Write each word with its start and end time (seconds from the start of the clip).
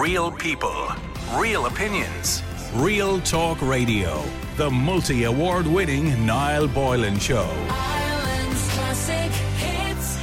Real 0.00 0.32
people, 0.32 0.88
real 1.34 1.66
opinions, 1.66 2.42
real 2.72 3.20
talk 3.20 3.60
radio. 3.60 4.24
The 4.56 4.70
multi 4.70 5.24
award 5.24 5.66
winning 5.66 6.24
Niall 6.24 6.66
Boylan 6.66 7.18
Show. 7.18 7.46
Ireland's 7.68 8.68
classic 8.70 9.30
hits. 9.58 10.18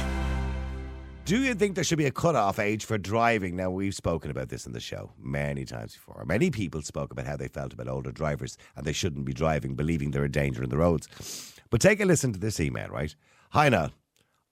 Do 1.24 1.38
you 1.38 1.54
think 1.54 1.76
there 1.76 1.84
should 1.84 1.98
be 1.98 2.06
a 2.06 2.10
cut-off 2.10 2.58
age 2.58 2.84
for 2.84 2.98
driving? 2.98 3.54
Now, 3.54 3.70
we've 3.70 3.94
spoken 3.94 4.32
about 4.32 4.48
this 4.48 4.66
in 4.66 4.72
the 4.72 4.80
show 4.80 5.12
many 5.16 5.64
times 5.64 5.94
before. 5.94 6.24
Many 6.24 6.50
people 6.50 6.82
spoke 6.82 7.12
about 7.12 7.28
how 7.28 7.36
they 7.36 7.46
felt 7.46 7.72
about 7.72 7.86
older 7.86 8.10
drivers 8.10 8.58
and 8.74 8.84
they 8.84 8.92
shouldn't 8.92 9.24
be 9.24 9.32
driving, 9.32 9.76
believing 9.76 10.10
they're 10.10 10.24
a 10.24 10.28
danger 10.28 10.64
in 10.64 10.70
the 10.70 10.78
roads. 10.78 11.06
But 11.70 11.80
take 11.80 12.00
a 12.00 12.04
listen 12.04 12.32
to 12.32 12.40
this 12.40 12.58
email, 12.58 12.88
right? 12.88 13.14
Hi, 13.50 13.68
Niall. 13.68 13.92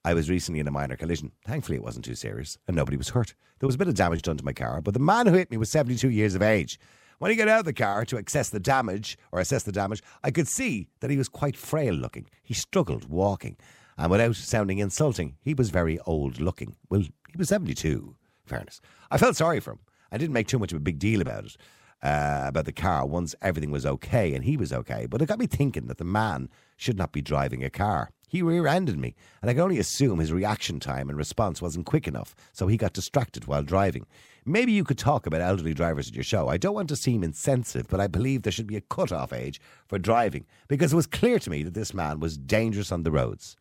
I 0.05 0.13
was 0.13 0.29
recently 0.29 0.59
in 0.59 0.67
a 0.67 0.71
minor 0.71 0.95
collision. 0.95 1.33
Thankfully, 1.45 1.75
it 1.75 1.83
wasn't 1.83 2.05
too 2.05 2.15
serious 2.15 2.57
and 2.67 2.75
nobody 2.75 2.95
was 2.95 3.09
hurt. 3.09 3.33
There 3.59 3.67
was 3.67 3.75
a 3.75 3.77
bit 3.77 3.89
of 3.89 3.95
damage 3.95 4.21
done 4.21 4.37
to 4.37 4.45
my 4.45 4.53
car, 4.53 4.81
but 4.81 4.93
the 4.93 4.99
man 4.99 5.27
who 5.27 5.33
hit 5.33 5.51
me 5.51 5.57
was 5.57 5.69
72 5.69 6.09
years 6.09 6.35
of 6.35 6.41
age. 6.41 6.79
When 7.19 7.31
he 7.31 7.37
got 7.37 7.49
out 7.49 7.59
of 7.59 7.65
the 7.65 7.73
car 7.73 8.05
to 8.05 8.17
assess 8.17 8.49
the 8.49 8.61
damage 8.61 9.17
or 9.33 9.41
assess 9.41 9.63
the 9.63 9.73
damage, 9.73 10.01
I 10.23 10.31
could 10.31 10.47
see 10.47 10.87
that 11.01 11.11
he 11.11 11.17
was 11.17 11.27
quite 11.27 11.57
frail 11.57 11.93
looking. 11.93 12.27
He 12.43 12.53
struggled 12.53 13.09
walking, 13.09 13.57
and 13.97 14.09
without 14.09 14.37
sounding 14.37 14.79
insulting, 14.79 15.35
he 15.41 15.53
was 15.53 15.69
very 15.69 15.99
old 16.05 16.39
looking. 16.39 16.77
Well, 16.89 17.01
he 17.01 17.37
was 17.37 17.49
72, 17.49 18.15
fairness. 18.45 18.79
I 19.11 19.17
felt 19.17 19.35
sorry 19.35 19.59
for 19.59 19.71
him. 19.71 19.79
I 20.13 20.17
didn't 20.17 20.33
make 20.33 20.47
too 20.47 20.59
much 20.59 20.71
of 20.71 20.77
a 20.77 20.81
big 20.81 20.97
deal 20.97 21.19
about 21.19 21.43
it, 21.43 21.57
uh, 22.01 22.45
about 22.47 22.63
the 22.63 22.71
car, 22.71 23.05
once 23.05 23.35
everything 23.41 23.69
was 23.69 23.85
okay 23.85 24.33
and 24.33 24.45
he 24.45 24.55
was 24.55 24.71
okay. 24.71 25.05
But 25.05 25.21
it 25.21 25.27
got 25.27 25.39
me 25.39 25.47
thinking 25.47 25.87
that 25.87 25.97
the 25.97 26.05
man 26.05 26.49
should 26.77 26.97
not 26.97 27.11
be 27.11 27.21
driving 27.21 27.65
a 27.65 27.69
car. 27.69 28.11
He 28.29 28.43
rear 28.43 28.67
ended 28.67 28.99
me, 28.99 29.15
and 29.41 29.49
I 29.49 29.53
can 29.53 29.63
only 29.63 29.79
assume 29.79 30.19
his 30.19 30.31
reaction 30.31 30.79
time 30.79 31.09
and 31.09 31.17
response 31.17 31.61
wasn't 31.61 31.87
quick 31.87 32.07
enough, 32.07 32.35
so 32.53 32.67
he 32.67 32.77
got 32.77 32.93
distracted 32.93 33.47
while 33.47 33.63
driving. 33.63 34.05
Maybe 34.45 34.71
you 34.71 34.83
could 34.83 34.99
talk 34.99 35.25
about 35.25 35.41
elderly 35.41 35.73
drivers 35.73 36.07
at 36.07 36.15
your 36.15 36.23
show. 36.23 36.47
I 36.47 36.57
don't 36.57 36.75
want 36.75 36.89
to 36.89 36.95
seem 36.95 37.23
insensitive, 37.23 37.87
but 37.87 37.99
I 37.99 38.05
believe 38.07 38.43
there 38.43 38.51
should 38.51 38.67
be 38.67 38.77
a 38.77 38.81
cut-off 38.81 39.33
age 39.33 39.59
for 39.87 39.97
driving 39.97 40.45
because 40.67 40.93
it 40.93 40.95
was 40.95 41.07
clear 41.07 41.39
to 41.39 41.49
me 41.49 41.63
that 41.63 41.73
this 41.73 41.93
man 41.93 42.19
was 42.19 42.37
dangerous 42.37 42.91
on 42.91 43.03
the 43.03 43.11
roads. 43.11 43.57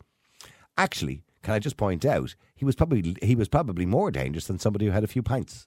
Actually, 0.76 1.22
can 1.42 1.54
I 1.54 1.58
just 1.58 1.78
point 1.78 2.04
out 2.04 2.34
he 2.54 2.64
was 2.64 2.74
probably 2.74 3.16
he 3.22 3.34
was 3.34 3.48
probably 3.48 3.86
more 3.86 4.10
dangerous 4.10 4.46
than 4.46 4.58
somebody 4.58 4.84
who 4.84 4.92
had 4.92 5.04
a 5.04 5.08
few 5.08 5.22
pints. 5.22 5.66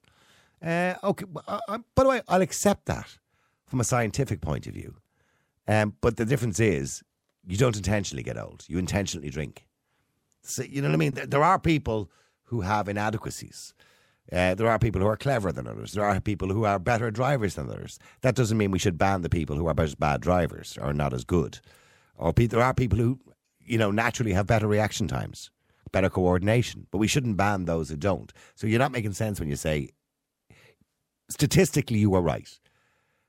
Uh, 0.63 0.93
okay, 1.03 1.25
uh, 1.47 1.59
uh, 1.67 1.79
by 1.95 2.03
the 2.03 2.09
way, 2.09 2.21
I'll 2.27 2.41
accept 2.41 2.85
that 2.85 3.17
from 3.65 3.79
a 3.79 3.83
scientific 3.83 4.41
point 4.41 4.67
of 4.67 4.73
view. 4.73 4.95
Um, 5.67 5.95
but 6.01 6.17
the 6.17 6.25
difference 6.25 6.59
is 6.59 7.03
you 7.47 7.57
don't 7.57 7.77
intentionally 7.77 8.23
get 8.23 8.37
old; 8.37 8.65
you 8.67 8.77
intentionally 8.77 9.29
drink. 9.29 9.65
So, 10.43 10.63
you 10.63 10.81
know 10.81 10.89
what 10.89 10.95
I 10.95 10.97
mean? 10.97 11.13
There, 11.13 11.43
are 11.43 11.59
people 11.59 12.09
who 12.45 12.61
have 12.61 12.89
inadequacies. 12.89 13.73
Uh, 14.31 14.55
there 14.55 14.67
are 14.67 14.79
people 14.79 15.01
who 15.01 15.07
are 15.07 15.17
cleverer 15.17 15.51
than 15.51 15.67
others. 15.67 15.93
There 15.93 16.05
are 16.05 16.19
people 16.19 16.49
who 16.49 16.63
are 16.63 16.79
better 16.79 17.11
drivers 17.11 17.55
than 17.55 17.69
others. 17.69 17.99
That 18.21 18.35
doesn't 18.35 18.57
mean 18.57 18.71
we 18.71 18.79
should 18.79 18.97
ban 18.97 19.21
the 19.21 19.29
people 19.29 19.55
who 19.55 19.67
are 19.67 19.73
bad 19.73 20.21
drivers 20.21 20.77
or 20.81 20.93
not 20.93 21.13
as 21.13 21.23
good. 21.23 21.59
Or 22.15 22.33
pe- 22.33 22.47
there 22.47 22.61
are 22.61 22.73
people 22.73 22.97
who, 22.97 23.19
you 23.59 23.77
know, 23.77 23.91
naturally 23.91 24.33
have 24.33 24.47
better 24.47 24.67
reaction 24.67 25.07
times, 25.07 25.51
better 25.91 26.09
coordination. 26.09 26.87
But 26.91 26.99
we 26.99 27.07
shouldn't 27.07 27.37
ban 27.37 27.65
those 27.65 27.89
who 27.89 27.97
don't. 27.97 28.31
So 28.55 28.67
you're 28.67 28.79
not 28.79 28.91
making 28.91 29.13
sense 29.13 29.39
when 29.39 29.49
you 29.49 29.55
say, 29.55 29.89
statistically, 31.29 31.97
you 31.99 32.09
were 32.09 32.21
right. 32.21 32.59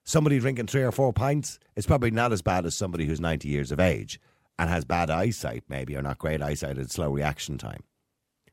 Somebody 0.04 0.38
drinking 0.40 0.66
three 0.66 0.82
or 0.82 0.92
four 0.92 1.12
pints 1.12 1.58
is 1.76 1.86
probably 1.86 2.10
not 2.10 2.32
as 2.32 2.42
bad 2.42 2.66
as 2.66 2.74
somebody 2.74 3.06
who's 3.06 3.20
90 3.20 3.48
years 3.48 3.70
of 3.70 3.78
age 3.78 4.20
and 4.58 4.68
has 4.68 4.84
bad 4.84 5.10
eyesight, 5.10 5.64
maybe, 5.68 5.96
or 5.96 6.02
not 6.02 6.18
great 6.18 6.42
eyesight 6.42 6.76
and 6.76 6.90
slow 6.90 7.10
reaction 7.10 7.56
time. 7.58 7.84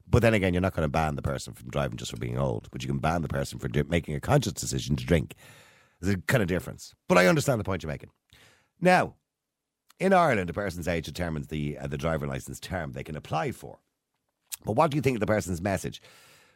But 0.08 0.22
then 0.22 0.34
again, 0.34 0.54
you're 0.54 0.62
not 0.62 0.74
going 0.74 0.86
to 0.86 0.92
ban 0.92 1.16
the 1.16 1.22
person 1.22 1.54
from 1.54 1.70
driving 1.70 1.98
just 1.98 2.12
for 2.12 2.18
being 2.18 2.38
old, 2.38 2.70
but 2.72 2.82
you 2.84 2.88
can 2.88 3.00
ban 3.00 3.22
the 3.22 3.28
person 3.28 3.60
for 3.60 3.68
di- 3.68 3.84
making 3.84 4.16
a 4.16 4.20
conscious 4.20 4.54
decision 4.54 4.96
to 4.96 5.06
drink. 5.06 5.36
There's 6.00 6.16
a 6.16 6.22
kind 6.22 6.42
of 6.42 6.48
difference. 6.48 6.94
But 7.08 7.18
I 7.18 7.28
understand 7.28 7.60
the 7.60 7.64
point 7.64 7.84
you're 7.84 7.92
making. 7.92 8.10
Now, 8.80 9.16
in 10.00 10.14
Ireland, 10.14 10.50
a 10.50 10.54
person's 10.54 10.88
age 10.88 11.06
determines 11.06 11.48
the 11.48 11.78
uh, 11.78 11.88
the 11.88 11.98
driver 11.98 12.26
license 12.26 12.60
term 12.60 12.94
they 12.94 13.04
can 13.04 13.18
apply 13.18 13.52
for. 13.52 13.80
But 14.66 14.74
what 14.74 14.92
do 14.92 14.96
you 14.96 15.02
think 15.02 15.18
of 15.18 15.20
the 15.20 15.28
person's 15.28 15.62
message? 15.62 16.02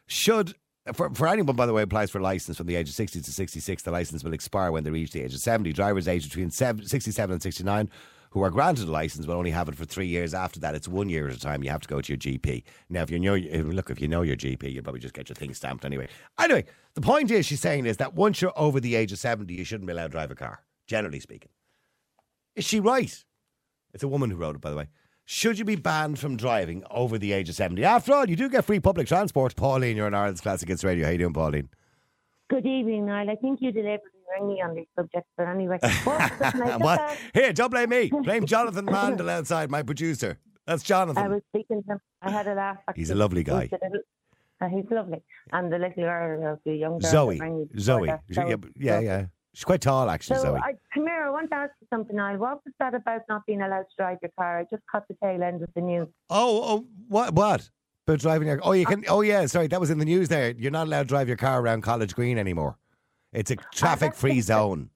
Should 0.06 0.54
for, 0.92 1.10
for 1.14 1.26
anyone, 1.26 1.56
by 1.56 1.66
the 1.66 1.72
way, 1.72 1.82
applies 1.82 2.10
for 2.10 2.18
a 2.18 2.22
license 2.22 2.58
from 2.58 2.66
the 2.66 2.76
age 2.76 2.88
of 2.88 2.94
60 2.94 3.20
to 3.20 3.32
66, 3.32 3.82
the 3.82 3.90
license 3.90 4.22
will 4.22 4.34
expire 4.34 4.70
when 4.70 4.84
they 4.84 4.90
reach 4.90 5.12
the 5.12 5.22
age 5.22 5.34
of 5.34 5.40
70. 5.40 5.72
Drivers 5.72 6.08
aged 6.08 6.28
between 6.28 6.50
67 6.50 7.32
and 7.32 7.42
69 7.42 7.90
who 8.34 8.42
are 8.42 8.50
granted 8.50 8.88
a 8.88 8.90
license 8.90 9.28
will 9.28 9.36
only 9.36 9.52
have 9.52 9.68
it 9.68 9.76
for 9.76 9.84
three 9.84 10.08
years. 10.08 10.34
After 10.34 10.58
that, 10.58 10.74
it's 10.74 10.88
one 10.88 11.08
year 11.08 11.28
at 11.28 11.36
a 11.36 11.38
time. 11.38 11.62
You 11.62 11.70
have 11.70 11.82
to 11.82 11.88
go 11.88 12.00
to 12.00 12.12
your 12.12 12.18
GP. 12.18 12.64
Now, 12.90 13.02
if 13.02 13.10
you 13.10 13.20
know, 13.20 13.36
look, 13.36 13.90
if 13.90 14.00
you 14.00 14.08
know 14.08 14.22
your 14.22 14.34
GP, 14.34 14.72
you'll 14.72 14.82
probably 14.82 15.00
just 15.00 15.14
get 15.14 15.28
your 15.28 15.36
thing 15.36 15.54
stamped 15.54 15.84
anyway. 15.84 16.08
Anyway, 16.40 16.64
the 16.94 17.00
point 17.00 17.30
is, 17.30 17.46
she's 17.46 17.60
saying 17.60 17.86
is 17.86 17.98
that 17.98 18.14
once 18.14 18.42
you're 18.42 18.52
over 18.56 18.80
the 18.80 18.96
age 18.96 19.12
of 19.12 19.20
70, 19.20 19.54
you 19.54 19.62
shouldn't 19.62 19.86
be 19.86 19.92
allowed 19.92 20.08
to 20.08 20.10
drive 20.10 20.32
a 20.32 20.34
car, 20.34 20.64
generally 20.88 21.20
speaking. 21.20 21.52
Is 22.56 22.64
she 22.64 22.80
right? 22.80 23.24
It's 23.92 24.02
a 24.02 24.08
woman 24.08 24.30
who 24.30 24.36
wrote 24.36 24.56
it, 24.56 24.60
by 24.60 24.70
the 24.70 24.76
way. 24.76 24.88
Should 25.26 25.58
you 25.58 25.64
be 25.64 25.76
banned 25.76 26.18
from 26.18 26.36
driving 26.36 26.84
over 26.90 27.16
the 27.16 27.32
age 27.32 27.48
of 27.48 27.54
70? 27.54 27.82
After 27.82 28.12
all, 28.12 28.28
you 28.28 28.36
do 28.36 28.50
get 28.50 28.64
free 28.64 28.78
public 28.78 29.06
transport. 29.06 29.56
Pauline, 29.56 29.96
you're 29.96 30.06
on 30.06 30.14
Ireland's 30.14 30.42
Classic 30.42 30.68
Hits 30.68 30.84
Radio. 30.84 31.04
How 31.04 31.08
are 31.08 31.12
you 31.12 31.18
doing, 31.18 31.32
Pauline? 31.32 31.70
Good 32.50 32.66
evening, 32.66 33.06
Niall. 33.06 33.30
I 33.30 33.36
think 33.36 33.60
you 33.62 33.72
deliberately 33.72 34.10
rang 34.30 34.46
me 34.48 34.60
on 34.62 34.74
this 34.74 34.84
subject, 34.94 35.26
but 35.38 35.48
anyway. 35.48 35.78
What? 36.78 37.16
Here, 37.32 37.54
don't 37.54 37.70
blame 37.70 37.88
me. 37.88 38.10
Blame 38.22 38.44
Jonathan 38.44 38.84
Mandel 38.84 39.30
outside, 39.30 39.70
my 39.70 39.82
producer. 39.82 40.38
That's 40.66 40.82
Jonathan. 40.82 41.24
I 41.24 41.28
was 41.28 41.42
speaking 41.54 41.82
to 41.84 41.92
him. 41.92 42.00
I 42.20 42.30
had 42.30 42.46
a 42.46 42.54
laugh. 42.54 42.78
He's 42.94 43.10
a 43.10 43.14
lovely 43.14 43.44
guy. 43.44 43.70
He's 43.70 43.80
uh, 44.60 44.68
he's 44.68 44.84
lovely. 44.90 45.22
And 45.52 45.72
the 45.72 45.78
little 45.78 46.04
girl, 46.04 46.60
the 46.64 46.74
young 46.74 46.98
girl. 46.98 47.10
Zoe. 47.10 47.68
Zoe. 47.78 48.06
that, 48.06 48.20
Zoe. 48.32 48.56
yeah, 48.76 49.00
yeah. 49.00 49.26
She's 49.54 49.64
quite 49.64 49.80
tall, 49.80 50.10
actually, 50.10 50.36
So, 50.36 50.42
Zoe. 50.42 50.58
I, 50.60 50.74
I 50.96 51.30
want 51.30 51.48
to 51.50 51.56
ask 51.56 51.70
you 51.80 51.86
something, 51.88 52.16
Niall. 52.16 52.38
What 52.38 52.60
was 52.64 52.74
that 52.80 52.92
about 52.92 53.20
not 53.28 53.46
being 53.46 53.62
allowed 53.62 53.82
to 53.82 53.96
drive 53.96 54.18
your 54.20 54.32
car? 54.36 54.58
I 54.58 54.64
just 54.64 54.82
caught 54.90 55.06
the 55.06 55.14
tail 55.22 55.44
end 55.44 55.62
of 55.62 55.68
the 55.76 55.80
news. 55.80 56.08
Oh, 56.28 56.62
oh, 56.64 56.86
what? 57.08 57.34
What? 57.34 57.70
About 58.06 58.18
driving 58.18 58.48
your? 58.48 58.58
Oh, 58.64 58.72
you 58.72 58.84
can. 58.84 59.04
Oh, 59.08 59.20
yeah. 59.20 59.46
Sorry, 59.46 59.68
that 59.68 59.78
was 59.78 59.90
in 59.90 59.98
the 59.98 60.04
news. 60.04 60.28
There, 60.28 60.50
you're 60.58 60.72
not 60.72 60.88
allowed 60.88 61.04
to 61.04 61.08
drive 61.08 61.28
your 61.28 61.36
car 61.36 61.60
around 61.60 61.82
College 61.82 62.16
Green 62.16 62.36
anymore. 62.36 62.76
It's 63.32 63.52
a 63.52 63.56
ah, 63.58 63.62
traffic-free 63.72 64.40
zone. 64.40 64.90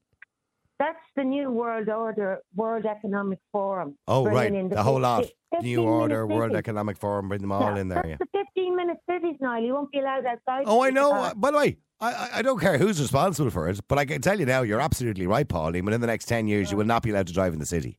That's 0.81 0.99
the 1.15 1.23
new 1.25 1.51
World 1.53 1.89
Order, 1.89 2.41
World 2.55 2.85
Economic 2.85 3.39
Forum. 3.53 3.97
Oh, 4.09 4.27
right. 4.27 4.53
in 4.53 4.69
The 4.69 4.83
whole 4.83 5.01
lot. 5.01 5.25
New 5.63 5.83
Order, 5.83 6.27
World 6.27 6.51
cities. 6.51 6.59
Economic 6.59 6.97
Forum, 6.97 7.29
bring 7.29 7.41
them 7.41 7.53
all 7.53 7.75
Yeah, 7.75 7.81
in 7.81 7.89
there. 7.89 8.03
That's 8.03 8.09
Yeah. 8.09 8.17
the 8.33 8.45
15 8.55 8.77
minute 8.77 8.99
cities, 9.09 9.37
Niall. 9.41 9.63
You 9.63 9.75
won't 9.75 9.91
be 9.91 9.99
allowed 9.99 10.27
outside. 10.27 10.65
Oh, 10.67 10.83
I 10.83 10.91
know. 10.91 11.33
By 11.37 11.51
the 11.53 11.57
way, 11.57 11.79
I, 12.01 12.29
I- 12.35 12.43
don't 12.43 12.61
care 12.61 12.79
who's 12.79 13.01
responsible 13.01 13.51
for 13.51 13.69
it, 13.69 13.81
but 13.89 13.99
I 13.99 14.05
can 14.05 14.21
tell 14.21 14.39
you 14.39 14.47
now, 14.47 14.63
you're 14.63 14.81
absolutely 14.81 15.27
right, 15.27 15.49
Pauline. 15.49 15.85
Within 15.85 16.01
the 16.01 16.07
next 16.07 16.27
10 16.27 16.47
years, 16.49 16.71
you 16.71 16.77
will 16.77 16.85
not 16.87 17.03
be 17.03 17.11
allowed 17.11 17.27
to 17.29 17.33
drive 17.33 17.53
in 17.53 17.59
the 17.59 17.67
city. 17.67 17.99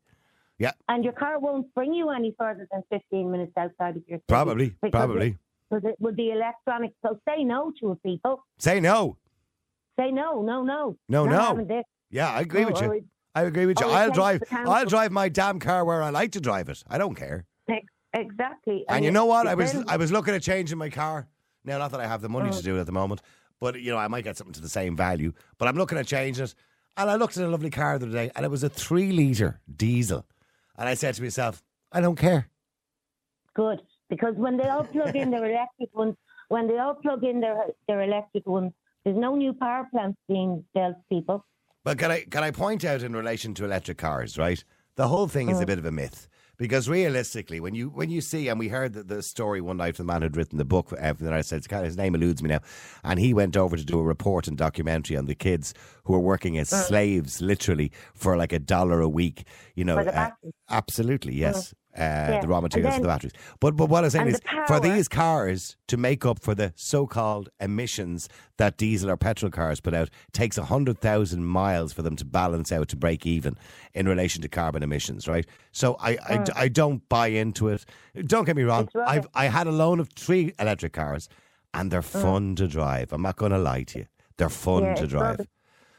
Yeah, 0.58 0.72
And 0.90 1.04
your 1.06 1.14
car 1.14 1.40
won't 1.40 1.74
bring 1.74 1.94
you 1.94 2.10
any 2.10 2.36
further 2.38 2.68
than 2.72 2.84
15 2.90 3.32
minutes 3.32 3.54
outside 3.58 3.96
of 3.96 4.04
your 4.08 4.18
city. 4.18 4.24
probably. 4.28 4.76
Probably. 4.92 5.28
It, 5.30 5.36
because 5.70 5.86
it 5.90 5.96
would 6.00 6.16
be 6.18 6.32
electronic. 6.32 6.92
So 7.06 7.18
say 7.28 7.44
no 7.46 7.72
to 7.80 7.92
it, 7.94 8.04
people. 8.04 8.44
Say 8.58 8.80
no. 8.82 9.18
Say 9.98 10.12
no, 10.12 10.42
no, 10.42 10.64
no. 10.64 10.98
No, 11.08 11.26
no. 11.26 11.66
Yeah, 12.10 12.30
I 12.30 12.42
agree 12.42 12.66
Oh, 12.66 12.68
with 12.72 12.82
you. 12.82 12.92
it- 12.94 13.06
I 13.36 13.44
agree 13.44 13.68
with 13.68 13.80
you. 13.80 13.86
Oh, 13.86 13.92
I'll 13.92 14.12
drive. 14.12 14.42
I'll 14.52 14.86
drive 14.86 15.12
my 15.12 15.30
damn 15.30 15.60
car 15.60 15.86
where 15.86 16.02
I 16.02 16.10
like 16.10 16.32
to 16.34 16.42
drive 16.42 16.68
it. 16.68 16.84
I 16.90 16.98
don't 16.98 17.16
care. 17.16 17.46
Exactly. 18.14 18.86
And 18.90 19.06
you 19.06 19.12
know 19.12 19.26
what? 19.26 19.46
I 19.46 19.54
was 19.54 19.76
I 19.88 19.96
was 19.98 20.12
looking 20.12 20.34
at 20.34 20.42
changing 20.42 20.80
my 20.80 20.90
car. 20.90 21.28
Now, 21.64 21.78
not 21.78 21.92
that 21.92 22.00
I 22.00 22.08
have 22.08 22.22
the 22.22 22.28
money 22.30 22.50
Oh. 22.52 22.58
to 22.58 22.64
do 22.64 22.76
it 22.78 22.80
at 22.80 22.86
the 22.88 22.92
moment, 22.92 23.22
but 23.60 23.80
you 23.80 23.92
know, 23.92 23.98
I 23.98 24.08
might 24.08 24.24
get 24.24 24.38
something 24.38 24.54
to 24.54 24.62
the 24.62 24.70
same 24.70 24.96
value. 24.96 25.34
But 25.58 25.68
I'm 25.68 25.76
looking 25.76 25.98
at 25.98 26.08
changing 26.08 26.46
it. 26.46 26.56
And 26.98 27.10
I 27.10 27.16
looked 27.16 27.38
at 27.38 27.44
a 27.44 27.48
lovely 27.48 27.70
car 27.70 27.98
the 27.98 28.08
other 28.08 28.14
day, 28.14 28.32
and 28.36 28.46
it 28.46 28.50
was 28.50 28.64
a 28.64 28.70
three 28.70 29.12
liter 29.12 29.62
diesel. 29.74 30.26
And 30.78 30.90
I 30.90 30.96
said 30.96 31.16
to 31.16 31.24
myself, 31.24 31.64
I 31.92 32.02
don't 32.02 32.18
care. 32.18 32.50
Good. 33.54 33.82
Because 34.10 34.36
when 34.36 34.58
they 34.58 34.68
all 34.68 34.84
plug 34.84 35.16
in 35.16 35.32
their 35.32 35.46
electric 35.46 35.96
ones, 35.96 36.16
when 36.50 36.68
they 36.68 36.78
all 36.78 36.96
plug 36.96 37.24
in 37.24 37.40
their 37.40 37.58
their 37.88 38.02
electric 38.02 38.48
ones, 38.48 38.74
there's 39.04 39.18
no 39.18 39.36
new 39.36 39.54
power 39.54 39.88
plants 39.92 40.18
being 40.28 40.64
built, 40.74 40.96
people. 41.10 41.46
But 41.84 41.98
can 41.98 42.12
I 42.12 42.22
can 42.22 42.44
I 42.44 42.52
point 42.52 42.84
out 42.84 43.04
in 43.04 43.14
relation 43.14 43.54
to 43.56 43.66
electric 43.66 43.98
cars, 43.98 44.38
right? 44.38 44.64
The 44.96 45.08
whole 45.08 45.28
thing 45.28 45.50
is 45.50 45.60
a 45.60 45.64
mm. 45.64 45.68
bit 45.68 45.80
of 45.80 45.86
a 45.86 45.92
myth 45.92 46.28
because 46.60 46.90
realistically, 46.90 47.60
when 47.62 47.74
you 47.74 47.90
when 47.90 48.12
you 48.12 48.20
see, 48.22 48.50
and 48.50 48.60
we 48.60 48.68
heard 48.68 48.94
the, 48.94 49.02
the 49.02 49.24
story 49.24 49.62
one 49.62 49.78
night 49.78 49.96
from 49.96 50.06
the 50.06 50.14
man 50.14 50.22
who'd 50.22 50.36
written 50.36 50.58
the 50.58 50.66
book, 50.66 50.92
uh, 50.92 51.14
the 51.14 51.24
United 51.24 51.46
States, 51.46 51.68
his 51.72 51.98
name 51.98 52.14
eludes 52.14 52.44
me 52.44 52.50
now, 52.50 52.60
and 53.04 53.18
he 53.20 53.34
went 53.34 53.56
over 53.56 53.78
to 53.78 53.86
do 53.86 53.98
a 53.98 54.04
report 54.04 54.48
and 54.48 54.58
documentary 54.58 55.16
on 55.16 55.26
the 55.26 55.34
kids 55.34 55.74
who 56.04 56.14
are 56.14 56.20
working 56.20 56.58
as 56.58 56.70
slaves, 56.70 57.42
literally 57.42 57.92
for 58.14 58.36
like 58.36 58.52
a 58.52 58.60
dollar 58.60 59.00
a 59.00 59.10
week. 59.10 59.46
You 59.74 59.86
know, 59.86 60.00
uh, 60.00 60.32
absolutely, 60.70 61.34
yes. 61.34 61.74
Uh, 62.00 62.40
the 62.40 62.48
raw 62.48 62.62
materials 62.62 62.96
for 62.96 63.02
the 63.02 63.08
batteries. 63.08 63.34
But 63.60 63.76
but 63.76 63.90
what 63.90 64.04
I'm 64.06 64.10
saying 64.10 64.28
is, 64.28 64.40
the 64.40 64.64
for 64.68 64.80
these 64.80 65.08
cars 65.10 65.76
to 65.88 65.98
make 65.98 66.26
up 66.26 66.40
for 66.40 66.56
the 66.56 66.72
so-called 66.76 67.50
emissions 67.60 68.30
that 68.58 68.78
diesel 68.78 69.10
or 69.10 69.18
petrol 69.18 69.52
cars 69.52 69.82
put 69.82 69.94
out, 69.94 70.10
takes 70.32 70.56
hundred 70.58 71.02
thousand 71.02 71.46
miles 71.46 71.92
for 71.92 72.02
them 72.02 72.16
to 72.16 72.26
balance 72.26 72.72
out 72.72 72.88
to 72.90 72.96
break 72.96 73.26
even 73.26 73.58
in 73.94 74.08
relation 74.08 74.42
to 74.42 74.48
carbon 74.48 74.82
emissions. 74.84 75.28
Right. 75.28 75.46
So 75.72 75.98
I 76.00 76.12
I, 76.28 76.46
I 76.56 76.68
don't 76.70 77.08
buy 77.10 77.28
into 77.28 77.68
it. 77.68 77.86
Don't 78.26 78.46
get 78.46 78.56
me 78.56 78.64
wrong. 78.64 78.88
I've 79.06 79.28
I 79.34 79.46
had 79.46 79.68
a 79.68 79.72
loan 79.72 80.00
of 80.00 80.10
three 80.10 80.54
electric 80.58 80.94
cars, 80.94 81.28
and 81.74 81.92
they're 81.92 82.02
fun 82.02 82.56
to 82.56 82.68
drive. 82.68 83.12
I'm 83.12 83.22
not 83.22 83.36
going 83.36 83.52
to 83.52 83.60
lie 83.60 83.84
to 83.84 84.00
you. 84.00 84.06
They're 84.38 84.50
fun 84.50 84.84
Yeah, 84.84 84.96
to 84.96 85.08
drive. 85.08 85.22
rubbish. 85.32 85.48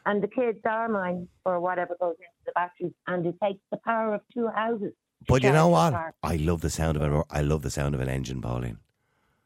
And 0.07 0.23
the 0.23 0.29
kids 0.29 0.59
are 0.65 0.89
mine 0.89 1.29
or 1.45 1.61
whatever 1.61 1.95
goes 2.01 2.15
into 2.19 2.43
the 2.47 2.53
batteries, 2.55 2.95
and 3.07 3.27
it 3.27 3.37
takes 3.43 3.61
the 3.71 3.77
power 3.85 4.15
of 4.15 4.23
two 4.33 4.49
houses. 4.49 4.95
But 5.27 5.43
you 5.43 5.53
know 5.53 5.69
what? 5.69 5.93
car. 5.93 6.15
I 6.23 6.37
love 6.37 6.61
the 6.61 6.71
sound 6.71 6.97
of 6.97 7.03
an 7.03 7.23
I 7.31 7.43
love 7.43 7.63
the 7.63 7.71
sound 7.71 7.95
of 7.95 8.01
an 8.01 8.09
engine, 8.09 8.41
Pauline. 8.41 8.79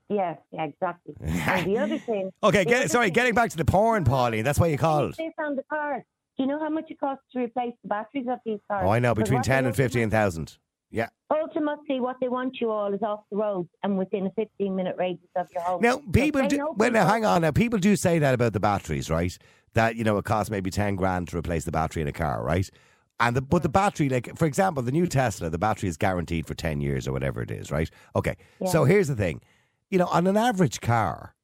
Yeah, 0.08 0.36
yeah, 0.52 0.64
exactly. 0.64 1.14
and 1.20 1.66
the 1.66 1.78
other 1.78 1.98
thing. 1.98 2.30
Okay, 2.42 2.64
get, 2.64 2.90
sorry, 2.90 3.06
thing- 3.06 3.14
getting 3.14 3.34
back 3.34 3.50
to 3.50 3.56
the 3.56 3.64
porn, 3.64 4.04
Pauline. 4.04 4.44
That's 4.44 4.58
why 4.58 4.66
you 4.66 4.78
called. 4.78 5.16
On 5.38 5.56
the 5.56 5.62
cars. 5.64 6.02
Do 6.36 6.42
you 6.42 6.48
know 6.48 6.58
how 6.58 6.68
much 6.68 6.90
it 6.90 6.98
costs 6.98 7.24
to 7.32 7.40
replace 7.40 7.74
the 7.82 7.88
batteries 7.88 8.26
of 8.28 8.38
these 8.44 8.58
cars? 8.68 8.84
Oh, 8.86 8.90
I 8.90 8.98
know, 8.98 9.14
between 9.14 9.42
ten 9.42 9.66
and 9.66 9.74
fifteen 9.74 10.10
thousand. 10.10 10.56
Yeah. 10.90 11.08
Ultimately, 11.28 11.98
what 11.98 12.16
they 12.20 12.28
want 12.28 12.60
you 12.60 12.70
all 12.70 12.94
is 12.94 13.02
off 13.02 13.24
the 13.28 13.36
road 13.36 13.68
and 13.82 13.98
within 13.98 14.26
a 14.26 14.30
15 14.30 14.76
minute 14.76 14.94
radius 14.96 15.28
of 15.34 15.48
your 15.52 15.60
home. 15.64 15.82
Now, 15.82 16.00
people 16.12 16.42
they 16.42 16.46
do. 16.46 16.72
Well, 16.76 16.92
now, 16.92 17.04
hang 17.04 17.24
on. 17.24 17.42
Now, 17.42 17.50
people 17.50 17.80
do 17.80 17.96
say 17.96 18.20
that 18.20 18.32
about 18.32 18.52
the 18.52 18.60
batteries, 18.60 19.10
right? 19.10 19.36
That 19.72 19.96
you 19.96 20.04
know 20.04 20.18
it 20.18 20.24
costs 20.24 20.52
maybe 20.52 20.70
ten 20.70 20.94
grand 20.94 21.28
to 21.28 21.36
replace 21.36 21.64
the 21.64 21.72
battery 21.72 22.02
in 22.02 22.06
a 22.06 22.12
car, 22.12 22.44
right? 22.44 22.70
And 23.20 23.36
the, 23.36 23.42
but 23.42 23.62
the 23.62 23.68
battery, 23.68 24.08
like 24.08 24.36
for 24.36 24.44
example, 24.44 24.82
the 24.82 24.92
new 24.92 25.06
Tesla, 25.06 25.48
the 25.48 25.58
battery 25.58 25.88
is 25.88 25.96
guaranteed 25.96 26.46
for 26.46 26.54
ten 26.54 26.80
years 26.80 27.06
or 27.06 27.12
whatever 27.12 27.42
it 27.42 27.50
is, 27.50 27.70
right? 27.70 27.90
Okay. 28.16 28.36
So 28.70 28.84
here's 28.84 29.08
the 29.08 29.14
thing, 29.14 29.40
you 29.88 29.98
know, 29.98 30.06
on 30.06 30.26
an 30.26 30.36
average 30.36 30.80
car, 30.80 31.34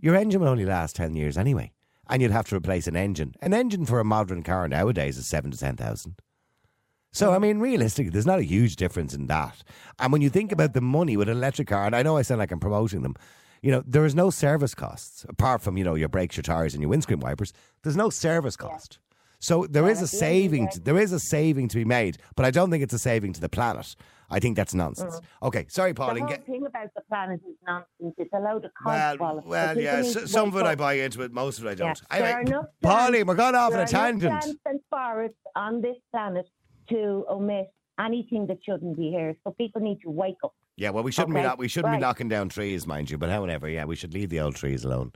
your 0.00 0.16
engine 0.16 0.40
will 0.40 0.48
only 0.48 0.64
last 0.64 0.96
ten 0.96 1.14
years 1.14 1.36
anyway, 1.36 1.72
and 2.08 2.22
you'd 2.22 2.30
have 2.30 2.48
to 2.48 2.56
replace 2.56 2.86
an 2.86 2.96
engine. 2.96 3.34
An 3.42 3.52
engine 3.52 3.84
for 3.84 4.00
a 4.00 4.04
modern 4.04 4.42
car 4.42 4.66
nowadays 4.68 5.18
is 5.18 5.26
seven 5.26 5.50
to 5.50 5.58
ten 5.58 5.76
thousand. 5.76 6.14
So, 7.12 7.32
I 7.32 7.38
mm. 7.38 7.42
mean, 7.42 7.58
realistically, 7.58 8.10
there's 8.10 8.26
not 8.26 8.38
a 8.38 8.44
huge 8.44 8.76
difference 8.76 9.14
in 9.14 9.26
that. 9.26 9.62
And 9.98 10.12
when 10.12 10.22
you 10.22 10.30
think 10.30 10.52
about 10.52 10.72
the 10.72 10.80
money 10.80 11.16
with 11.16 11.28
an 11.28 11.36
electric 11.36 11.68
car, 11.68 11.84
and 11.84 11.96
I 11.96 12.02
know 12.02 12.16
I 12.16 12.22
sound 12.22 12.38
like 12.38 12.52
I'm 12.52 12.60
promoting 12.60 13.02
them, 13.02 13.16
you 13.62 13.70
know, 13.72 13.82
there 13.86 14.04
is 14.04 14.14
no 14.14 14.30
service 14.30 14.74
costs 14.74 15.26
apart 15.28 15.62
from, 15.62 15.76
you 15.76 15.84
know, 15.84 15.94
your 15.94 16.08
brakes, 16.08 16.36
your 16.36 16.42
tires, 16.42 16.74
and 16.74 16.82
your 16.82 16.90
windscreen 16.90 17.20
wipers. 17.20 17.52
There's 17.82 17.96
no 17.96 18.08
service 18.08 18.56
cost. 18.56 18.98
So 19.40 19.66
there 19.66 19.88
is 19.88 20.00
a 20.00 20.04
at 20.04 20.10
the 20.10 20.26
end 20.26 20.44
of 20.44 20.50
the 20.50 20.56
saving. 20.58 20.68
To, 20.70 20.80
there 20.80 20.98
is 20.98 21.12
a 21.12 21.20
saving 21.20 21.68
to 21.68 21.76
be 21.76 21.84
made, 21.84 22.18
but 22.36 22.44
I 22.44 22.50
don't 22.50 22.70
think 22.70 22.82
it's 22.82 22.94
a 22.94 22.98
saving 22.98 23.32
to 23.34 23.40
the 23.40 23.48
planet. 23.48 23.94
I 24.30 24.40
think 24.40 24.56
that's 24.56 24.74
nonsense. 24.74 25.20
Mm. 25.20 25.46
Okay, 25.48 25.66
sorry, 25.68 25.92
The 25.92 25.96
Pauline. 25.96 26.18
whole 26.24 26.28
Get, 26.28 26.44
thing 26.44 26.66
about 26.66 26.88
the 26.94 27.00
planet 27.08 27.40
is 27.48 27.54
nonsense. 27.66 28.14
It's 28.18 28.32
a 28.34 28.40
load 28.40 28.64
of 28.64 28.72
well, 28.84 29.16
codswallop. 29.16 29.46
well, 29.46 29.78
yeah. 29.78 30.02
to 30.02 30.28
some 30.28 30.48
of 30.48 30.56
it 30.56 30.66
I 30.66 30.74
buy 30.74 30.94
into 30.94 31.22
it. 31.22 31.32
Most 31.32 31.58
of 31.60 31.64
it 31.66 31.70
I 31.70 31.74
don't. 31.74 32.02
There 32.10 32.22
are 32.22 32.26
Anyway, 32.38 32.50
enough 32.50 32.66
Pauline, 32.82 33.26
we're 33.26 33.34
going 33.36 33.54
off 33.54 33.72
on 33.72 33.80
a 33.80 33.86
tangent. 33.86 34.44
and 34.66 34.80
forests 34.90 35.38
on 35.56 35.80
this 35.80 35.96
planet 36.10 36.46
to 36.90 37.24
omit 37.30 37.68
anything 37.98 38.46
that 38.48 38.58
shouldn't 38.64 38.96
be 38.96 39.10
here. 39.10 39.34
So 39.44 39.52
people 39.52 39.80
need 39.80 40.00
to 40.02 40.10
wake 40.10 40.36
up. 40.44 40.54
Yeah, 40.76 40.90
well, 40.90 41.02
we 41.02 41.10
shouldn't 41.10 41.34
be 41.34 41.40
Okay, 41.40 41.48
not, 41.48 41.58
we 41.58 41.66
shouldn't 41.66 41.94
be 41.94 41.98
knocking 41.98 42.28
down 42.28 42.48
trees, 42.50 42.86
mind 42.86 43.10
you. 43.10 43.18
But 43.18 43.30
however, 43.30 43.68
yeah, 43.68 43.84
we 43.84 43.96
should 43.96 44.14
leave 44.14 44.28
the 44.30 44.40
old 44.40 44.54
trees 44.56 44.84
alone. 44.84 45.12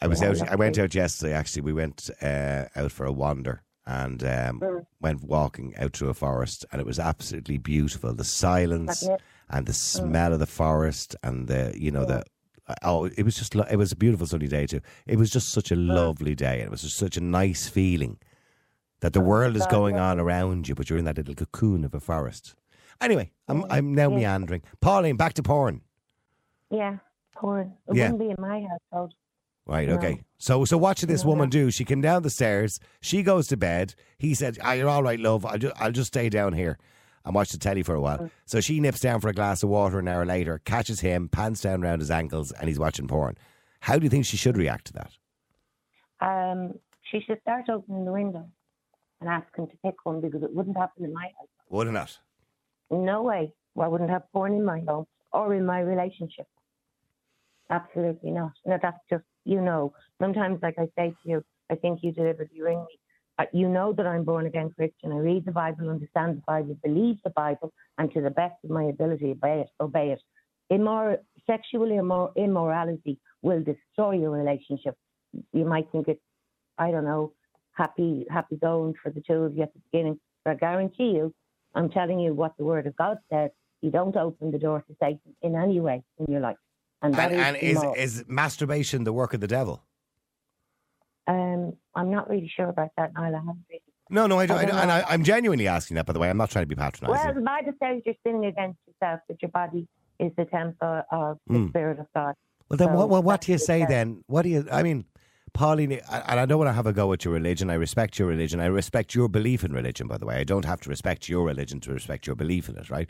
I 0.00 0.06
was 0.06 0.22
out. 0.22 0.40
I 0.50 0.56
went 0.56 0.78
out 0.78 0.94
yesterday. 0.94 1.32
Actually, 1.32 1.62
we 1.62 1.72
went 1.72 2.10
uh, 2.22 2.64
out 2.76 2.92
for 2.92 3.06
a 3.06 3.12
wander 3.12 3.62
and 3.86 4.22
um, 4.24 4.60
Mm. 4.60 4.86
went 5.00 5.22
walking 5.24 5.74
out 5.76 5.92
through 5.96 6.08
a 6.08 6.14
forest, 6.14 6.64
and 6.72 6.80
it 6.80 6.86
was 6.86 6.98
absolutely 6.98 7.58
beautiful. 7.58 8.12
The 8.14 8.24
silence 8.24 9.06
and 9.50 9.66
the 9.66 9.72
smell 9.72 10.32
of 10.32 10.38
the 10.40 10.46
forest, 10.46 11.16
and 11.22 11.48
the 11.48 11.74
you 11.76 11.90
know 11.90 12.04
the. 12.04 12.24
Oh, 12.82 13.04
it 13.04 13.22
was 13.24 13.36
just 13.36 13.54
it 13.54 13.76
was 13.76 13.92
a 13.92 13.96
beautiful 13.96 14.26
sunny 14.26 14.46
day 14.48 14.66
too. 14.66 14.80
It 15.06 15.16
was 15.18 15.30
just 15.30 15.50
such 15.50 15.70
a 15.70 15.76
lovely 15.76 16.34
day, 16.34 16.60
and 16.60 16.64
it 16.66 16.70
was 16.70 16.82
just 16.82 16.96
such 16.96 17.16
a 17.16 17.20
nice 17.20 17.68
feeling 17.68 18.18
that 19.00 19.12
the 19.12 19.20
world 19.20 19.54
is 19.54 19.66
going 19.66 19.98
on 19.98 20.18
around 20.18 20.66
you, 20.66 20.74
but 20.74 20.88
you're 20.88 20.98
in 20.98 21.04
that 21.04 21.18
little 21.18 21.34
cocoon 21.34 21.84
of 21.84 21.92
a 21.94 22.00
forest. 22.00 22.54
Anyway, 23.02 23.30
I'm 23.48 23.62
Mm. 23.62 23.66
I'm 23.70 23.94
now 23.94 24.08
Yeah. 24.10 24.16
meandering. 24.16 24.62
Pauline, 24.80 25.16
back 25.16 25.34
to 25.34 25.42
porn. 25.42 25.82
Yeah, 26.70 26.98
porn. 27.36 27.74
It 27.88 27.96
Yeah. 27.96 28.12
wouldn't 28.12 28.20
be 28.20 28.30
in 28.30 28.36
my 28.38 28.66
household. 28.90 29.14
Right. 29.66 29.88
No. 29.88 29.94
Okay. 29.96 30.22
So 30.38 30.64
so 30.64 30.76
what 30.76 30.98
should 30.98 31.08
this 31.08 31.24
No, 31.24 31.30
woman 31.30 31.46
no. 31.46 31.50
do? 31.50 31.70
She 31.70 31.84
came 31.84 32.00
down 32.02 32.22
the 32.22 32.30
stairs. 32.30 32.78
She 33.00 33.22
goes 33.22 33.46
to 33.48 33.56
bed. 33.56 33.94
He 34.18 34.34
said, 34.34 34.58
ah, 34.62 34.72
"You're 34.72 34.88
all 34.90 35.02
right, 35.02 35.18
love. 35.18 35.46
I'll 35.46 35.58
just 35.58 35.80
I'll 35.80 35.92
just 35.92 36.08
stay 36.08 36.28
down 36.28 36.52
here 36.52 36.78
and 37.24 37.34
watch 37.34 37.50
the 37.50 37.58
telly 37.58 37.82
for 37.82 37.94
a 37.94 38.00
while." 38.00 38.30
So 38.44 38.60
she 38.60 38.78
nips 38.80 39.00
down 39.00 39.20
for 39.20 39.28
a 39.28 39.32
glass 39.32 39.62
of 39.62 39.70
water 39.70 39.98
an 39.98 40.08
hour 40.08 40.26
later, 40.26 40.60
catches 40.66 41.00
him, 41.00 41.28
pants 41.30 41.62
down 41.62 41.82
around 41.82 42.00
his 42.00 42.10
ankles, 42.10 42.52
and 42.52 42.68
he's 42.68 42.78
watching 42.78 43.08
porn. 43.08 43.36
How 43.80 43.96
do 43.98 44.04
you 44.04 44.10
think 44.10 44.26
she 44.26 44.36
should 44.36 44.56
react 44.58 44.86
to 44.88 44.92
that? 44.94 45.12
Um, 46.20 46.74
she 47.10 47.20
should 47.20 47.40
start 47.40 47.64
opening 47.70 48.04
the 48.04 48.12
window 48.12 48.46
and 49.20 49.30
ask 49.30 49.46
him 49.56 49.66
to 49.66 49.76
pick 49.84 49.94
one 50.04 50.20
because 50.20 50.42
it 50.42 50.54
wouldn't 50.54 50.76
happen 50.76 51.04
in 51.04 51.12
my 51.12 51.24
house. 51.24 51.48
Wouldn't 51.70 51.96
it 51.96 51.98
not? 51.98 52.18
No 52.90 53.22
way. 53.22 53.52
I 53.80 53.88
wouldn't 53.88 54.10
have 54.10 54.30
porn 54.32 54.52
in 54.54 54.64
my 54.64 54.80
home 54.86 55.06
or 55.32 55.54
in 55.54 55.64
my 55.66 55.80
relationship. 55.80 56.46
Absolutely 57.70 58.30
not. 58.30 58.52
No, 58.66 58.78
that's 58.80 58.98
just, 59.10 59.24
you 59.44 59.60
know, 59.60 59.92
sometimes, 60.20 60.60
like 60.62 60.76
I 60.78 60.86
say 60.96 61.10
to 61.10 61.28
you, 61.28 61.44
I 61.70 61.76
think 61.76 62.00
you 62.02 62.12
deliberately 62.12 62.62
ring 62.62 62.84
me. 62.88 63.46
You 63.52 63.68
know 63.68 63.92
that 63.92 64.06
I'm 64.06 64.24
born 64.24 64.46
again 64.46 64.70
Christian. 64.76 65.12
I 65.12 65.16
read 65.16 65.44
the 65.44 65.52
Bible, 65.52 65.90
understand 65.90 66.36
the 66.36 66.42
Bible, 66.46 66.76
believe 66.84 67.16
the 67.24 67.30
Bible, 67.30 67.72
and 67.98 68.12
to 68.12 68.20
the 68.20 68.30
best 68.30 68.54
of 68.62 68.70
my 68.70 68.84
ability, 68.84 69.32
obey 69.32 69.60
it. 69.62 69.70
Obey 69.80 70.12
it. 70.12 70.22
Immor- 70.72 71.18
sexual 71.46 71.88
immor- 71.88 72.34
immorality 72.36 73.18
will 73.42 73.62
destroy 73.62 74.12
your 74.12 74.30
relationship. 74.30 74.94
You 75.52 75.64
might 75.64 75.90
think 75.90 76.06
it's, 76.08 76.20
I 76.78 76.92
don't 76.92 77.04
know, 77.04 77.32
happy, 77.72 78.24
happy 78.30 78.56
going 78.56 78.94
for 79.02 79.10
the 79.10 79.20
two 79.20 79.42
of 79.42 79.56
you 79.56 79.64
at 79.64 79.72
the 79.74 79.80
beginning, 79.90 80.20
but 80.44 80.52
I 80.52 80.54
guarantee 80.54 81.10
you, 81.10 81.34
I'm 81.74 81.90
telling 81.90 82.20
you 82.20 82.34
what 82.34 82.56
the 82.56 82.64
Word 82.64 82.86
of 82.86 82.94
God 82.96 83.18
says. 83.32 83.50
You 83.82 83.90
don't 83.90 84.16
open 84.16 84.52
the 84.52 84.58
door 84.58 84.84
to 84.86 84.96
Satan 85.02 85.36
in 85.42 85.56
any 85.56 85.80
way 85.80 86.02
in 86.18 86.32
your 86.32 86.40
life, 86.40 86.56
and 87.02 87.14
that 87.14 87.32
And, 87.32 87.56
is 87.56 87.82
is 87.96 88.18
is 88.20 88.24
masturbation 88.28 89.04
the 89.04 89.12
work 89.12 89.34
of 89.34 89.40
the 89.40 89.46
devil? 89.48 89.84
Um, 91.26 91.74
I'm 91.94 92.10
not 92.10 92.28
really 92.28 92.50
sure 92.54 92.68
about 92.68 92.90
that, 92.96 93.14
Niall. 93.14 93.34
I 93.34 93.38
haven't 93.38 93.64
really. 93.70 93.80
No, 94.10 94.26
no, 94.26 94.38
I 94.38 94.46
don't. 94.46 94.58
I 94.58 94.62
I 94.62 94.64
don't 94.66 94.78
and. 94.78 94.92
I, 94.92 95.04
I'm 95.08 95.24
genuinely 95.24 95.66
asking 95.66 95.94
that. 95.96 96.04
By 96.06 96.12
the 96.12 96.18
way, 96.18 96.28
I'm 96.28 96.36
not 96.36 96.50
trying 96.50 96.64
to 96.64 96.68
be 96.68 96.74
patronising. 96.74 97.08
Well, 97.14 97.34
patronising. 97.34 97.44
the 97.44 97.72
Bible 97.72 97.78
says 97.82 98.02
you're 98.04 98.14
sinning 98.26 98.44
against 98.46 98.78
yourself, 98.86 99.20
that 99.28 99.40
your 99.40 99.50
body 99.50 99.88
is 100.18 100.32
the 100.36 100.44
temple 100.44 101.02
of 101.10 101.38
the 101.46 101.54
Mm. 101.54 101.68
Spirit 101.70 101.98
of 101.98 102.06
God. 102.14 102.34
Well, 102.68 102.76
then 102.76 102.88
So 102.88 102.94
what, 102.94 103.08
what, 103.08 103.24
what 103.24 103.40
do 103.40 103.52
you 103.52 103.58
say 103.58 103.80
says. 103.80 103.88
then? 103.88 104.22
What 104.26 104.42
do 104.42 104.48
you, 104.50 104.66
I 104.70 104.82
mean, 104.82 105.06
Pauline, 105.54 106.00
I- 106.10 106.20
and 106.28 106.40
I 106.40 106.46
don't 106.46 106.58
want 106.58 106.68
to 106.68 106.72
have 106.74 106.86
a 106.86 106.92
go 106.92 107.12
at 107.12 107.24
your 107.24 107.34
religion. 107.34 107.68
I 107.70 107.74
respect 107.74 108.18
your 108.18 108.28
religion. 108.28 108.60
I 108.60 108.66
respect 108.66 109.14
your 109.14 109.28
belief 109.28 109.64
in 109.64 109.72
religion, 109.72 110.06
by 110.06 110.18
the 110.18 110.26
way. 110.26 110.36
I 110.36 110.44
don't 110.44 110.64
have 110.64 110.80
to 110.82 110.88
respect 110.90 111.28
your 111.28 111.44
religion 111.46 111.80
to 111.80 111.92
respect 111.92 112.26
your 112.26 112.36
belief 112.36 112.68
in 112.68 112.76
it, 112.76 112.90
right? 112.90 113.08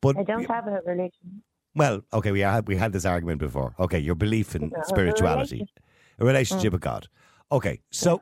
But, 0.00 0.16
I 0.16 0.22
don't 0.22 0.44
have 0.48 0.66
a 0.66 0.80
religion. 0.86 1.42
Well, 1.76 2.02
okay, 2.12 2.32
we 2.32 2.40
had, 2.40 2.66
we 2.66 2.76
had 2.76 2.92
this 2.92 3.04
argument 3.04 3.38
before. 3.38 3.74
Okay, 3.78 3.98
your 3.98 4.14
belief 4.14 4.56
in 4.56 4.72
a 4.74 4.84
spirituality, 4.84 5.56
relationship. 5.56 5.80
a 6.18 6.24
relationship 6.24 6.72
with 6.72 6.80
God. 6.82 7.06
Okay, 7.52 7.80
so 7.90 8.20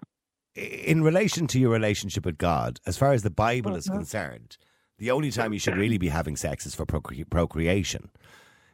in 0.54 1.02
relation 1.02 1.46
to 1.48 1.58
your 1.58 1.70
relationship 1.70 2.24
with 2.26 2.36
God, 2.36 2.80
as 2.86 2.96
far 2.98 3.12
as 3.12 3.22
the 3.22 3.30
Bible 3.30 3.74
is 3.76 3.88
Mhm. 3.88 3.94
concerned, 3.94 4.56
the 4.98 5.10
only 5.10 5.30
time 5.30 5.52
you 5.52 5.58
should 5.58 5.76
really 5.76 5.98
be 5.98 6.08
having 6.08 6.36
sex 6.36 6.66
is 6.66 6.74
for 6.74 6.84
procre- 6.86 7.28
procreation. 7.28 8.10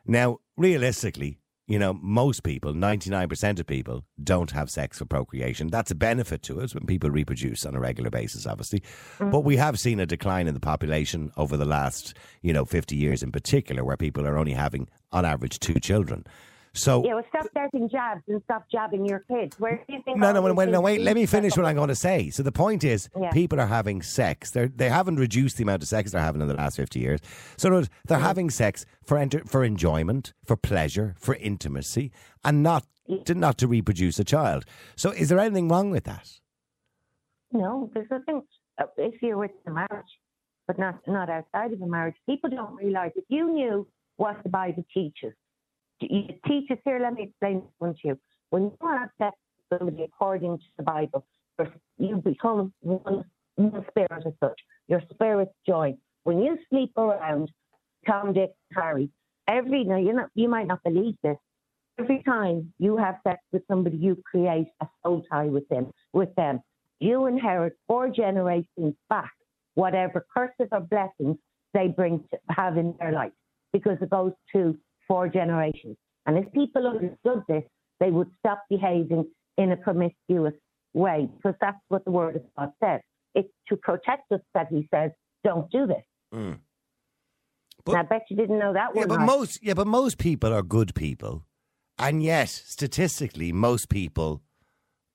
Now, 0.06 0.38
realistically, 0.56 1.39
you 1.70 1.78
know, 1.78 1.96
most 2.02 2.42
people, 2.42 2.74
99% 2.74 3.60
of 3.60 3.66
people, 3.66 4.04
don't 4.24 4.50
have 4.50 4.68
sex 4.68 4.98
for 4.98 5.04
procreation. 5.04 5.68
That's 5.68 5.92
a 5.92 5.94
benefit 5.94 6.42
to 6.42 6.60
us 6.60 6.74
when 6.74 6.84
people 6.84 7.10
reproduce 7.10 7.64
on 7.64 7.76
a 7.76 7.80
regular 7.80 8.10
basis, 8.10 8.44
obviously. 8.44 8.82
But 9.20 9.30
mm. 9.30 9.44
we 9.44 9.56
have 9.56 9.78
seen 9.78 10.00
a 10.00 10.04
decline 10.04 10.48
in 10.48 10.54
the 10.54 10.60
population 10.60 11.30
over 11.36 11.56
the 11.56 11.64
last, 11.64 12.14
you 12.42 12.52
know, 12.52 12.64
50 12.64 12.96
years 12.96 13.22
in 13.22 13.30
particular, 13.30 13.84
where 13.84 13.96
people 13.96 14.26
are 14.26 14.36
only 14.36 14.52
having, 14.52 14.88
on 15.12 15.24
average, 15.24 15.60
two 15.60 15.78
children. 15.78 16.26
So, 16.72 17.04
Yeah, 17.04 17.14
well, 17.14 17.24
stop 17.30 17.46
starting 17.50 17.88
jabs 17.88 18.22
and 18.28 18.40
stop 18.44 18.66
jabbing 18.70 19.04
your 19.04 19.20
kids. 19.20 19.58
Where 19.58 19.82
do 19.88 19.92
you 19.94 20.02
think? 20.04 20.18
no, 20.18 20.32
no, 20.32 20.40
wait, 20.54 20.68
no, 20.68 20.80
wait. 20.80 21.00
Let 21.00 21.16
me 21.16 21.26
finish 21.26 21.56
what 21.56 21.66
I'm 21.66 21.74
going 21.74 21.88
to 21.88 21.96
say. 21.96 22.30
So 22.30 22.42
the 22.44 22.52
point 22.52 22.84
is, 22.84 23.08
Yeah. 23.20 23.30
people 23.30 23.60
are 23.60 23.66
having 23.66 24.02
sex. 24.02 24.52
They 24.52 24.66
they 24.68 24.88
haven't 24.88 25.16
reduced 25.16 25.56
the 25.56 25.64
amount 25.64 25.82
of 25.82 25.88
sex 25.88 26.12
they're 26.12 26.20
having 26.20 26.40
in 26.42 26.48
the 26.48 26.54
last 26.54 26.76
fifty 26.76 27.00
years. 27.00 27.20
So 27.56 27.66
in 27.68 27.72
other 27.72 27.80
words, 27.80 27.90
they're 28.06 28.18
having 28.18 28.50
sex 28.50 28.86
for 29.04 29.18
enter, 29.18 29.42
for 29.46 29.64
enjoyment, 29.64 30.32
for 30.44 30.56
pleasure, 30.56 31.14
for 31.18 31.34
intimacy, 31.34 32.12
and 32.44 32.62
not 32.62 32.84
to, 33.24 33.34
not 33.34 33.58
to 33.58 33.66
reproduce 33.66 34.20
a 34.20 34.24
child. 34.24 34.64
So 34.94 35.10
is 35.10 35.28
there 35.28 35.40
anything 35.40 35.68
wrong 35.68 35.90
with 35.90 36.04
that? 36.04 36.38
No, 37.52 37.90
there's 37.94 38.10
nothing. 38.10 38.42
uh, 38.78 38.84
If 38.96 39.20
you're 39.22 39.36
with 39.38 39.50
a 39.66 39.70
marriage, 39.72 40.12
but 40.68 40.78
not 40.78 41.00
not 41.08 41.28
outside 41.28 41.72
of 41.72 41.82
a 41.82 41.86
marriage, 41.86 42.14
people 42.26 42.48
don't 42.50 42.76
realise. 42.76 43.12
If 43.16 43.24
you 43.28 43.52
knew 43.52 43.88
what 44.16 44.36
the 44.44 44.48
Bible 44.50 44.84
teaches, 44.94 45.32
it 46.00 46.40
teaches 46.46 46.78
here. 46.84 46.98
Let 47.00 47.14
me 47.14 47.24
explain 47.24 47.60
this 47.60 47.70
one 47.78 47.94
to 47.94 48.00
you. 48.04 48.18
When 48.50 48.64
you 48.64 48.88
have 48.88 49.10
sex 49.18 49.36
with 49.70 49.78
somebody 49.78 50.04
according 50.04 50.58
to 50.58 50.64
the 50.76 50.82
Bible, 50.82 51.26
you 51.98 52.16
become 52.16 52.72
one, 52.80 53.24
one 53.56 53.84
spirit 53.90 54.26
as 54.26 54.32
such. 54.40 54.60
Your 54.88 55.02
spirits 55.12 55.52
join. 55.66 55.98
When 56.24 56.40
you 56.40 56.58
sleep 56.68 56.92
around, 56.96 57.50
Tom, 58.06 58.32
Dick, 58.32 58.50
Harry, 58.74 59.10
every 59.46 59.84
now 59.84 59.98
you 59.98 60.18
you 60.34 60.48
might 60.48 60.66
not 60.66 60.82
believe 60.82 61.16
this. 61.22 61.36
Every 61.98 62.22
time 62.22 62.72
you 62.78 62.96
have 62.96 63.16
sex 63.26 63.40
with 63.52 63.62
somebody, 63.68 63.98
you 63.98 64.16
create 64.24 64.68
a 64.80 64.88
soul 65.02 65.22
tie 65.30 65.46
with 65.46 65.68
them. 65.68 65.90
With 66.14 66.34
them, 66.34 66.60
you 66.98 67.26
inherit 67.26 67.74
four 67.86 68.08
generations 68.08 68.94
back 69.08 69.32
whatever 69.74 70.26
curses 70.34 70.68
or 70.72 70.80
blessings 70.80 71.36
they 71.74 71.88
bring 71.88 72.24
to 72.30 72.38
have 72.48 72.76
in 72.76 72.94
their 72.98 73.12
life, 73.12 73.32
because 73.72 73.98
it 74.00 74.10
goes 74.10 74.32
to 74.52 74.76
four 75.10 75.28
generations. 75.28 75.96
And 76.24 76.38
if 76.38 76.52
people 76.52 76.86
understood 76.86 77.42
this, 77.48 77.64
they 77.98 78.10
would 78.10 78.30
stop 78.38 78.62
behaving 78.70 79.24
in 79.58 79.72
a 79.72 79.76
promiscuous 79.76 80.54
way 80.94 81.28
because 81.36 81.56
that's 81.60 81.82
what 81.88 82.04
the 82.04 82.12
Word 82.12 82.36
of 82.36 82.42
God 82.56 82.70
says. 82.82 83.00
It's 83.34 83.48
to 83.68 83.76
protect 83.76 84.30
us 84.30 84.40
that 84.54 84.68
He 84.70 84.86
says, 84.94 85.10
don't 85.42 85.68
do 85.72 85.86
this. 85.88 86.04
Mm. 86.32 86.58
and 87.88 87.96
I 87.96 88.02
bet 88.02 88.22
you 88.30 88.36
didn't 88.36 88.60
know 88.60 88.72
that 88.72 88.90
Yeah, 88.94 89.06
but 89.06 89.18
Mike. 89.18 89.26
most 89.26 89.58
yeah, 89.64 89.74
but 89.74 89.88
most 89.88 90.18
people 90.18 90.52
are 90.52 90.62
good 90.62 90.94
people, 90.94 91.42
and 91.98 92.22
yet 92.22 92.48
statistically, 92.48 93.50
most 93.52 93.88
people, 93.88 94.42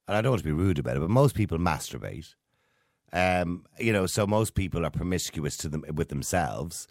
and 0.08 0.18
I 0.18 0.22
don't 0.22 0.32
want 0.34 0.42
to 0.42 0.46
be 0.46 0.52
rude 0.66 0.80
about 0.80 0.98
it, 0.98 1.00
but 1.00 1.10
most 1.10 1.36
people 1.36 1.58
masturbate. 1.58 2.36
Um, 3.14 3.64
you 3.80 3.94
know, 3.94 4.08
so 4.08 4.28
most 4.28 4.56
people 4.56 4.86
are 4.86 4.90
promiscuous 4.90 5.56
to 5.58 5.70
them 5.70 5.86
with 5.94 6.10
themselves, 6.10 6.86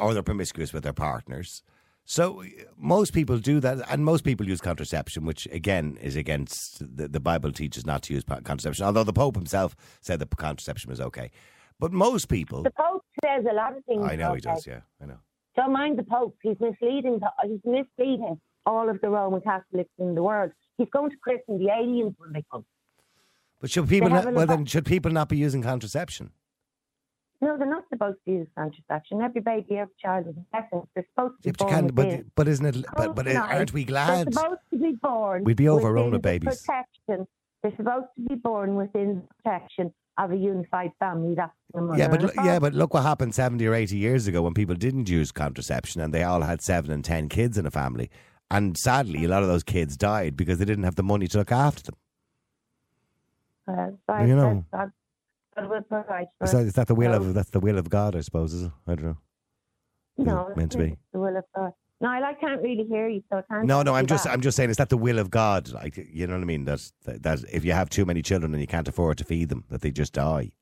or 0.00 0.14
they're 0.14 0.22
promiscuous 0.22 0.72
with 0.72 0.84
their 0.84 0.94
partners. 0.94 1.62
So 2.04 2.42
uh, 2.42 2.46
most 2.76 3.12
people 3.12 3.38
do 3.38 3.60
that, 3.60 3.78
and 3.90 4.04
most 4.04 4.24
people 4.24 4.46
use 4.46 4.60
contraception, 4.60 5.24
which 5.24 5.46
again 5.52 5.98
is 6.00 6.16
against 6.16 6.78
the, 6.96 7.08
the 7.08 7.20
Bible 7.20 7.52
teaches 7.52 7.86
not 7.86 8.02
to 8.04 8.14
use 8.14 8.24
contraception. 8.24 8.84
Although 8.84 9.04
the 9.04 9.12
Pope 9.12 9.36
himself 9.36 9.76
said 10.00 10.18
that 10.18 10.36
contraception 10.36 10.90
was 10.90 11.00
okay, 11.00 11.30
but 11.78 11.92
most 11.92 12.28
people, 12.28 12.62
the 12.62 12.70
Pope 12.70 13.04
says 13.24 13.44
a 13.50 13.54
lot 13.54 13.76
of 13.76 13.84
things. 13.84 14.02
I 14.04 14.16
know 14.16 14.34
he 14.34 14.40
does, 14.40 14.66
yeah, 14.66 14.80
I 15.00 15.06
know. 15.06 15.18
Don't 15.56 15.72
mind 15.72 15.98
the 15.98 16.02
Pope. 16.04 16.36
He's 16.42 16.56
misleading. 16.60 17.20
He's 17.44 17.60
misleading 17.64 18.40
all 18.66 18.88
of 18.88 19.00
the 19.00 19.08
Roman 19.08 19.40
Catholics 19.40 19.90
in 19.98 20.14
the 20.14 20.22
world. 20.22 20.52
He's 20.78 20.88
going 20.92 21.10
to 21.10 21.16
christen 21.16 21.58
the 21.58 21.68
aliens 21.68 22.14
when 22.18 22.32
they 22.32 22.44
come. 22.50 22.64
But 23.60 23.70
should 23.70 23.88
people 23.88 24.10
not, 24.10 24.32
well 24.32 24.46
then 24.46 24.64
should 24.66 24.86
people 24.86 25.12
not 25.12 25.28
be 25.28 25.36
using 25.36 25.62
contraception? 25.62 26.30
No, 27.42 27.58
they're 27.58 27.68
not 27.68 27.82
supposed 27.90 28.18
to 28.24 28.30
use 28.30 28.46
contraception. 28.56 29.20
Every 29.20 29.40
baby, 29.40 29.76
every 29.76 29.92
child 30.00 30.28
is 30.28 30.36
infected. 30.36 30.82
They're 30.94 31.04
supposed 31.12 31.42
to 31.42 31.52
be 31.52 31.56
Yeah, 31.58 31.80
born 31.80 31.88
but 31.88 32.34
but 32.36 32.46
isn't 32.46 32.64
it? 32.64 32.86
But 32.96 33.16
but 33.16 33.26
aren't 33.26 33.72
we 33.72 33.84
glad? 33.84 34.28
They're 34.28 34.32
supposed 34.32 34.60
to 34.72 34.78
be 34.78 34.92
born. 35.02 35.42
We'd 35.42 35.56
be 35.56 35.68
overrun 35.68 36.12
with 36.12 36.22
babies. 36.22 36.64
Protection. 36.64 37.26
They're 37.62 37.76
supposed 37.76 38.06
to 38.16 38.28
be 38.28 38.36
born 38.36 38.76
within 38.76 39.22
the 39.22 39.34
protection 39.42 39.92
of 40.18 40.30
a 40.30 40.36
unified 40.36 40.92
family. 41.00 41.34
That's 41.34 41.52
Yeah, 41.96 42.06
but 42.08 42.22
look- 42.22 42.34
yeah, 42.36 42.60
but 42.60 42.74
look 42.74 42.94
what 42.94 43.02
happened 43.02 43.34
seventy 43.34 43.66
or 43.66 43.74
eighty 43.74 43.96
years 43.96 44.28
ago 44.28 44.42
when 44.42 44.54
people 44.54 44.76
didn't 44.76 45.08
use 45.08 45.32
contraception 45.32 46.00
and 46.00 46.14
they 46.14 46.22
all 46.22 46.42
had 46.42 46.62
seven 46.62 46.92
and 46.92 47.04
ten 47.04 47.28
kids 47.28 47.58
in 47.58 47.66
a 47.66 47.70
family, 47.72 48.08
and 48.52 48.76
sadly, 48.78 49.24
a 49.24 49.28
lot 49.28 49.42
of 49.42 49.48
those 49.48 49.64
kids 49.64 49.96
died 49.96 50.36
because 50.36 50.58
they 50.58 50.64
didn't 50.64 50.84
have 50.84 50.94
the 50.94 51.02
money 51.02 51.26
to 51.26 51.38
look 51.38 51.50
after 51.50 51.82
them. 51.90 51.96
Uh, 54.08 54.22
you 54.24 54.36
know. 54.36 54.64
God 55.56 55.68
will 55.70 55.82
provide 55.82 56.26
for 56.38 56.44
Is 56.44 56.52
that, 56.52 56.58
is 56.64 56.72
that 56.74 56.86
the 56.88 56.94
will 56.94 57.10
No. 57.10 57.16
of 57.18 57.34
that's 57.34 57.50
the 57.50 57.60
will 57.60 57.78
of 57.78 57.88
God? 57.90 58.16
I 58.16 58.20
suppose 58.20 58.52
is 58.54 58.62
it? 58.64 58.72
I 58.86 58.94
don't 58.94 59.04
know. 59.04 59.16
No, 60.18 60.46
Yeah, 60.48 60.54
meant 60.56 60.72
to 60.72 60.78
be. 60.78 60.96
The 61.12 61.18
will 61.18 61.36
of 61.36 61.44
God. 61.54 61.72
No, 62.00 62.08
I 62.08 62.34
can't 62.40 62.60
really 62.62 62.84
hear 62.84 63.08
you, 63.08 63.22
so 63.30 63.38
I 63.38 63.42
can't. 63.42 63.66
No, 63.66 63.82
no, 63.82 63.94
I'm 63.94 64.06
just 64.06 64.24
that. 64.24 64.32
I'm 64.32 64.40
just 64.40 64.56
saying 64.56 64.70
is 64.70 64.76
that 64.78 64.88
the 64.88 64.96
will 64.96 65.18
of 65.18 65.30
God? 65.30 65.70
Like 65.72 65.96
you 65.96 66.26
know 66.26 66.34
what 66.34 66.42
I 66.42 66.46
mean? 66.46 66.64
That 66.64 66.90
that, 67.04 67.22
that 67.22 67.38
if 67.52 67.64
you 67.64 67.72
have 67.72 67.88
too 67.90 68.04
many 68.04 68.22
children 68.22 68.52
and 68.52 68.60
you 68.60 68.66
can't 68.66 68.88
afford 68.88 69.18
to 69.18 69.24
feed 69.24 69.48
them, 69.50 69.64
that 69.70 69.82
they 69.82 69.90
just 69.92 70.12
die. 70.12 70.52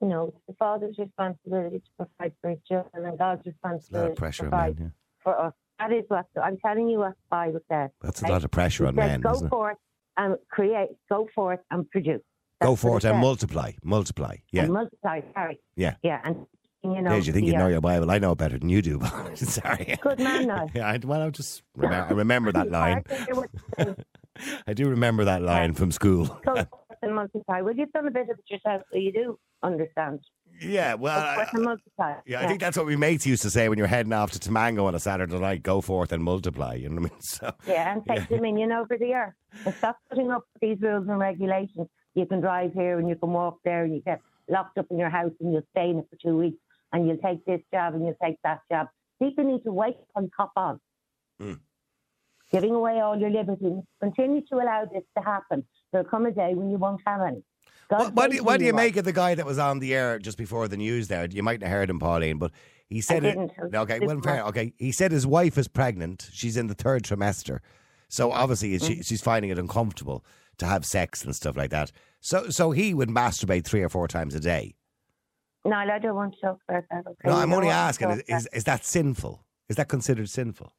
You 0.00 0.08
know, 0.08 0.28
it's 0.28 0.36
the 0.48 0.54
father's 0.54 0.98
responsibility 0.98 1.78
to 1.78 1.90
provide 2.06 2.32
for 2.40 2.50
his 2.50 2.58
children, 2.66 3.04
and 3.06 3.16
God's 3.18 3.46
It's 3.46 3.56
a 3.62 3.66
lot 3.68 3.74
responsibility 3.74 4.10
of 4.12 4.16
pressure 4.16 4.42
to 4.42 4.46
on 4.46 4.50
provide 4.50 4.78
men. 4.80 4.92
Yeah. 4.96 5.22
for 5.22 5.40
us. 5.40 5.52
That 5.78 5.92
is 5.92 6.04
what 6.08 6.26
I'm 6.42 6.56
telling 6.58 6.88
you. 6.88 6.98
What 6.98 7.10
the 7.10 7.16
Bible 7.30 7.60
says. 7.70 7.90
That's 8.00 8.22
a 8.22 8.26
lot 8.28 8.44
of 8.44 8.50
pressure 8.50 8.84
It 8.84 8.88
on 8.88 8.94
says, 8.96 9.08
men, 9.08 9.20
Go 9.20 9.30
isn't 9.32 9.46
it? 9.46 9.50
forth 9.50 9.76
and 10.16 10.36
create. 10.50 10.90
Go 11.08 11.28
forth 11.34 11.60
and 11.70 11.88
produce. 11.90 12.20
Go 12.62 12.76
forth 12.76 13.04
it 13.04 13.08
and 13.10 13.18
multiply, 13.18 13.72
multiply. 13.82 14.36
Yeah, 14.50 14.64
And 14.64 14.72
multiply. 14.72 15.20
Sorry. 15.34 15.60
Yeah. 15.76 15.94
Yeah, 16.02 16.20
and 16.24 16.46
you 16.84 17.00
know. 17.00 17.10
Did 17.14 17.26
you 17.26 17.32
think 17.32 17.46
the, 17.46 17.52
you 17.52 17.58
know 17.58 17.66
uh, 17.66 17.68
your 17.68 17.80
Bible? 17.80 18.10
I 18.10 18.18
know 18.18 18.34
better 18.34 18.58
than 18.58 18.68
you 18.68 18.82
do. 18.82 19.00
Sorry. 19.34 19.96
Good 20.00 20.18
man, 20.18 20.46
now. 20.48 20.68
Yeah, 20.74 20.88
I, 20.88 20.98
well, 21.02 21.22
I 21.22 21.30
just 21.30 21.62
remember, 21.76 22.14
I 22.14 22.16
remember 22.16 22.52
that 22.52 22.70
line. 22.70 22.92
hard 22.92 23.08
to 23.08 23.24
hear 23.24 23.34
what 23.34 23.50
you're 23.52 23.84
saying. 23.86 23.96
I 24.66 24.72
do 24.72 24.88
remember 24.88 25.24
that 25.24 25.42
line 25.42 25.74
from 25.74 25.92
school. 25.92 26.26
Go 26.44 26.54
forth 26.54 26.68
and 27.02 27.14
multiply. 27.14 27.60
Well, 27.60 27.74
you've 27.76 27.92
done 27.92 28.06
a 28.06 28.10
bit 28.10 28.30
of 28.30 28.38
it 28.38 28.44
yourself, 28.50 28.82
so 28.90 28.98
you 28.98 29.12
do 29.12 29.38
understand. 29.62 30.20
yeah, 30.60 30.94
well, 30.94 31.18
I, 31.18 31.46
and 31.52 31.78
yeah, 32.26 32.40
I 32.40 32.46
think 32.46 32.60
that's 32.60 32.76
what 32.76 32.86
we 32.86 32.96
mates 32.96 33.26
used 33.26 33.42
to 33.42 33.50
say 33.50 33.68
when 33.68 33.78
you're 33.78 33.86
heading 33.86 34.12
off 34.12 34.30
to 34.32 34.38
Tamango 34.38 34.84
on 34.84 34.94
a 34.94 35.00
Saturday 35.00 35.38
night. 35.38 35.62
Go 35.62 35.80
forth 35.80 36.12
and 36.12 36.22
multiply. 36.24 36.74
You 36.74 36.88
know 36.88 37.02
what 37.02 37.10
I 37.10 37.14
mean? 37.14 37.20
So 37.20 37.52
Yeah, 37.66 37.92
and 37.92 38.02
take 38.06 38.28
dominion 38.28 38.72
over 38.72 38.96
the 38.98 39.12
earth. 39.14 39.34
And 39.66 39.74
stop 39.74 39.98
putting 40.08 40.30
up 40.30 40.44
these 40.60 40.78
rules 40.80 41.06
and 41.08 41.18
regulations. 41.18 41.88
You 42.14 42.26
can 42.26 42.40
drive 42.40 42.72
here 42.74 42.98
and 42.98 43.08
you 43.08 43.16
can 43.16 43.32
walk 43.32 43.58
there 43.64 43.84
and 43.84 43.94
you 43.94 44.00
get 44.00 44.20
locked 44.48 44.78
up 44.78 44.86
in 44.90 44.98
your 44.98 45.10
house 45.10 45.32
and 45.40 45.52
you'll 45.52 45.66
stay 45.70 45.90
in 45.90 45.98
it 45.98 46.06
for 46.10 46.16
two 46.16 46.36
weeks 46.36 46.58
and 46.92 47.06
you'll 47.06 47.16
take 47.18 47.44
this 47.44 47.60
job 47.72 47.94
and 47.94 48.04
you'll 48.04 48.16
take 48.22 48.36
that 48.44 48.60
job. 48.70 48.88
People 49.20 49.44
need 49.44 49.62
to 49.64 49.72
wake 49.72 49.96
up 49.96 50.08
and 50.16 50.32
cop 50.32 50.52
on. 50.56 50.80
Mm. 51.40 51.58
Giving 52.50 52.74
away 52.74 53.00
all 53.00 53.16
your 53.16 53.30
liberties. 53.30 53.82
Continue 54.00 54.42
to 54.50 54.56
allow 54.56 54.84
this 54.84 55.04
to 55.16 55.24
happen. 55.24 55.64
There'll 55.90 56.06
come 56.06 56.26
a 56.26 56.30
day 56.30 56.54
when 56.54 56.70
you 56.70 56.76
won't 56.76 57.00
have 57.06 57.22
any. 57.22 57.42
God 57.88 58.14
do 58.14 58.36
you, 58.36 58.58
do 58.58 58.64
you 58.64 58.72
make 58.72 58.96
of 58.96 59.04
the 59.04 59.12
guy 59.12 59.34
that 59.34 59.44
was 59.44 59.58
on 59.58 59.78
the 59.78 59.94
air 59.94 60.18
just 60.18 60.38
before 60.38 60.68
the 60.68 60.76
news? 60.76 61.08
There, 61.08 61.26
you 61.26 61.42
mightn't 61.42 61.62
have 61.62 61.72
heard 61.72 61.90
him, 61.90 61.98
Pauline, 61.98 62.38
but 62.38 62.52
he 62.88 63.00
said 63.00 63.24
it. 63.24 63.38
Okay, 63.74 64.00
well, 64.00 64.20
fair. 64.20 64.44
Okay, 64.44 64.72
he 64.78 64.92
said 64.92 65.12
his 65.12 65.26
wife 65.26 65.58
is 65.58 65.68
pregnant. 65.68 66.28
She's 66.32 66.56
in 66.56 66.68
the 66.68 66.74
third 66.74 67.02
trimester, 67.02 67.60
so 68.08 68.32
obviously 68.32 68.78
Mm. 68.78 68.86
she, 68.86 69.02
she's 69.02 69.20
finding 69.20 69.50
it 69.50 69.58
uncomfortable 69.58 70.24
to 70.62 70.66
have 70.68 70.84
sex 70.84 71.24
and 71.24 71.34
stuff 71.34 71.56
like 71.56 71.70
that. 71.70 71.92
So, 72.20 72.48
so 72.48 72.70
he 72.70 72.94
would 72.94 73.08
masturbate 73.08 73.64
three 73.64 73.82
or 73.82 73.88
four 73.88 74.08
times 74.08 74.34
a 74.34 74.40
day. 74.40 74.74
No, 75.64 75.76
I 75.76 75.98
don't 75.98 76.16
want 76.16 76.34
to 76.34 76.40
talk 76.40 76.58
about 76.68 76.84
that. 76.90 77.06
Okay? 77.06 77.28
No, 77.28 77.34
I'm 77.36 77.52
only 77.52 77.68
asking: 77.68 78.10
is, 78.10 78.22
is 78.26 78.48
is 78.52 78.64
that 78.64 78.84
sinful? 78.84 79.44
Is 79.68 79.76
that 79.76 79.88
considered 79.88 80.28
sinful? 80.28 80.72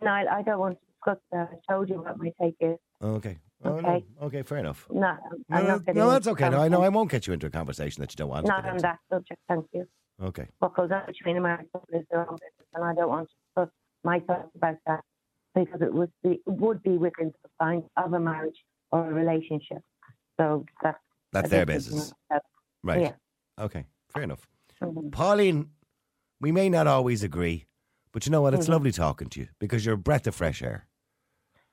No, 0.00 0.10
I 0.10 0.42
don't 0.42 0.58
want 0.58 0.78
to 0.78 0.86
discuss 0.92 1.18
that. 1.32 1.50
I 1.52 1.72
told 1.72 1.88
you 1.88 1.96
what 1.96 2.18
my 2.18 2.32
take 2.40 2.56
is. 2.60 2.78
Okay. 3.02 3.38
Oh, 3.66 3.80
no. 3.80 3.88
Okay. 3.88 4.04
Okay, 4.22 4.42
fair 4.42 4.58
enough. 4.58 4.86
No, 4.90 5.16
I'm 5.50 5.64
No, 5.64 5.68
not 5.68 5.84
getting 5.86 6.00
no, 6.02 6.10
that's 6.10 6.26
okay. 6.28 6.48
No, 6.50 6.60
I 6.60 6.68
know 6.68 6.82
I 6.82 6.88
won't 6.90 7.10
get 7.10 7.26
you 7.26 7.32
into 7.32 7.46
a 7.46 7.50
conversation 7.50 8.00
that 8.02 8.12
you 8.12 8.16
don't 8.16 8.28
want. 8.28 8.44
to 8.46 8.52
Not 8.52 8.64
on 8.64 8.70
into. 8.72 8.82
that 8.82 8.98
subject, 9.10 9.40
thank 9.48 9.66
you. 9.72 9.86
Okay. 10.22 10.46
what 10.58 10.74
goes 10.74 10.90
on 10.90 11.02
between 11.06 11.36
a 11.36 11.40
married 11.40 11.66
couple 11.72 11.88
is 11.98 12.04
their 12.10 12.20
own 12.20 12.34
business, 12.36 12.68
and 12.74 12.84
I 12.84 12.94
don't 12.94 13.08
want 13.08 13.28
to 13.28 13.34
discuss 13.62 13.74
my 14.04 14.20
thoughts 14.20 14.48
about 14.54 14.76
that 14.86 15.00
because 15.54 15.80
it 15.82 15.92
would 15.92 16.12
be, 16.22 16.40
it 16.46 16.52
would 16.64 16.82
be 16.82 16.96
within 16.98 17.32
the 17.42 17.48
confines 17.58 17.84
of 17.96 18.12
a 18.12 18.20
marriage 18.20 18.56
or 18.94 19.10
a 19.10 19.12
relationship. 19.12 19.82
So 20.38 20.64
that's 20.82 20.98
That's 21.32 21.50
their 21.50 21.66
business. 21.66 22.12
Right. 22.82 23.00
Yeah. 23.02 23.12
Okay. 23.58 23.86
Fair 24.12 24.22
enough. 24.22 24.46
Mhm. 24.82 25.10
Pauline, 25.10 25.70
we 26.40 26.52
may 26.52 26.68
not 26.68 26.86
always 26.86 27.22
agree, 27.24 27.66
but 28.12 28.24
you 28.26 28.30
know 28.32 28.42
what? 28.42 28.54
It's 28.54 28.66
Mhm. 28.66 28.70
lovely 28.76 28.92
talking 28.92 29.28
to 29.30 29.40
you 29.40 29.48
because 29.58 29.84
you're 29.84 29.96
a 29.96 29.98
breath 30.08 30.26
of 30.26 30.34
fresh 30.34 30.62
air. 30.62 30.86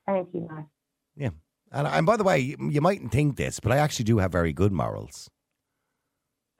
Thank 0.06 0.34
you, 0.34 0.40
Mark. 0.50 0.66
Yeah. 1.14 1.30
And, 1.70 1.86
and 1.86 2.04
by 2.06 2.16
the 2.16 2.24
way, 2.24 2.38
you, 2.40 2.56
you 2.70 2.80
mightn't 2.80 3.12
think 3.12 3.36
this, 3.36 3.60
but 3.60 3.70
I 3.72 3.76
actually 3.78 4.04
do 4.04 4.18
have 4.18 4.32
very 4.32 4.52
good 4.52 4.72
morals. 4.72 5.30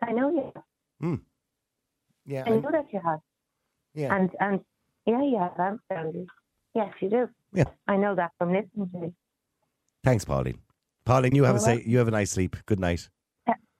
I 0.00 0.12
know 0.12 0.30
you. 0.30 1.20
Yeah. 2.24 2.44
I 2.46 2.50
know 2.50 2.70
that 2.70 2.86
you 2.92 3.00
have. 3.04 3.20
yeah. 3.94 4.14
And 4.14 4.30
and 4.38 4.60
yeah, 5.06 5.22
yeah, 5.22 5.48
I'm 5.58 5.80
boundaries. 5.90 6.28
Yes, 6.74 6.94
you 7.00 7.10
do. 7.10 7.28
Yeah. 7.52 7.64
I 7.88 7.96
know 7.96 8.14
that 8.14 8.30
from 8.38 8.52
listening 8.52 8.90
to 8.92 8.98
you. 9.06 9.14
Thanks, 10.04 10.24
Pauline. 10.24 10.58
Pauline, 11.04 11.34
you 11.34 11.44
have 11.44 11.56
a 11.56 11.58
You're 11.58 11.64
say, 11.64 11.82
you 11.86 11.98
have 11.98 12.08
a 12.08 12.12
nice 12.12 12.30
sleep. 12.30 12.56
Good 12.66 12.80
night. 12.80 13.08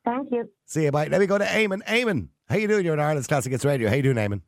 Thank 0.05 0.33
you. 0.33 0.49
See 0.67 0.85
you. 0.85 0.91
Bye. 0.91 1.07
Let 1.07 1.21
me 1.21 1.26
go 1.26 1.38
to 1.38 1.45
Eamon. 1.45 1.85
Eamon, 1.85 2.29
how 2.49 2.57
you 2.57 2.67
doing? 2.67 2.85
You're 2.85 2.95
in 2.95 3.00
Ireland's 3.00 3.29
Classic 3.29 3.52
Hits 3.52 3.64
Radio. 3.64 3.88
How 3.88 3.95
you 3.95 4.02
doing, 4.02 4.17
Eamon? 4.17 4.41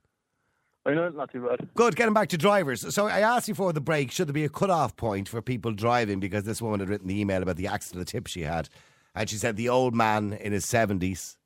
I 0.86 0.92
know, 0.92 1.06
it's 1.06 1.16
not 1.16 1.32
too 1.32 1.46
bad. 1.46 1.66
Good. 1.74 1.96
Getting 1.96 2.12
back 2.12 2.28
to 2.28 2.36
drivers. 2.36 2.94
So 2.94 3.06
I 3.06 3.20
asked 3.20 3.48
you 3.48 3.54
for 3.54 3.72
the 3.72 3.80
break. 3.80 4.10
Should 4.10 4.28
there 4.28 4.34
be 4.34 4.44
a 4.44 4.50
cut-off 4.50 4.96
point 4.96 5.28
for 5.28 5.40
people 5.40 5.72
driving? 5.72 6.20
Because 6.20 6.44
this 6.44 6.60
woman 6.60 6.80
had 6.80 6.88
written 6.90 7.06
the 7.06 7.18
email 7.18 7.42
about 7.42 7.56
the 7.56 7.68
accident 7.68 8.04
the 8.04 8.10
tip 8.10 8.26
she 8.26 8.42
had, 8.42 8.68
and 9.14 9.30
she 9.30 9.36
said 9.36 9.56
the 9.56 9.68
old 9.68 9.94
man 9.94 10.34
in 10.34 10.52
his 10.52 10.66
seventies. 10.66 11.38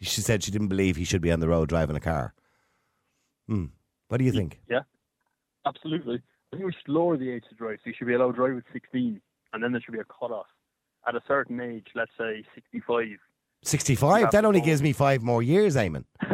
She 0.00 0.20
said 0.22 0.42
she 0.42 0.50
didn't 0.50 0.68
believe 0.68 0.96
he 0.96 1.04
should 1.04 1.20
be 1.20 1.30
on 1.30 1.40
the 1.40 1.48
road 1.48 1.68
driving 1.68 1.96
a 1.96 2.00
car. 2.00 2.32
Hmm. 3.46 3.66
What 4.08 4.18
do 4.18 4.24
you 4.24 4.32
think? 4.32 4.60
Yeah, 4.70 4.80
absolutely. 5.66 6.22
I 6.52 6.56
think 6.56 6.66
we 6.66 6.72
should 6.72 6.92
lower 6.92 7.16
the 7.16 7.30
age 7.30 7.44
to 7.50 7.54
drive. 7.54 7.78
So 7.84 7.88
you 7.90 7.94
should 7.96 8.06
be 8.06 8.14
allowed 8.14 8.32
to 8.32 8.36
drive 8.36 8.56
at 8.56 8.64
16, 8.72 9.20
and 9.52 9.62
then 9.62 9.72
there 9.72 9.80
should 9.80 9.92
be 9.94 10.00
a 10.00 10.04
cut-off. 10.04 10.46
At 11.06 11.14
a 11.16 11.22
certain 11.26 11.60
age, 11.60 11.88
let's 11.94 12.12
say 12.18 12.44
65. 12.54 13.06
Sixty-five. 13.64 14.30
That 14.32 14.44
only 14.44 14.60
gives 14.60 14.82
me 14.82 14.92
five 14.92 15.22
more 15.22 15.42
years, 15.42 15.76
Eamon. 15.76 16.04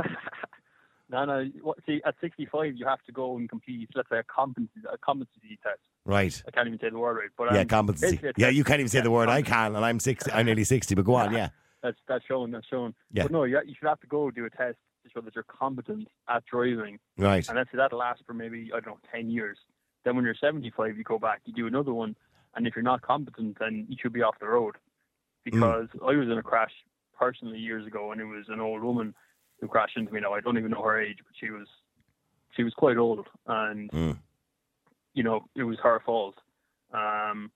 no, 1.11 1.25
no. 1.25 1.45
What, 1.63 1.79
see, 1.87 2.01
at 2.07 2.15
65, 2.21 2.75
you 2.77 2.87
have 2.87 3.03
to 3.05 3.13
go 3.13 3.37
and 3.37 3.49
complete, 3.49 3.89
let's 3.95 4.09
say, 4.11 4.19
a 4.19 4.23
competency, 4.23 4.73
a 4.93 4.97
competency 4.99 5.59
test. 5.63 5.81
Right. 6.05 6.43
I 6.47 6.51
can't 6.51 6.67
even 6.69 6.79
say 6.81 6.91
the 6.91 6.99
word 6.99 7.17
right. 7.19 7.29
But 7.37 7.53
Yeah, 7.55 7.61
um, 7.61 7.67
competency. 7.69 8.21
Yeah, 8.37 8.49
you 8.49 8.65
can't 8.65 8.81
even 8.81 8.89
say 8.89 8.99
yeah, 8.99 9.05
the 9.05 9.11
word. 9.11 9.29
I 9.29 9.43
can, 9.43 9.77
and 9.77 9.85
I'm 9.85 10.01
sixty. 10.01 10.31
I'm 10.33 10.47
nearly 10.47 10.65
sixty. 10.65 10.95
But 10.95 11.05
go 11.05 11.15
on. 11.17 11.33
Yeah. 11.33 11.49
That's 11.83 11.99
that's 12.09 12.25
shown. 12.25 12.51
That's 12.51 12.67
shown. 12.67 12.95
Yeah. 13.13 13.25
But 13.25 13.33
no, 13.33 13.45
you, 13.45 13.59
you 13.67 13.75
should 13.79 13.89
have 13.89 14.01
to 14.01 14.07
go 14.07 14.31
do 14.31 14.45
a 14.47 14.51
test 14.51 14.77
to 15.05 15.11
show 15.11 15.21
that 15.21 15.35
you're 15.35 15.45
competent 15.45 16.09
at 16.29 16.45
driving, 16.47 16.99
Right. 17.17 17.47
and 17.49 17.57
let's 17.57 17.71
say 17.71 17.77
that 17.79 17.93
lasts 17.93 18.23
for 18.27 18.35
maybe 18.35 18.71
I 18.75 18.81
don't 18.81 18.87
know 18.95 18.99
10 19.15 19.31
years. 19.31 19.59
Then 20.05 20.17
when 20.17 20.25
you're 20.25 20.35
75, 20.35 20.97
you 20.97 21.05
go 21.05 21.19
back, 21.19 21.43
you 21.45 21.53
do 21.53 21.67
another 21.67 21.93
one, 21.93 22.17
and 22.59 22.67
if 22.67 22.75
you're 22.77 22.83
not 22.83 23.01
competent, 23.03 23.57
then 23.59 23.87
you 23.89 23.97
should 24.03 24.13
be 24.13 24.23
off 24.23 24.35
the 24.41 24.47
road. 24.47 24.75
Because 25.45 25.87
I 26.03 26.13
was 26.17 26.27
in 26.27 26.37
a 26.37 26.43
crash 26.43 26.73
personally 27.19 27.59
years 27.59 27.87
ago, 27.87 28.13
and 28.13 28.21
it 28.21 28.25
was 28.25 28.45
an 28.49 28.61
old 28.61 28.83
woman 28.83 29.15
who 29.61 29.69
crashed 29.69 29.97
into 29.97 30.13
me. 30.13 30.21
Now 30.21 30.35
I 30.35 30.41
don't 30.41 30.59
even 30.59 30.73
know 30.73 30.83
her 30.83 31.01
age, 31.01 31.19
but 31.19 31.35
she 31.41 31.51
was 31.51 31.67
she 32.57 32.65
was 32.65 32.75
quite 32.75 32.97
old, 32.99 33.27
and 33.47 33.91
Mm. 33.93 34.19
you 35.15 35.23
know 35.23 35.49
it 35.55 35.63
was 35.63 35.79
her 35.83 36.03
fault. 36.05 36.35
Um, 36.93 37.51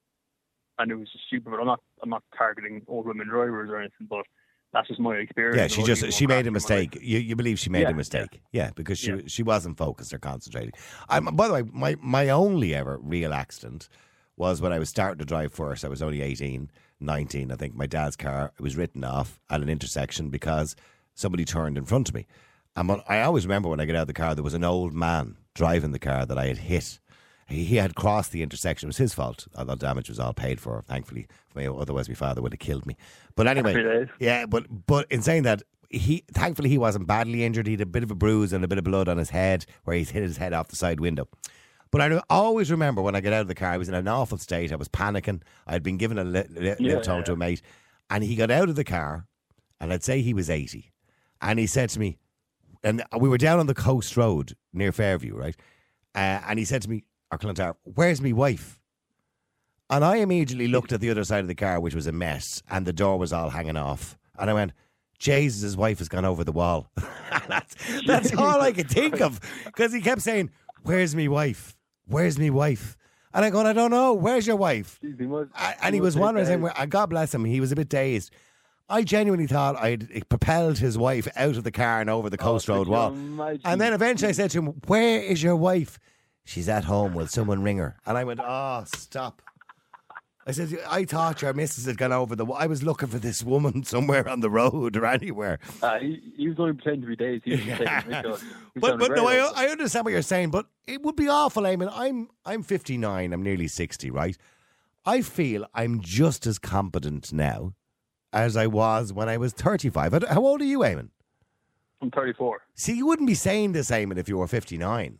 and 0.78 0.90
it 0.90 0.94
was 0.94 1.10
just 1.12 1.24
stupid. 1.26 1.50
But 1.50 1.60
I'm 1.60 1.66
not 1.66 1.80
I'm 2.02 2.08
not 2.08 2.22
targeting 2.38 2.82
old 2.86 3.06
women 3.06 3.28
drivers 3.28 3.68
or 3.68 3.78
anything, 3.78 4.06
but 4.08 4.24
that's 4.72 4.88
just 4.88 5.00
my 5.00 5.16
experience. 5.16 5.60
Yeah, 5.60 5.76
she 5.76 5.82
just 5.82 6.12
she 6.18 6.26
made 6.26 6.46
a 6.46 6.46
crashing 6.46 6.46
in 6.46 6.52
my 6.52 6.76
life. 6.76 6.90
mistake. 6.94 6.98
You 7.02 7.18
you 7.18 7.36
believe 7.36 7.58
she 7.58 7.68
made 7.68 7.82
Yeah, 7.82 7.90
a 7.90 7.94
mistake? 7.94 8.40
Yeah, 8.52 8.70
because 8.74 8.98
she 8.98 9.10
Yeah. 9.10 9.26
she 9.26 9.42
wasn't 9.42 9.76
focused 9.76 10.14
or 10.14 10.18
concentrating. 10.18 10.72
I'm, 11.10 11.24
by 11.36 11.48
the 11.48 11.54
way, 11.54 11.62
my 11.70 11.96
my 12.00 12.30
only 12.30 12.74
ever 12.74 12.98
real 13.02 13.34
accident 13.34 13.88
was 14.36 14.60
when 14.60 14.72
I 14.72 14.78
was 14.78 14.88
starting 14.88 15.18
to 15.18 15.24
drive 15.24 15.52
first. 15.52 15.84
I 15.84 15.88
was 15.88 16.02
only 16.02 16.22
18, 16.22 16.70
19, 17.00 17.52
I 17.52 17.56
think. 17.56 17.74
My 17.74 17.86
dad's 17.86 18.16
car 18.16 18.52
it 18.56 18.62
was 18.62 18.76
written 18.76 19.04
off 19.04 19.40
at 19.50 19.60
an 19.60 19.68
intersection 19.68 20.30
because 20.30 20.74
somebody 21.14 21.44
turned 21.44 21.76
in 21.76 21.84
front 21.84 22.08
of 22.08 22.14
me. 22.14 22.26
And 22.74 22.90
I 23.06 23.20
always 23.20 23.46
remember 23.46 23.68
when 23.68 23.80
I 23.80 23.84
get 23.84 23.96
out 23.96 24.02
of 24.02 24.06
the 24.08 24.14
car, 24.14 24.34
there 24.34 24.44
was 24.44 24.54
an 24.54 24.64
old 24.64 24.94
man 24.94 25.36
driving 25.54 25.92
the 25.92 25.98
car 25.98 26.24
that 26.24 26.38
I 26.38 26.46
had 26.46 26.58
hit. 26.58 26.98
He, 27.46 27.64
he 27.64 27.76
had 27.76 27.94
crossed 27.94 28.32
the 28.32 28.42
intersection. 28.42 28.86
It 28.86 28.90
was 28.90 28.96
his 28.96 29.14
fault. 29.14 29.46
The 29.54 29.74
damage 29.74 30.08
was 30.08 30.18
all 30.18 30.32
paid 30.32 30.58
for, 30.60 30.82
thankfully. 30.88 31.26
For 31.50 31.58
me, 31.58 31.66
otherwise, 31.66 32.08
my 32.08 32.14
father 32.14 32.40
would 32.40 32.54
have 32.54 32.60
killed 32.60 32.86
me. 32.86 32.96
But 33.34 33.46
anyway, 33.46 34.08
yeah, 34.18 34.46
but 34.46 34.86
but 34.86 35.06
in 35.10 35.20
saying 35.20 35.42
that, 35.42 35.62
he 35.90 36.24
thankfully 36.32 36.70
he 36.70 36.78
wasn't 36.78 37.06
badly 37.06 37.44
injured. 37.44 37.66
He 37.66 37.74
had 37.74 37.82
a 37.82 37.86
bit 37.86 38.02
of 38.02 38.10
a 38.10 38.14
bruise 38.14 38.54
and 38.54 38.64
a 38.64 38.68
bit 38.68 38.78
of 38.78 38.84
blood 38.84 39.08
on 39.08 39.18
his 39.18 39.30
head 39.30 39.66
where 39.84 39.94
he's 39.94 40.10
hit 40.10 40.22
his 40.22 40.38
head 40.38 40.54
off 40.54 40.68
the 40.68 40.76
side 40.76 41.00
window. 41.00 41.28
But 41.92 42.00
I 42.00 42.20
always 42.30 42.70
remember 42.70 43.02
when 43.02 43.14
I 43.14 43.20
get 43.20 43.32
out 43.34 43.42
of 43.42 43.48
the 43.48 43.54
car, 43.54 43.70
I 43.70 43.76
was 43.76 43.88
in 43.88 43.94
an 43.94 44.08
awful 44.08 44.38
state. 44.38 44.72
I 44.72 44.76
was 44.76 44.88
panicking. 44.88 45.42
I 45.66 45.72
had 45.72 45.82
been 45.82 45.98
given 45.98 46.18
a 46.18 46.24
li- 46.24 46.46
li- 46.48 46.74
Yeah, 46.80 47.04
home 47.04 47.22
to 47.24 47.34
a 47.34 47.36
mate, 47.36 47.62
and 48.10 48.24
he 48.24 48.34
got 48.34 48.50
out 48.50 48.68
of 48.70 48.76
the 48.76 48.82
car, 48.84 49.26
and 49.78 49.92
I'd 49.92 50.02
say 50.02 50.22
he 50.22 50.34
was 50.34 50.48
eighty, 50.50 50.90
and 51.40 51.58
he 51.58 51.66
said 51.66 51.90
to 51.90 52.00
me, 52.00 52.18
and 52.82 53.04
we 53.18 53.28
were 53.28 53.38
down 53.38 53.60
on 53.60 53.66
the 53.66 53.74
coast 53.74 54.16
road 54.16 54.56
near 54.72 54.90
Fairview, 54.90 55.36
right? 55.36 55.54
Uh, 56.14 56.40
and 56.48 56.58
he 56.58 56.64
said 56.64 56.82
to 56.82 56.90
me, 56.90 57.04
or 57.30 57.38
Clontarf, 57.38 57.76
where's 57.84 58.20
me 58.20 58.32
wife? 58.32 58.80
And 59.90 60.04
I 60.04 60.16
immediately 60.16 60.68
looked 60.68 60.92
at 60.92 61.00
the 61.00 61.10
other 61.10 61.24
side 61.24 61.40
of 61.40 61.48
the 61.48 61.54
car, 61.54 61.78
which 61.78 61.94
was 61.94 62.06
a 62.06 62.12
mess, 62.12 62.62
and 62.70 62.86
the 62.86 62.92
door 62.92 63.18
was 63.18 63.32
all 63.32 63.50
hanging 63.50 63.76
off. 63.76 64.16
And 64.38 64.48
I 64.48 64.54
went, 64.54 64.72
Jesus, 65.18 65.60
his 65.62 65.76
wife 65.76 65.98
has 65.98 66.08
gone 66.08 66.24
over 66.24 66.42
the 66.42 66.52
wall. 66.52 66.90
that's, 67.48 67.74
that's 68.06 68.34
all 68.38 68.60
I 68.62 68.72
could 68.72 68.88
think 68.90 69.20
of. 69.20 69.38
Because 69.66 69.92
he 69.92 70.00
kept 70.00 70.22
saying, 70.22 70.50
Where's 70.82 71.14
me 71.14 71.28
wife? 71.28 71.76
Where's 72.06 72.38
me 72.38 72.50
wife? 72.50 72.96
And 73.34 73.44
I 73.44 73.50
go, 73.50 73.60
I 73.60 73.72
don't 73.72 73.90
know. 73.90 74.12
Where's 74.12 74.46
your 74.46 74.56
wife? 74.56 74.98
Jeez, 75.02 75.18
he 75.18 75.26
must- 75.26 75.50
I- 75.54 75.74
and 75.82 75.94
he 75.94 76.00
must 76.00 76.04
was 76.04 76.16
wondering, 76.18 76.46
saying. 76.46 76.68
And 76.76 76.90
God 76.90 77.06
bless 77.10 77.34
him, 77.34 77.44
he 77.44 77.60
was 77.60 77.72
a 77.72 77.76
bit 77.76 77.88
dazed. 77.88 78.30
I 78.90 79.02
genuinely 79.04 79.46
thought 79.46 79.76
I'd 79.82 80.28
propelled 80.28 80.78
his 80.78 80.98
wife 80.98 81.26
out 81.34 81.56
of 81.56 81.64
the 81.64 81.70
car 81.70 82.00
and 82.02 82.10
over 82.10 82.28
the 82.28 82.36
coast 82.36 82.68
Oh, 82.68 82.74
road 82.76 82.88
wall. 82.88 83.12
imagine? 83.12 83.62
And 83.64 83.80
then 83.80 83.94
eventually 83.94 84.28
I 84.28 84.32
said 84.32 84.50
to 84.50 84.58
him, 84.58 84.66
Where 84.86 85.20
is 85.22 85.42
your 85.42 85.56
wife? 85.56 85.98
She's 86.44 86.68
at 86.68 86.84
home. 86.84 87.14
Will 87.14 87.28
someone 87.28 87.62
ring 87.62 87.78
her? 87.78 87.96
And 88.04 88.18
I 88.18 88.24
went, 88.24 88.40
Oh, 88.42 88.84
stop. 88.86 89.40
I 90.46 90.50
said, 90.50 90.76
I 90.88 91.04
thought 91.04 91.40
your 91.42 91.52
missus 91.52 91.86
had 91.86 91.96
gone 91.96 92.12
over 92.12 92.34
the. 92.34 92.44
I 92.46 92.66
was 92.66 92.82
looking 92.82 93.08
for 93.08 93.18
this 93.18 93.44
woman 93.44 93.84
somewhere 93.84 94.28
on 94.28 94.40
the 94.40 94.50
road 94.50 94.96
or 94.96 95.06
anywhere. 95.06 95.60
Uh, 95.80 95.98
he, 96.00 96.20
he 96.36 96.48
was 96.48 96.58
only 96.58 96.72
pretending 96.72 97.02
to 97.02 97.06
be 97.06 97.16
days. 97.16 97.40
He 97.44 97.52
was 97.52 97.60
just 97.60 97.78
taking 97.78 98.12
a 98.12 98.22
picture. 98.22 98.46
But 98.74 98.98
but 98.98 99.12
no, 99.12 99.28
I, 99.28 99.52
I 99.54 99.66
understand 99.66 100.04
what 100.04 100.12
you're 100.12 100.22
saying. 100.22 100.50
But 100.50 100.66
it 100.86 101.02
would 101.02 101.16
be 101.16 101.28
awful, 101.28 101.62
Eamon. 101.62 101.90
I'm 101.92 102.28
I'm 102.44 102.62
59. 102.62 103.32
I'm 103.32 103.42
nearly 103.42 103.68
60. 103.68 104.10
Right. 104.10 104.36
I 105.04 105.22
feel 105.22 105.66
I'm 105.74 106.00
just 106.00 106.46
as 106.46 106.58
competent 106.58 107.32
now 107.32 107.74
as 108.32 108.56
I 108.56 108.66
was 108.66 109.12
when 109.12 109.28
I 109.28 109.36
was 109.36 109.52
35. 109.52 110.24
How 110.28 110.44
old 110.44 110.60
are 110.60 110.64
you, 110.64 110.80
Eamon? 110.80 111.10
I'm 112.00 112.10
34. 112.10 112.62
See, 112.74 112.96
you 112.96 113.06
wouldn't 113.06 113.28
be 113.28 113.34
saying 113.34 113.72
this, 113.72 113.90
Eamon, 113.90 114.18
if 114.18 114.28
you 114.28 114.38
were 114.38 114.48
59. 114.48 115.18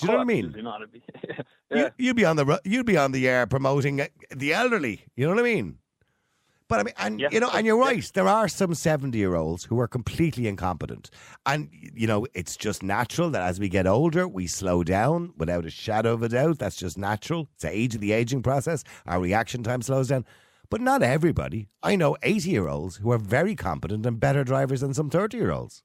Do 0.00 0.06
you 0.06 0.12
know 0.12 0.14
Oh, 0.14 0.18
what 0.18 0.22
I 0.22 0.24
mean? 0.24 0.54
Not. 0.62 0.80
You, 0.92 1.44
yeah. 1.70 1.88
you'd 1.98 2.16
be 2.16 2.24
on 2.24 2.36
the 2.36 2.60
you'd 2.64 2.86
be 2.86 2.96
on 2.96 3.12
the 3.12 3.28
air 3.28 3.46
promoting 3.46 4.00
uh, 4.00 4.06
the 4.34 4.52
elderly. 4.54 5.04
You 5.16 5.26
know 5.26 5.34
what 5.34 5.40
I 5.40 5.44
mean? 5.44 5.78
But 6.68 6.80
I 6.80 6.82
mean, 6.84 6.94
and 6.98 7.20
Yeah, 7.20 7.28
you 7.32 7.40
know, 7.40 7.50
and 7.52 7.66
you're 7.66 7.78
yeah. 7.82 7.88
right. 7.88 8.10
There 8.14 8.28
are 8.28 8.48
some 8.48 8.74
seventy-year-olds 8.74 9.64
who 9.64 9.78
are 9.80 9.88
completely 9.88 10.46
incompetent, 10.48 11.10
and 11.44 11.68
you 11.72 12.06
know, 12.06 12.26
it's 12.32 12.56
just 12.56 12.82
natural 12.82 13.28
that 13.30 13.42
as 13.42 13.60
we 13.60 13.68
get 13.68 13.86
older, 13.86 14.26
we 14.28 14.46
slow 14.46 14.82
down 14.84 15.32
without 15.36 15.66
a 15.66 15.70
shadow 15.70 16.14
of 16.14 16.22
a 16.22 16.28
doubt. 16.28 16.58
That's 16.58 16.76
just 16.76 16.96
natural. 16.96 17.48
It's 17.54 17.62
the 17.64 17.70
age 17.72 17.94
of 17.96 18.00
the 18.00 18.12
aging 18.12 18.42
process. 18.42 18.84
Our 19.06 19.20
reaction 19.20 19.62
time 19.64 19.82
slows 19.82 20.08
down. 20.08 20.24
But 20.70 20.80
not 20.80 21.02
everybody. 21.02 21.68
I 21.82 21.96
know 21.96 22.16
eighty-year-olds 22.22 22.96
who 22.98 23.10
are 23.10 23.18
very 23.18 23.56
competent 23.56 24.06
and 24.06 24.20
better 24.20 24.44
drivers 24.44 24.80
than 24.80 24.94
some 24.94 25.10
thirty-year-olds. 25.10 25.82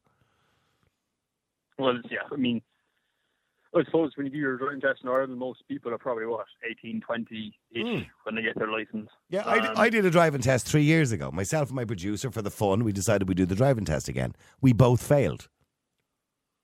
Well, 1.79 1.99
yeah. 2.09 2.19
I 2.31 2.35
mean, 2.37 2.61
I 3.75 3.83
suppose 3.83 4.11
when 4.15 4.25
you 4.25 4.31
do 4.31 4.37
your 4.37 4.57
driving 4.57 4.79
test 4.81 5.01
in 5.03 5.09
Ireland, 5.09 5.37
most 5.37 5.59
people 5.67 5.93
are 5.93 5.97
probably 5.97 6.25
what 6.25 6.45
18, 6.69 7.01
20 7.01 7.53
ish 7.71 7.81
Hmm. 7.83 7.99
when 8.23 8.35
they 8.35 8.41
get 8.41 8.57
their 8.57 8.71
license. 8.71 9.09
Yeah, 9.29 9.43
I, 9.45 9.59
d- 9.59 9.67
Um, 9.67 9.73
I 9.77 9.89
did 9.89 10.05
a 10.05 10.09
driving 10.09 10.41
test 10.41 10.65
three 10.67 10.83
years 10.83 11.11
ago. 11.11 11.29
Myself 11.31 11.69
and 11.69 11.75
my 11.75 11.83
producer, 11.85 12.31
for 12.31 12.41
the 12.41 12.49
fun, 12.51 12.83
we 12.85 12.93
decided 12.93 13.27
we'd 13.27 13.35
do 13.37 13.45
the 13.45 13.55
driving 13.55 13.83
test 13.85 14.07
again. 14.07 14.33
We 14.61 14.71
both 14.73 15.05
failed. 15.05 15.49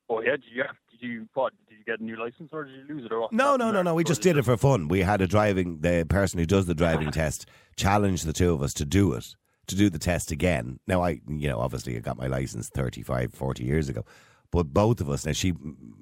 Oh 0.10 0.22
yeah. 0.22 0.32
Did 0.32 0.44
you 0.54 0.64
have? 0.64 0.76
Did 0.92 1.02
you 1.08 1.28
what? 1.34 1.54
Did 1.70 1.80
you 1.80 1.84
get 1.86 2.00
a 2.00 2.04
new 2.04 2.18
license 2.18 2.50
or 2.52 2.66
did 2.66 2.74
you 2.76 2.96
lose 2.96 3.06
it 3.06 3.12
or 3.12 3.22
what? 3.22 3.34
No, 3.34 3.56
no, 3.56 3.72
no, 3.72 3.82
no. 3.82 3.96
We 3.96 4.04
just 4.04 4.22
did 4.22 4.38
it 4.38 4.44
for 4.46 4.56
fun. 4.58 4.88
We 4.88 5.02
had 5.02 5.22
a 5.22 5.28
driving, 5.28 5.80
the 5.82 6.06
person 6.08 6.40
who 6.40 6.46
does 6.46 6.66
the 6.66 6.76
driving 6.76 7.12
test 7.22 7.46
challenged 7.76 8.26
the 8.26 8.34
two 8.34 8.54
of 8.54 8.62
us 8.62 8.74
to 8.76 8.86
do 8.86 9.14
it, 9.14 9.36
to 9.68 9.76
do 9.76 9.90
the 9.90 10.00
test 10.00 10.32
again. 10.32 10.80
Now, 10.88 11.04
I, 11.04 11.22
you 11.28 11.48
know, 11.50 11.60
obviously 11.60 11.96
I 11.96 12.00
got 12.00 12.18
my 12.18 12.28
license 12.28 12.70
35, 12.70 13.34
40 13.34 13.64
years 13.64 13.90
ago. 13.90 14.06
But 14.52 14.74
both 14.74 15.00
of 15.00 15.10
us, 15.10 15.26
now 15.26 15.32
she, 15.32 15.54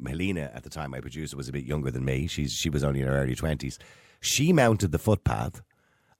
Helena 0.05 0.51
at 0.53 0.63
the 0.63 0.69
time, 0.69 0.91
my 0.91 1.01
producer, 1.01 1.37
was 1.37 1.47
a 1.47 1.51
bit 1.51 1.65
younger 1.65 1.91
than 1.91 2.03
me. 2.03 2.27
She's, 2.27 2.51
she 2.51 2.69
was 2.69 2.83
only 2.83 3.01
in 3.01 3.07
her 3.07 3.15
early 3.15 3.35
20s. 3.35 3.77
She 4.21 4.51
mounted 4.51 4.91
the 4.91 4.99
footpath 4.99 5.61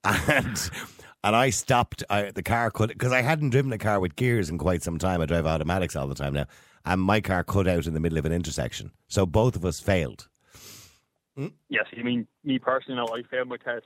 and 0.04 0.70
and 1.24 1.36
I 1.36 1.50
stopped. 1.50 2.04
I, 2.10 2.32
the 2.32 2.44
car 2.44 2.72
could 2.72 2.90
because 2.90 3.12
I 3.12 3.22
hadn't 3.22 3.52
driven 3.52 3.72
a 3.74 3.78
car 3.78 4.00
with 4.00 4.16
gears 4.16 4.50
in 4.50 4.58
quite 4.58 4.84
some 4.84 4.98
time. 4.98 5.22
I 5.22 5.26
drive 5.26 5.46
automatics 5.46 5.96
all 5.96 6.08
the 6.08 6.16
time 6.16 6.34
now, 6.34 6.46
and 6.86 7.02
my 7.02 7.22
car 7.22 7.44
cut 7.44 7.68
out 7.68 7.88
in 7.88 7.94
the 7.94 8.00
middle 8.00 8.18
of 8.18 8.26
an 8.26 8.32
intersection. 8.32 8.92
So 9.08 9.26
both 9.26 9.56
of 9.56 9.66
us 9.66 9.80
failed. 9.80 10.28
Yes, 11.70 11.86
I 11.98 12.04
mean 12.04 12.28
me 12.44 12.60
personally. 12.60 13.00
I 13.00 13.22
failed 13.30 13.48
my 13.48 13.58
test 13.58 13.86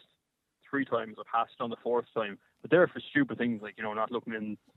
three 0.70 0.86
times. 0.86 1.18
I 1.20 1.24
passed 1.32 1.54
on 1.60 1.70
the 1.70 1.76
fourth 1.84 2.06
time, 2.16 2.40
but 2.62 2.72
they're 2.72 2.88
for 2.88 3.02
stupid 3.12 3.38
things 3.38 3.62
like 3.62 3.76
you 3.78 3.84
know 3.84 3.94
not 3.94 4.12
looking 4.12 4.34
in. 4.34 4.58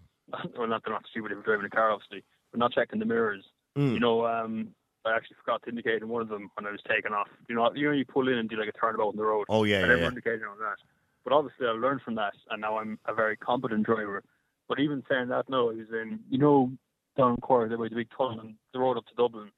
Well, 0.59 0.67
not 0.67 0.83
they're 0.85 0.93
not 0.93 1.05
stupid 1.09 1.31
if 1.31 1.37
you're 1.37 1.45
driving 1.45 1.67
a 1.67 1.71
car, 1.71 1.93
obviously, 1.93 2.25
but 2.51 2.59
not 2.59 2.73
checking 2.73 2.99
the 2.99 3.05
mirrors. 3.05 3.45
Mm. 3.77 3.95
You 3.95 4.01
know, 4.01 4.27
um, 4.27 4.69
I 5.05 5.15
actually 5.15 5.37
forgot 5.45 5.62
to 5.65 5.71
indicate 5.71 6.03
in 6.03 6.09
one 6.09 6.23
of 6.23 6.29
them 6.29 6.51
when 6.55 6.67
I 6.67 6.71
was 6.71 6.81
taking 6.89 7.12
off. 7.12 7.29
You 7.49 7.55
know, 7.55 7.71
you 7.75 7.87
know, 7.87 7.93
you 7.93 8.05
pull 8.05 8.29
in 8.29 8.39
and 8.39 8.49
do 8.49 8.57
like 8.57 8.69
a 8.69 8.73
turnabout 8.73 9.09
on 9.09 9.17
the 9.17 9.25
road. 9.25 9.47
Oh 9.49 9.65
yeah, 9.65 9.79
I 9.79 9.81
yeah, 9.81 9.87
never 9.87 10.01
yeah. 10.03 10.09
indicated 10.09 10.43
on 10.45 10.59
that. 10.59 10.77
But 11.25 11.33
obviously, 11.33 11.67
I 11.67 11.71
learned 11.71 12.03
from 12.03 12.15
that, 12.17 12.35
and 12.51 12.61
now 12.61 12.79
I'm 12.79 12.99
a 13.07 13.15
very 13.15 13.37
competent 13.37 13.85
driver. 13.85 14.23
But 14.69 14.81
even 14.81 15.03
saying 15.09 15.29
that, 15.29 15.49
no, 15.49 15.71
I 15.71 15.75
was 15.75 15.87
in, 15.93 16.21
you 16.29 16.39
know, 16.39 16.73
down 17.17 17.33
in 17.33 17.37
Cork, 17.39 17.69
there 17.69 17.79
was 17.79 17.93
a 17.93 17.97
big 17.97 18.09
tunnel 18.17 18.41
on 18.41 18.57
the 18.73 18.79
road 18.81 18.97
up 18.97 19.07
to 19.07 19.15
Dublin. 19.15 19.51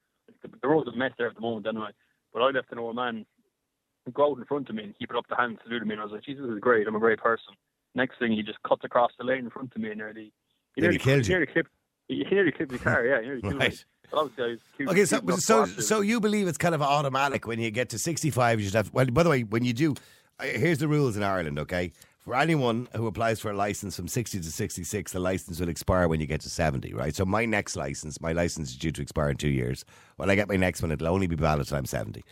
The, 0.42 0.50
the 0.60 0.68
road's 0.68 0.88
a 0.88 0.96
mess 0.96 1.12
there 1.16 1.28
at 1.28 1.34
the 1.34 1.40
moment, 1.40 1.66
anyway. 1.66 1.90
But 2.32 2.40
I 2.42 2.50
left 2.50 2.72
an 2.72 2.78
old 2.78 2.96
man 2.96 3.24
go 4.14 4.32
out 4.32 4.38
in 4.38 4.44
front 4.44 4.68
of 4.68 4.74
me 4.74 4.84
and 4.84 4.94
he 4.98 5.06
put 5.06 5.16
up 5.16 5.26
the 5.28 5.36
hand 5.36 5.58
to 5.62 5.70
me, 5.70 5.76
and 5.92 6.00
I 6.00 6.04
was 6.04 6.12
like, 6.12 6.24
Jesus, 6.24 6.44
this 6.46 6.54
is 6.54 6.60
great. 6.60 6.86
I'm 6.86 6.94
a 6.96 7.00
great 7.00 7.18
person. 7.18 7.54
Next 7.94 8.18
thing, 8.18 8.32
he 8.32 8.42
just 8.42 8.62
cuts 8.62 8.84
across 8.84 9.10
the 9.18 9.24
lane 9.24 9.44
in 9.44 9.50
front 9.50 9.72
of 9.74 9.80
me 9.80 9.88
and 9.90 9.98
nearly, 9.98 10.32
he 10.74 10.80
Nearly 10.80 10.96
nearly, 10.96 10.98
killed 10.98 11.26
he 11.26 11.32
you. 11.32 11.38
nearly 11.38 11.52
clipped. 11.52 11.70
He 12.08 12.24
nearly 12.30 12.52
clipped 12.52 12.72
the 12.72 12.78
car, 12.78 13.04
yeah. 13.04 13.20
He 13.20 13.26
nearly 13.26 13.42
killed 13.42 13.58
me. 13.58 13.66
Right. 14.10 14.10
But 14.10 14.18
obviously, 14.18 14.44
I 14.44 14.48
was 14.84 14.90
Okay, 14.90 15.04
so 15.04 15.66
so 15.66 15.66
so 15.66 16.00
you 16.00 16.20
believe 16.20 16.48
it's 16.48 16.58
kind 16.58 16.74
of 16.74 16.82
automatic 16.82 17.46
when 17.46 17.60
you 17.60 17.70
get 17.70 17.88
to 17.90 17.98
sixty 17.98 18.30
five. 18.30 18.60
You 18.60 18.66
should 18.66 18.74
have. 18.74 18.92
Well, 18.92 19.06
by 19.06 19.22
the 19.22 19.30
way, 19.30 19.42
when 19.42 19.64
you 19.64 19.72
do, 19.72 19.94
here's 20.40 20.78
the 20.78 20.88
rules 20.88 21.16
in 21.16 21.22
Ireland. 21.22 21.58
Okay, 21.58 21.92
for 22.18 22.34
anyone 22.34 22.88
who 22.94 23.06
applies 23.06 23.40
for 23.40 23.50
a 23.50 23.56
license 23.56 23.96
from 23.96 24.08
sixty 24.08 24.38
to 24.40 24.52
sixty 24.52 24.84
six, 24.84 25.12
the 25.12 25.20
license 25.20 25.60
will 25.60 25.68
expire 25.68 26.08
when 26.08 26.20
you 26.20 26.26
get 26.26 26.40
to 26.42 26.50
seventy. 26.50 26.94
Right. 26.94 27.14
So 27.14 27.24
my 27.24 27.44
next 27.44 27.76
license, 27.76 28.20
my 28.20 28.32
license 28.32 28.70
is 28.70 28.76
due 28.76 28.92
to 28.92 29.02
expire 29.02 29.30
in 29.30 29.36
two 29.36 29.48
years. 29.48 29.84
When 30.16 30.30
I 30.30 30.34
get 30.34 30.48
my 30.48 30.56
next 30.56 30.82
one, 30.82 30.90
it'll 30.92 31.08
only 31.08 31.26
be 31.26 31.36
valid 31.36 31.66
till 31.66 31.78
I'm 31.78 31.86
seventy. 31.86 32.24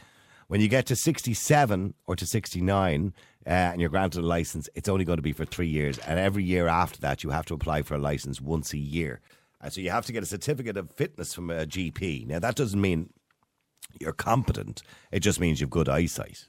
When 0.49 0.61
you 0.61 0.69
get 0.69 0.87
to 0.87 0.97
67 0.97 1.95
or 2.07 2.15
to 2.15 2.25
69 2.25 3.12
uh, 3.47 3.51
and 3.51 3.81
you're 3.81 3.91
granted 3.91 4.21
a 4.21 4.27
license, 4.27 4.69
it's 4.77 4.89
only 4.89 5.05
going 5.05 5.17
to 5.17 5.23
be 5.23 5.33
for 5.33 5.45
three 5.45 5.67
years. 5.67 5.99
And 5.99 6.21
every 6.21 6.45
year 6.45 6.69
after 6.69 7.01
that, 7.01 7.25
you 7.25 7.31
have 7.31 7.47
to 7.47 7.55
apply 7.55 7.83
for 7.83 7.95
a 7.95 7.99
license 7.99 8.41
once 8.41 8.73
a 8.73 8.79
year. 8.79 9.21
So 9.68 9.81
you 9.81 9.90
have 9.90 10.07
to 10.07 10.12
get 10.12 10.22
a 10.22 10.26
certificate 10.26 10.76
of 10.76 10.90
fitness 10.92 11.35
from 11.35 11.50
a 11.50 11.66
GP. 11.66 12.26
Now, 12.26 12.38
that 12.38 12.55
doesn't 12.55 12.81
mean 12.81 13.11
you're 14.00 14.12
competent, 14.12 14.83
it 15.12 15.20
just 15.20 15.40
means 15.40 15.61
you've 15.61 15.70
good 15.70 15.88
eyesight. 15.88 16.48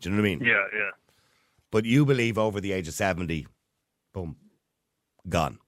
Do 0.00 0.08
you 0.08 0.14
know 0.14 0.22
what 0.22 0.28
I 0.28 0.30
mean? 0.30 0.44
Yeah, 0.44 0.64
yeah. 0.72 0.90
But 1.70 1.84
you 1.84 2.04
believe 2.06 2.38
over 2.38 2.60
the 2.60 2.72
age 2.72 2.88
of 2.88 2.94
70, 2.94 3.46
boom, 4.14 4.36
gone. 5.28 5.58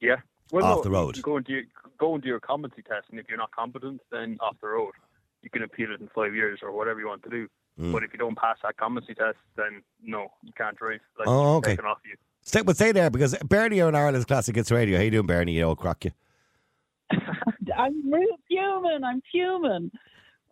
Yeah. 0.00 0.16
Well, 0.52 0.64
Off 0.64 0.76
no, 0.78 0.82
the 0.82 0.90
road. 0.90 1.16
you 1.16 1.22
Go 1.22 1.36
into 1.38 1.52
your, 1.52 1.62
go 1.98 2.14
into 2.14 2.26
your 2.26 2.40
competency 2.40 2.82
test, 2.82 3.06
and 3.10 3.18
if 3.18 3.26
you're 3.28 3.38
not 3.38 3.50
competent, 3.52 4.00
then 4.10 4.36
off 4.40 4.56
the 4.60 4.68
road. 4.68 4.92
You 5.42 5.50
can 5.50 5.62
appeal 5.62 5.92
it 5.92 6.00
in 6.00 6.08
five 6.14 6.34
years 6.34 6.60
or 6.62 6.72
whatever 6.72 7.00
you 7.00 7.06
want 7.06 7.22
to 7.24 7.30
do. 7.30 7.48
Hmm. 7.78 7.92
But 7.92 8.02
if 8.02 8.12
you 8.12 8.18
don't 8.18 8.36
pass 8.36 8.56
that 8.62 8.76
competency 8.76 9.14
test, 9.14 9.38
then 9.56 9.82
no, 10.02 10.28
you 10.42 10.52
can't 10.56 10.76
drive. 10.76 11.00
Like, 11.18 11.28
Oh, 11.28 11.56
okay. 11.56 11.76
Off 11.76 11.98
you. 12.04 12.16
Stay, 12.44 12.62
but 12.62 12.76
stay 12.76 12.92
there 12.92 13.10
because 13.10 13.34
Bernie 13.44 13.80
on 13.80 13.94
Ireland's 13.94 14.26
Classic 14.26 14.54
Hits 14.54 14.70
Radio. 14.70 14.98
How 14.98 15.02
you 15.04 15.10
doing, 15.10 15.26
Bernie? 15.26 15.52
You 15.52 15.64
old 15.64 15.78
crock 15.78 16.04
you. 16.04 16.12
I'm 17.76 18.12
real 18.12 18.36
fuming. 18.48 19.02
I'm 19.04 19.22
fuming. 19.32 19.90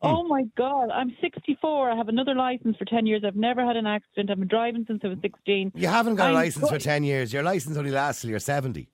Hmm. 0.01 0.09
Oh 0.09 0.27
my 0.27 0.45
God, 0.57 0.91
I'm 0.91 1.15
64. 1.21 1.91
I 1.93 1.97
have 1.97 2.09
another 2.09 2.35
license 2.35 2.77
for 2.77 2.85
10 2.87 3.07
years. 3.07 3.23
I've 3.25 3.37
never 3.37 3.65
had 3.65 3.77
an 3.77 3.87
accident. 3.87 4.31
I've 4.31 4.39
been 4.39 4.49
driving 4.49 4.85
since 4.89 5.01
I 5.05 5.09
was 5.09 5.19
16. 5.23 5.73
You 5.77 5.87
haven't 5.89 6.17
got 6.17 6.25
a 6.25 6.29
I'm 6.29 6.35
license 6.35 6.69
for 6.69 6.79
10 6.79 7.05
years. 7.05 7.33
Your 7.33 7.43
license 7.43 7.77
only 7.77 7.91
lasts 7.93 8.23
till 8.23 8.31
you're 8.31 8.41
70. 8.41 8.89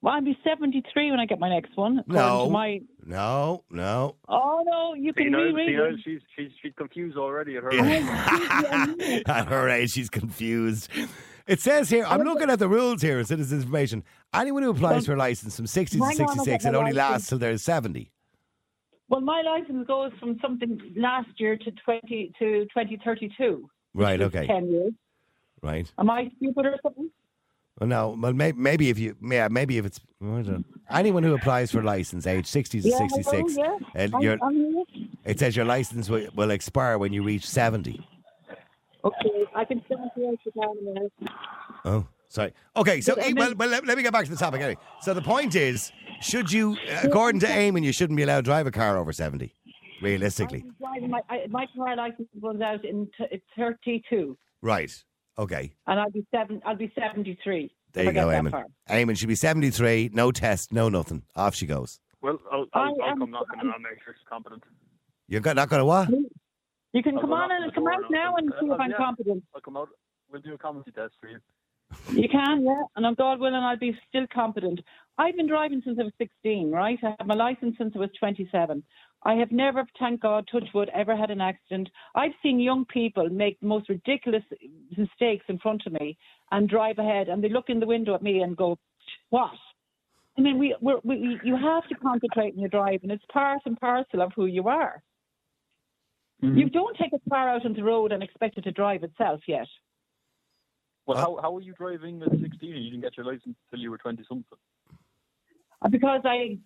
Well, 0.00 0.14
I'll 0.14 0.20
be 0.22 0.38
73 0.44 1.10
when 1.10 1.18
I 1.18 1.26
get 1.26 1.40
my 1.40 1.48
next 1.48 1.76
one. 1.76 2.04
No. 2.06 2.48
My, 2.50 2.80
No, 3.04 3.64
no. 3.70 4.14
oh, 4.28 4.62
no, 4.64 4.94
you 4.94 5.12
can 5.12 5.32
now, 5.32 5.38
reread 5.38 5.68
see, 5.68 5.74
it. 5.74 6.00
she's, 6.04 6.20
she's, 6.36 6.50
she's 6.62 6.72
confused 6.76 7.16
already 7.16 7.56
at 7.56 7.62
her. 7.64 7.70
Oh, 7.72 9.20
at 9.26 9.48
her 9.48 9.68
age, 9.68 9.90
she's 9.92 10.10
confused. 10.10 10.88
It 11.48 11.60
says 11.60 11.88
here, 11.88 12.04
I'm 12.06 12.20
looking 12.22 12.50
at 12.50 12.58
the 12.58 12.68
rules 12.68 13.00
here, 13.00 13.24
citizens 13.24 13.62
information. 13.62 14.04
Anyone 14.34 14.62
who 14.62 14.70
applies 14.70 15.06
for 15.06 15.14
a 15.14 15.16
license 15.16 15.56
from 15.56 15.66
60 15.66 15.98
to 15.98 16.04
Hang 16.04 16.20
on, 16.20 16.28
I'll 16.28 16.34
66, 16.44 16.64
it 16.66 16.74
only 16.74 16.92
lasts 16.92 17.28
till 17.30 17.38
they're 17.38 17.56
70. 17.56 18.10
Well, 19.08 19.22
my 19.22 19.40
license 19.40 19.86
goes 19.86 20.12
from 20.20 20.38
something 20.42 20.78
last 20.94 21.30
year 21.38 21.56
to 21.56 21.70
20 21.70 22.32
to 22.38 22.64
2032. 22.66 23.68
Right, 23.94 24.20
okay. 24.20 24.46
10 24.46 24.70
years. 24.70 24.92
Right. 25.62 25.90
Am 25.98 26.10
I 26.10 26.30
stupid 26.36 26.66
or 26.66 26.76
something? 26.82 27.10
Well, 27.80 27.88
no, 27.88 28.16
well, 28.20 28.32
may, 28.34 28.52
maybe 28.52 28.90
if 28.90 28.98
you, 28.98 29.16
yeah, 29.22 29.48
maybe 29.48 29.78
if 29.78 29.86
it's, 29.86 30.00
I 30.20 30.24
don't 30.26 30.46
know. 30.48 30.64
anyone 30.90 31.22
who 31.22 31.34
applies 31.34 31.70
for 31.70 31.80
a 31.80 31.84
license 31.84 32.26
age 32.26 32.44
60 32.46 32.82
to 32.82 32.88
Yeah, 32.88 32.98
66, 32.98 33.54
hello, 33.54 33.78
yeah. 34.20 34.32
uh, 34.32 34.36
I'm- 34.36 34.40
I'm 34.42 34.84
it 35.24 35.38
says 35.38 35.56
your 35.56 35.64
license 35.64 36.10
will, 36.10 36.26
will 36.34 36.50
expire 36.50 36.98
when 36.98 37.12
you 37.12 37.22
reach 37.22 37.48
70. 37.48 38.06
Okay, 39.08 39.44
I 39.54 39.64
can 39.64 39.82
send 39.88 40.00
you 40.16 40.38
down 40.60 40.76
a 40.78 40.82
minute. 40.82 41.12
Oh, 41.84 42.06
sorry. 42.28 42.52
Okay, 42.76 43.00
so 43.00 43.14
But, 43.14 43.24
eh, 43.24 43.32
well, 43.36 43.54
well 43.54 43.68
let, 43.68 43.86
let 43.86 43.96
me 43.96 44.02
get 44.02 44.12
back 44.12 44.24
to 44.24 44.30
the 44.30 44.36
topic 44.36 44.60
anyway. 44.60 44.80
So 45.02 45.14
the 45.14 45.22
point 45.22 45.54
is, 45.54 45.90
should 46.20 46.50
you, 46.52 46.76
according 47.02 47.40
to 47.40 47.46
Eamon, 47.46 47.84
you 47.84 47.92
shouldn't 47.92 48.16
be 48.16 48.22
allowed 48.22 48.38
to 48.38 48.42
drive 48.42 48.66
a 48.66 48.70
car 48.70 48.96
over 48.98 49.12
70, 49.12 49.52
realistically. 50.02 50.64
I'm 50.66 50.74
driving 50.80 51.10
my, 51.10 51.20
I, 51.28 51.46
my 51.48 51.66
car 51.76 51.96
license 51.96 52.28
runs 52.40 52.60
out 52.60 52.84
in 52.84 53.06
t- 53.16 53.26
it's 53.30 53.44
32, 53.56 54.36
Right. 54.62 54.92
Okay. 55.38 55.72
and 55.86 56.00
I'll 56.00 56.10
be 56.10 56.26
seven. 56.34 56.60
I'll 56.66 56.74
be 56.76 56.92
73. 56.98 57.70
There 57.92 58.02
if 58.02 58.04
you 58.06 58.10
I 58.10 58.12
get 58.12 58.20
go, 58.24 58.30
that 58.30 58.42
Eamon. 58.42 58.50
far. 58.50 58.66
Eamon 58.90 59.16
should 59.16 59.28
be 59.28 59.34
73, 59.36 60.10
no 60.12 60.30
test, 60.32 60.72
no 60.72 60.88
nothing. 60.88 61.22
Off 61.36 61.54
she 61.54 61.64
goes. 61.66 62.00
Well, 62.20 62.38
I'll, 62.50 62.66
I 62.72 62.78
I'll, 62.80 62.96
I'll 63.02 63.10
am- 63.10 63.18
come 63.20 63.30
knocking 63.30 63.60
and 63.60 63.70
I'll 63.72 63.78
make 63.78 64.02
sure 64.04 64.14
she's 64.14 64.26
competent. 64.28 64.64
You're 65.28 65.40
got, 65.40 65.54
not 65.56 65.68
going 65.68 65.80
to 65.80 65.84
what? 65.84 66.08
You 66.92 67.02
can 67.02 67.16
I'll 67.16 67.20
come 67.20 67.32
on 67.32 67.52
on 67.52 67.62
and 67.62 67.74
come 67.74 67.86
out 67.86 68.02
and 68.02 68.10
now 68.10 68.34
and 68.36 68.52
see 68.60 68.66
if 68.66 68.80
I'm 68.80 68.90
yeah. 68.90 68.96
competent. 68.96 69.44
I'll 69.54 69.60
come 69.60 69.76
out. 69.76 69.88
We'll 70.30 70.42
do 70.42 70.54
a 70.54 70.58
competency 70.58 70.92
test 70.92 71.14
for 71.20 71.28
you. 71.28 71.38
You 72.12 72.28
can, 72.28 72.64
yeah, 72.64 72.82
and 72.96 73.06
on 73.06 73.14
God 73.14 73.40
willing, 73.40 73.54
I'll 73.54 73.78
be 73.78 73.98
still 74.08 74.26
competent. 74.32 74.80
I've 75.16 75.36
been 75.36 75.48
driving 75.48 75.80
since 75.84 75.98
I 75.98 76.04
was 76.04 76.12
16, 76.18 76.70
right? 76.70 76.98
I 77.02 77.14
have 77.18 77.26
my 77.26 77.34
license 77.34 77.76
since 77.78 77.92
I 77.96 77.98
was 77.98 78.10
27. 78.18 78.82
I 79.22 79.34
have 79.34 79.50
never, 79.50 79.84
thank 79.98 80.20
God, 80.20 80.48
touch 80.50 80.68
wood, 80.74 80.90
ever 80.94 81.16
had 81.16 81.30
an 81.30 81.40
accident. 81.40 81.88
I've 82.14 82.32
seen 82.42 82.60
young 82.60 82.84
people 82.84 83.28
make 83.30 83.58
the 83.60 83.66
most 83.66 83.88
ridiculous 83.88 84.42
mistakes 84.96 85.46
in 85.48 85.58
front 85.58 85.82
of 85.86 85.92
me 85.94 86.16
and 86.50 86.68
drive 86.68 86.98
ahead, 86.98 87.28
and 87.28 87.42
they 87.42 87.48
look 87.48 87.68
in 87.68 87.80
the 87.80 87.86
window 87.86 88.14
at 88.14 88.22
me 88.22 88.42
and 88.42 88.56
go, 88.56 88.78
"What?" 89.30 89.50
I 90.36 90.40
mean, 90.40 90.58
we, 90.58 90.76
we're, 90.80 91.00
we 91.02 91.40
you 91.42 91.56
have 91.56 91.88
to 91.88 91.94
concentrate 91.96 92.54
when 92.54 92.60
you're 92.60 92.68
driving. 92.68 93.10
It's 93.10 93.24
part 93.32 93.62
and 93.64 93.78
parcel 93.80 94.22
of 94.22 94.32
who 94.36 94.46
you 94.46 94.68
are. 94.68 95.02
You 96.40 96.68
don't 96.70 96.96
take 96.96 97.12
a 97.12 97.30
car 97.30 97.48
out 97.48 97.64
on 97.64 97.72
the 97.74 97.82
road 97.82 98.12
and 98.12 98.22
expect 98.22 98.58
it 98.58 98.62
to 98.62 98.70
drive 98.72 99.02
itself 99.02 99.40
yet. 99.48 99.66
Well, 101.06 101.16
how, 101.16 101.38
how 101.40 101.50
were 101.52 101.62
you 101.62 101.72
driving 101.72 102.22
at 102.22 102.30
16 102.30 102.42
and 102.74 102.84
you 102.84 102.90
didn't 102.90 103.02
get 103.02 103.16
your 103.16 103.26
license 103.26 103.56
until 103.70 103.82
you 103.82 103.90
were 103.90 103.98
20 103.98 104.22
something? 104.28 104.58
Uh, 105.80 105.88
because 105.88 106.20
I 106.24 106.58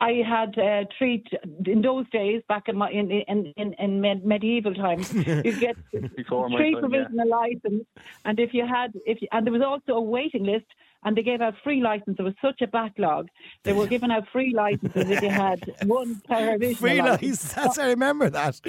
I 0.00 0.22
had 0.28 0.58
uh, 0.58 0.84
treat 0.98 1.26
in 1.66 1.82
those 1.82 2.08
days 2.10 2.42
back 2.48 2.68
in 2.68 2.76
my 2.76 2.90
in 2.90 3.10
in 3.10 3.52
in, 3.56 3.74
in 3.74 4.00
med- 4.00 4.24
medieval 4.24 4.74
times 4.74 5.12
you 5.44 5.60
get 5.60 5.76
Before 6.16 6.48
three 6.48 6.72
time, 6.72 6.74
yeah. 6.74 6.80
provisional 6.80 7.28
license 7.28 7.84
and 8.24 8.40
if 8.40 8.54
you 8.54 8.66
had 8.66 8.92
if 9.06 9.20
you, 9.20 9.28
and 9.30 9.46
there 9.46 9.52
was 9.52 9.62
also 9.62 9.92
a 9.92 10.00
waiting 10.00 10.44
list 10.44 10.66
and 11.04 11.16
they 11.16 11.22
gave 11.22 11.40
out 11.40 11.54
free 11.64 11.80
licenses. 11.80 12.16
there 12.16 12.24
was 12.24 12.34
such 12.40 12.60
a 12.62 12.66
backlog 12.66 13.28
they 13.64 13.72
were 13.72 13.86
giving 13.86 14.10
out 14.10 14.24
free 14.32 14.52
licenses 14.54 15.10
if 15.10 15.22
you 15.22 15.30
had 15.30 15.60
one 15.86 16.20
provisional 16.26 16.74
Free 16.76 17.00
license. 17.02 17.22
license. 17.22 17.52
That's, 17.54 17.78
I 17.78 17.86
remember 17.88 18.30
that. 18.30 18.60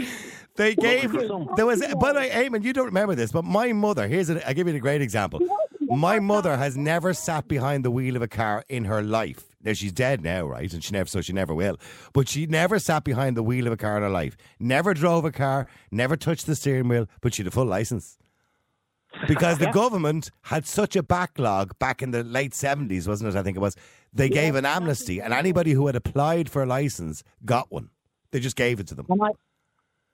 They 0.56 0.76
gave, 0.76 1.12
there 1.12 1.66
was, 1.66 1.82
by 2.00 2.14
the 2.14 2.20
way, 2.20 2.30
Eamon, 2.30 2.64
you 2.64 2.74
don't 2.74 2.86
remember 2.86 3.16
this, 3.16 3.32
but 3.32 3.44
my 3.44 3.74
mother, 3.74 4.08
here's, 4.08 4.30
a, 4.30 4.48
I'll 4.48 4.54
give 4.54 4.68
you 4.68 4.76
a 4.76 4.80
great 4.80 5.02
example. 5.02 5.40
My 5.82 6.20
mother 6.20 6.58
has 6.58 6.78
never 6.78 7.14
sat 7.14 7.48
behind 7.48 7.84
the 7.86 7.92
wheel 7.92 8.16
of 8.16 8.22
a 8.22 8.28
car 8.28 8.64
in 8.70 8.86
her 8.86 9.02
life. 9.04 9.44
Now 9.64 9.74
she's 9.74 9.92
dead 9.92 10.22
now, 10.24 10.46
right? 10.46 10.72
And 10.74 10.84
she 10.84 10.92
never, 10.92 11.08
so 11.08 11.22
she 11.22 11.34
never 11.34 11.54
will. 11.54 11.78
But 12.14 12.28
she 12.28 12.46
never 12.48 12.80
sat 12.80 13.04
behind 13.04 13.38
the 13.38 13.44
wheel 13.44 13.68
of 13.68 13.74
a 13.74 13.78
car 13.78 13.98
in 13.98 14.04
her 14.04 14.10
life. 14.10 14.36
Never 14.60 14.94
drove 14.94 15.24
a 15.24 15.32
car. 15.32 15.68
Never 15.92 16.18
touched 16.18 16.46
the 16.48 16.56
steering 16.56 16.88
wheel. 16.88 17.08
But 17.22 17.34
she 17.34 17.44
had 17.44 17.48
a 17.48 17.52
full 17.52 17.66
license 17.66 18.18
because 19.28 19.58
the 19.58 19.72
government 19.74 20.32
had 20.44 20.66
such 20.66 20.96
a 20.96 21.04
backlog 21.04 21.78
back 21.80 22.02
in 22.02 22.12
the 22.12 22.24
late 22.24 22.54
seventies, 22.54 23.08
wasn't 23.08 23.34
it? 23.34 23.38
I 23.38 23.44
think 23.44 23.58
it 23.58 23.62
was. 23.62 23.76
They 24.14 24.30
gave 24.30 24.56
an 24.56 24.66
amnesty, 24.66 25.22
and 25.22 25.34
anybody 25.34 25.72
who 25.72 25.88
had 25.88 25.96
applied 25.96 26.50
for 26.50 26.62
a 26.62 26.66
license 26.66 27.24
got 27.46 27.72
one. 27.72 27.90
They 28.32 28.40
just 28.40 28.56
gave 28.56 28.80
it 28.80 28.88
to 28.88 28.96
them. 28.96 29.08
And 29.10 29.22
I, 29.22 29.28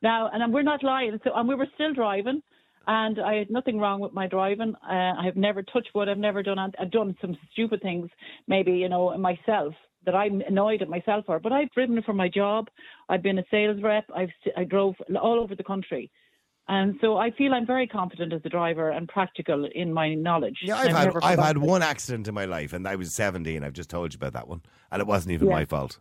now, 0.02 0.30
and 0.32 0.54
we're 0.54 0.62
not 0.62 0.84
lying. 0.84 1.20
So, 1.24 1.32
and 1.36 1.48
we 1.48 1.56
were 1.56 1.68
still 1.76 1.94
driving, 1.94 2.42
and 2.88 3.20
I 3.20 3.36
had 3.36 3.50
nothing 3.50 3.80
wrong 3.80 4.00
with 4.00 4.14
my 4.14 4.28
driving. 4.28 4.74
Uh, 4.76 5.14
I 5.20 5.26
have 5.26 5.36
never 5.36 5.64
touched 5.64 5.90
wood. 5.94 6.08
I've 6.08 6.18
never 6.18 6.42
done. 6.44 6.60
I've 6.60 6.92
done 6.92 7.16
some 7.22 7.38
stupid 7.52 7.82
things, 7.82 8.10
maybe 8.48 8.72
you 8.72 8.90
know 8.90 9.18
myself 9.18 9.74
that 10.06 10.16
I'm 10.16 10.42
annoyed 10.42 10.82
at 10.82 10.90
myself 10.90 11.26
for. 11.26 11.40
But 11.40 11.52
I've 11.52 11.72
driven 11.72 12.02
for 12.04 12.14
my 12.14 12.30
job. 12.30 12.68
I've 13.10 13.22
been 13.22 13.40
a 13.40 13.44
sales 13.52 13.82
rep. 13.84 14.06
I've 14.16 14.30
I 14.56 14.64
drove 14.64 14.96
all 15.22 15.40
over 15.40 15.56
the 15.56 15.64
country. 15.64 16.10
And 16.69 16.99
so 17.01 17.17
I 17.17 17.32
feel 17.32 17.55
I'm 17.55 17.65
very 17.65 17.88
confident 17.88 18.32
as 18.32 18.41
a 18.45 18.49
driver 18.49 18.91
and 18.91 19.08
practical 19.08 19.67
in 19.73 19.91
my 19.91 20.13
knowledge. 20.13 20.60
Yeah, 20.62 20.79
And 20.79 20.95
I've 20.95 21.13
had 21.15 21.23
I've 21.23 21.39
had 21.39 21.58
one 21.58 21.82
accident 21.82 22.27
in 22.27 22.36
my 22.36 22.45
life, 22.45 22.73
and 22.73 22.88
I 22.88 22.95
was 22.95 23.12
seventeen. 23.12 23.63
I've 23.63 23.73
just 23.73 23.89
told 23.89 24.13
you 24.13 24.17
about 24.17 24.34
that 24.34 24.47
one, 24.47 24.62
and 24.91 25.01
it 25.01 25.08
wasn't 25.08 25.34
even 25.34 25.47
Yeah. 25.47 25.55
my 25.55 25.65
fault. 25.65 25.99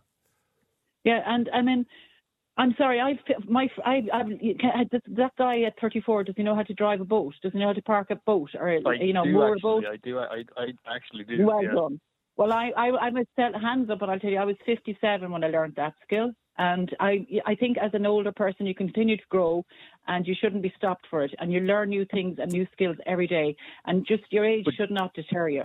Yeah, 1.04 1.22
and 1.24 1.48
I 1.54 1.62
mean, 1.62 1.86
I'm 2.58 2.74
sorry. 2.76 3.00
I 3.00 3.18
my 3.48 3.70
I, 3.82 4.02
I 4.12 4.22
that, 4.92 5.02
that 5.06 5.32
guy 5.38 5.62
at 5.62 5.80
34 5.80 6.24
does 6.24 6.34
he 6.36 6.42
know 6.42 6.54
how 6.54 6.64
to 6.64 6.74
drive 6.74 7.00
a 7.00 7.06
boat? 7.06 7.34
Does 7.42 7.52
he 7.52 7.60
know 7.60 7.68
how 7.68 7.72
to 7.72 7.82
park 7.82 8.10
a 8.10 8.16
boat 8.26 8.50
or 8.54 8.68
I 8.68 8.92
you 9.00 9.14
know 9.14 9.24
do 9.24 9.32
moor 9.32 9.54
a 9.54 9.58
boat? 9.58 9.84
I 9.90 9.96
do. 9.96 10.18
I, 10.18 10.44
I 10.58 10.66
actually 10.94 11.24
do. 11.24 11.46
Well 11.46 11.62
yeah. 11.62 11.72
done. 11.72 11.98
Well, 12.36 12.52
I 12.52 12.72
I 12.76 12.88
I 12.88 13.08
was 13.08 13.24
set 13.36 13.54
hands 13.54 13.88
up, 13.88 14.02
and 14.02 14.10
I'll 14.10 14.20
tell 14.20 14.30
you, 14.30 14.38
I 14.38 14.44
was 14.44 14.56
57 14.66 15.30
when 15.30 15.44
I 15.44 15.48
learned 15.48 15.76
that 15.76 15.94
skill. 16.04 16.32
And 16.58 16.94
I 17.00 17.26
I 17.46 17.54
think 17.54 17.78
as 17.78 17.92
an 17.94 18.04
older 18.04 18.32
person, 18.32 18.66
you 18.66 18.74
continue 18.74 19.16
to 19.16 19.22
grow, 19.30 19.64
and 20.08 20.26
you 20.26 20.34
shouldn't 20.40 20.62
be 20.62 20.72
stopped 20.76 21.06
for 21.08 21.22
it. 21.22 21.32
And 21.38 21.52
you 21.52 21.60
learn 21.60 21.88
new 21.90 22.04
things 22.06 22.38
and 22.40 22.50
new 22.52 22.66
skills 22.72 22.96
every 23.06 23.26
day. 23.26 23.56
And 23.86 24.06
just 24.06 24.24
your 24.30 24.44
age 24.44 24.64
But- 24.64 24.74
should 24.74 24.90
not 24.90 25.14
deter 25.14 25.48
you. 25.48 25.64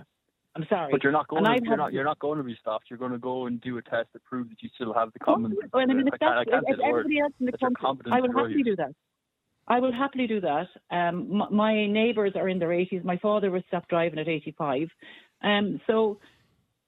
I'm 0.56 0.64
sorry. 0.68 0.92
But 0.92 1.02
you're 1.02 1.12
not 1.12 1.26
going. 1.26 1.44
And 1.44 1.58
To, 1.62 1.68
you're 1.68 1.76
not. 1.76 1.92
You're 1.92 2.04
not 2.04 2.20
going 2.20 2.38
to 2.38 2.44
be 2.44 2.56
stopped. 2.60 2.84
You're 2.88 2.98
going 2.98 3.10
to 3.10 3.18
go 3.18 3.46
and 3.46 3.60
do 3.60 3.76
a 3.78 3.82
test 3.82 4.08
that 4.12 4.22
proves 4.24 4.50
that 4.50 4.62
you 4.62 4.68
still 4.76 4.94
have 4.94 5.12
the 5.12 5.18
common. 5.18 5.56
Well, 5.72 5.82
I 5.82 5.86
mean, 5.92 6.06
if, 6.06 6.14
I 6.14 6.18
can't, 6.18 6.48
that's, 6.48 6.64
if 6.68 6.76
say 6.76 6.76
the 6.76 6.82
word. 6.84 7.00
everybody 7.00 7.18
else 7.18 7.32
in 7.40 7.46
the 7.46 7.58
country, 7.58 8.12
I 8.12 8.20
will 8.20 8.32
happily 8.32 8.62
do 8.62 8.76
that. 8.76 8.92
I 9.66 9.80
will 9.80 9.92
happily 9.92 10.28
do 10.28 10.40
that. 10.42 10.68
Um, 10.92 11.42
m- 11.42 11.56
my 11.56 11.86
neighbours 11.86 12.34
are 12.36 12.48
in 12.48 12.60
their 12.60 12.68
80s. 12.68 13.02
My 13.02 13.16
father 13.16 13.50
was 13.50 13.64
stopped 13.66 13.88
driving 13.88 14.18
at 14.20 14.28
85. 14.28 14.88
Um, 15.42 15.80
so 15.88 16.20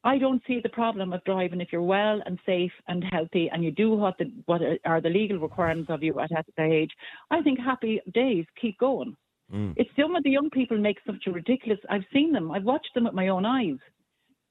I 0.07 0.19
don't 0.19 0.43
see 0.47 0.61
the 0.63 0.69
problem 0.69 1.13
of 1.13 1.25
driving 1.25 1.61
if 1.61 1.69
you're 1.73 1.83
well 1.83 2.23
and 2.27 2.39
safe 2.47 2.73
and 2.87 3.03
healthy 3.11 3.51
and 3.53 3.65
you 3.65 3.73
do 3.73 3.91
what 3.91 4.17
the 4.19 4.27
what 4.47 4.61
are 4.85 5.01
the 5.01 5.09
legal 5.11 5.39
requirements 5.39 5.91
of 5.91 6.03
you 6.03 6.19
at 6.21 6.31
that 6.31 6.47
age. 6.59 6.93
I 7.31 7.43
think 7.43 7.59
happy 7.59 8.01
days 8.15 8.47
keep 8.61 8.79
going. 8.79 9.17
Mm. 9.53 9.75
It's 9.77 9.91
some 10.01 10.15
of 10.17 10.23
the 10.23 10.31
young 10.31 10.49
people 10.51 10.79
make 10.79 10.99
such 11.07 11.27
a 11.27 11.33
ridiculous. 11.33 11.81
I've 11.91 12.05
seen 12.13 12.33
them. 12.33 12.51
I've 12.53 12.65
watched 12.65 12.95
them 12.95 13.05
with 13.05 13.15
my 13.15 13.29
own 13.29 13.45
eyes. 13.45 13.79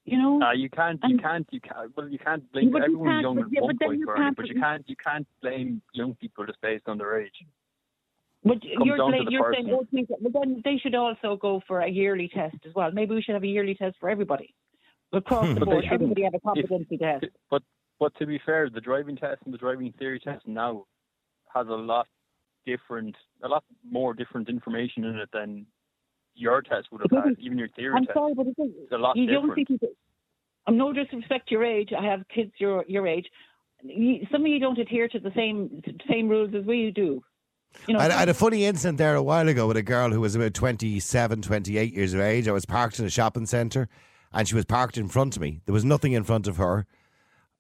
You 0.04 0.18
know. 0.22 0.42
Uh, 0.42 0.52
you 0.54 0.70
can't, 0.70 1.00
you 1.04 1.10
And- 1.16 1.22
can't, 1.22 1.48
you 1.52 1.62
can't. 1.62 1.92
Well, 1.98 2.10
you 2.10 2.20
can't 2.20 2.44
blame 2.52 2.72
But 2.72 2.80
you 2.80 2.84
everyone's 2.84 3.10
can't, 3.10 3.22
young 3.24 3.36
but- 3.38 3.46
at 3.46 3.52
yeah, 3.54 3.62
one 3.62 3.76
but 3.80 3.86
point, 3.88 4.00
you 4.00 4.06
Bernie, 4.06 4.20
can't- 4.22 4.38
but 4.38 4.48
you 4.48 4.56
can't, 4.66 4.90
you 4.90 4.96
can't 5.08 5.28
blame 5.42 5.82
young 5.94 6.14
people 6.16 6.46
just 6.46 6.62
based 6.62 6.88
on 6.88 6.98
their 6.98 7.20
age. 7.22 7.40
But 8.44 8.64
you're, 8.64 8.98
down 8.98 9.12
saying- 9.14 9.28
you're 9.32 9.52
saying, 9.54 9.70
oh, 9.72 9.86
please, 9.90 10.06
but 10.22 10.32
then 10.34 10.62
they 10.64 10.78
should 10.78 10.96
also 10.96 11.36
go 11.38 11.62
for 11.68 11.80
a 11.80 11.90
yearly 11.90 12.28
test 12.28 12.58
as 12.68 12.74
well. 12.76 12.92
Maybe 12.92 13.16
we 13.16 13.22
should 13.24 13.34
have 13.34 13.44
a 13.44 13.48
yearly 13.48 13.74
test 13.74 13.96
for 14.00 14.10
everybody. 14.10 14.54
Across 15.16 15.48
hmm. 15.48 15.54
the 15.56 15.66
board, 15.66 15.86
everybody 15.90 16.24
have 16.24 16.34
a 16.34 16.40
competency 16.40 16.98
test. 16.98 17.26
But, 17.50 17.64
but 18.00 18.14
to 18.20 18.26
be 18.26 18.40
fair, 18.46 18.70
the 18.70 18.82
driving 18.82 19.16
test 19.16 19.42
and 19.46 19.54
the 19.54 19.58
driving 19.58 19.94
theory 19.98 20.20
test 20.20 20.46
now 20.48 20.86
has 21.54 21.68
a 21.68 21.72
lot 21.72 22.08
different, 22.66 23.16
a 23.44 23.48
lot 23.48 23.64
more 23.90 24.14
different 24.14 24.50
information 24.50 25.06
in 25.06 25.16
it 25.16 25.30
than 25.32 25.66
your 26.36 26.62
test 26.62 26.88
would 26.92 27.02
have 27.02 27.12
It 27.12 27.30
had. 27.30 27.40
Even 27.40 27.58
your 27.58 27.70
theory 27.70 27.94
I'm 27.96 28.06
test 28.06 28.16
sorry, 28.16 28.34
but 28.34 28.48
it's, 28.48 28.60
is 28.60 28.92
a 28.92 28.98
lot 28.98 29.16
you 29.16 29.24
young 29.24 29.48
different. 29.48 29.68
people. 29.68 29.88
I'm 30.68 30.78
no 30.78 30.92
disrespect 30.92 31.48
to 31.50 31.56
your 31.56 31.64
age. 31.64 31.92
I 31.98 32.04
have 32.06 32.28
kids 32.34 32.52
your 32.58 32.84
your 32.88 33.08
age. 33.08 33.28
You, 33.84 34.26
some 34.32 34.42
of 34.42 34.48
you 34.48 34.60
don't 34.60 34.78
adhere 34.78 35.08
to 35.08 35.20
the 35.20 35.32
same 35.36 35.82
same 36.10 36.28
rules 36.28 36.54
as 36.54 36.66
we 36.66 36.92
do. 36.94 37.24
You 37.88 37.94
know, 37.94 38.00
I, 38.00 38.08
I 38.08 38.12
had 38.12 38.30
a 38.30 38.34
funny 38.34 38.66
incident 38.66 38.98
there 38.98 39.16
a 39.16 39.24
while 39.24 39.48
ago 39.48 39.68
with 39.68 39.78
a 39.78 39.84
girl 39.84 40.10
who 40.10 40.22
was 40.22 40.34
about 40.36 40.54
27, 40.54 41.42
28 41.42 41.94
years 41.94 42.14
of 42.14 42.22
age. 42.22 42.48
I 42.48 42.52
was 42.52 42.66
parked 42.66 43.00
in 43.00 43.06
a 43.06 43.10
shopping 43.10 43.46
centre 43.46 43.90
and 44.36 44.48
she 44.48 44.54
was 44.54 44.66
parked 44.66 44.98
in 44.98 45.08
front 45.08 45.36
of 45.36 45.42
me. 45.42 45.62
There 45.66 45.74
was 45.74 45.86
nothing 45.86 46.12
in 46.12 46.26
front 46.26 46.46
of 46.46 46.58
her. 46.58 46.86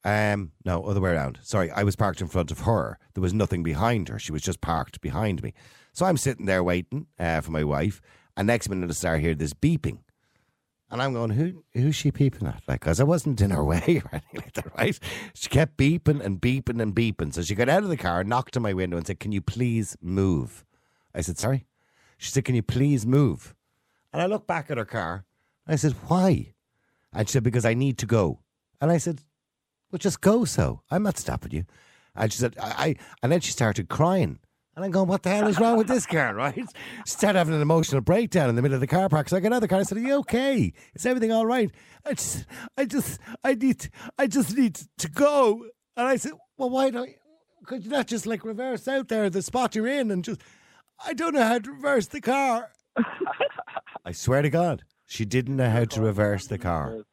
Um, 0.03 0.51
no, 0.65 0.83
other 0.83 1.01
way 1.01 1.11
around. 1.11 1.39
Sorry, 1.41 1.71
I 1.71 1.83
was 1.83 1.95
parked 1.95 2.21
in 2.21 2.27
front 2.27 2.51
of 2.51 2.59
her. 2.59 2.99
There 3.15 3.21
was 3.21 3.33
nothing 3.33 3.63
behind 3.63 4.09
her. 4.09 4.19
She 4.19 4.33
was 4.33 4.43
just 4.43 4.61
parked 4.61 5.01
behind 5.01 5.41
me. 5.41 5.53
So 5.93 6.05
I'm 6.05 6.17
sitting 6.17 6.45
there 6.45 6.63
waiting 6.63 7.07
uh, 7.17 7.41
for 7.41 7.51
my 7.51 7.63
wife, 7.63 8.01
and 8.35 8.45
next 8.45 8.69
minute 8.69 8.89
I 8.89 8.93
start 8.93 9.21
hear 9.21 9.33
this 9.33 9.53
beeping. 9.53 9.99
And 10.91 11.01
I'm 11.01 11.13
going, 11.13 11.31
who 11.31 11.63
who's 11.73 11.95
she 11.95 12.11
beeping 12.11 12.47
at? 12.47 12.61
Like, 12.67 12.81
because 12.81 12.99
I 12.99 13.05
wasn't 13.05 13.41
in 13.41 13.49
her 13.49 13.63
way 13.73 14.01
or 14.03 14.09
anything 14.11 14.21
like 14.35 14.53
that, 14.53 14.77
right? 14.77 14.99
She 15.33 15.49
kept 15.49 15.77
beeping 15.77 16.23
and 16.23 16.39
beeping 16.39 16.81
and 16.81 16.93
beeping. 16.93 17.33
So 17.33 17.41
she 17.41 17.55
got 17.55 17.69
out 17.69 17.83
of 17.83 17.89
the 17.89 17.97
car, 17.97 18.23
knocked 18.23 18.57
on 18.57 18.63
my 18.63 18.73
window, 18.73 18.97
and 18.97 19.07
said, 19.07 19.21
Can 19.21 19.31
you 19.31 19.41
please 19.41 19.97
move? 20.01 20.65
I 21.15 21.21
said, 21.21 21.37
Sorry? 21.37 21.65
She 22.17 22.29
said, 22.29 22.45
Can 22.45 22.53
you 22.53 22.61
please 22.61 23.07
move? 23.07 23.55
And 24.13 24.21
I 24.21 24.27
looked 24.27 24.47
back 24.47 24.69
at 24.69 24.77
her 24.77 24.85
car. 24.85 25.25
I 25.65 25.77
said, 25.77 25.93
Why? 26.07 26.54
And 27.15 27.27
she 27.27 27.33
said, 27.33 27.43
Because 27.43 27.65
I 27.65 27.73
need 27.73 27.97
to 27.99 28.05
go. 28.05 28.41
And 28.81 28.91
I 28.91 28.97
said, 28.97 29.21
Well, 29.91 29.99
just 29.99 30.21
go 30.21 30.45
so. 30.45 30.81
I'm 30.91 31.03
not 31.03 31.17
stopping 31.17 31.51
you. 31.51 31.65
And 32.15 32.31
she 32.31 32.39
said, 32.39 32.55
I, 32.61 32.67
I 32.67 32.95
and 33.23 33.31
then 33.31 33.41
she 33.41 33.51
started 33.51 33.89
crying. 33.89 34.39
And 34.75 34.83
I'm 34.83 34.91
going, 34.91 35.07
what 35.07 35.23
the 35.23 35.29
hell 35.29 35.47
is 35.47 35.57
wrong 35.57 35.77
with 35.77 35.87
this 35.87 36.05
car, 36.05 36.35
right? 36.35 36.53
She 36.53 36.63
started 37.05 37.37
having 37.37 37.53
an 37.53 37.61
emotional 37.61 38.01
breakdown 38.01 38.49
in 38.49 38.55
the 38.55 38.61
middle 38.61 38.75
of 38.75 38.81
the 38.81 38.87
car 38.87 39.07
park. 39.07 39.29
So 39.29 39.37
I 39.37 39.39
got 39.39 39.53
out 39.53 39.57
of 39.57 39.61
the 39.61 39.67
car 39.69 39.77
and 39.79 39.85
I 39.85 39.87
said, 39.87 39.97
Are 39.97 40.01
you 40.01 40.15
okay? 40.19 40.73
Is 40.93 41.05
everything 41.05 41.31
all 41.31 41.45
right? 41.45 41.71
I 42.05 42.13
just 42.13 42.45
I 42.77 42.85
just 42.85 43.19
I 43.43 43.55
need 43.55 43.89
I 44.17 44.27
just 44.27 44.55
need 44.55 44.79
to 44.97 45.09
go. 45.09 45.65
And 45.95 46.07
I 46.07 46.17
said, 46.17 46.33
Well, 46.57 46.69
why 46.69 46.89
don't 46.89 47.07
you 47.09 47.15
could 47.65 47.83
you 47.83 47.89
not 47.89 48.07
just 48.07 48.25
like 48.25 48.45
reverse 48.45 48.87
out 48.87 49.07
there 49.07 49.29
the 49.29 49.41
spot 49.41 49.75
you're 49.75 49.87
in 49.87 50.11
and 50.11 50.23
just 50.23 50.41
I 51.05 51.13
don't 51.13 51.33
know 51.33 51.43
how 51.43 51.59
to 51.59 51.71
reverse 51.71 52.07
the 52.07 52.21
car. 52.21 52.71
I 54.05 54.11
swear 54.11 54.41
to 54.41 54.49
God, 54.49 54.83
she 55.05 55.25
didn't 55.25 55.55
know 55.57 55.69
how 55.69 55.85
to 55.85 56.01
reverse 56.01 56.47
the 56.47 56.57
car. 56.57 57.05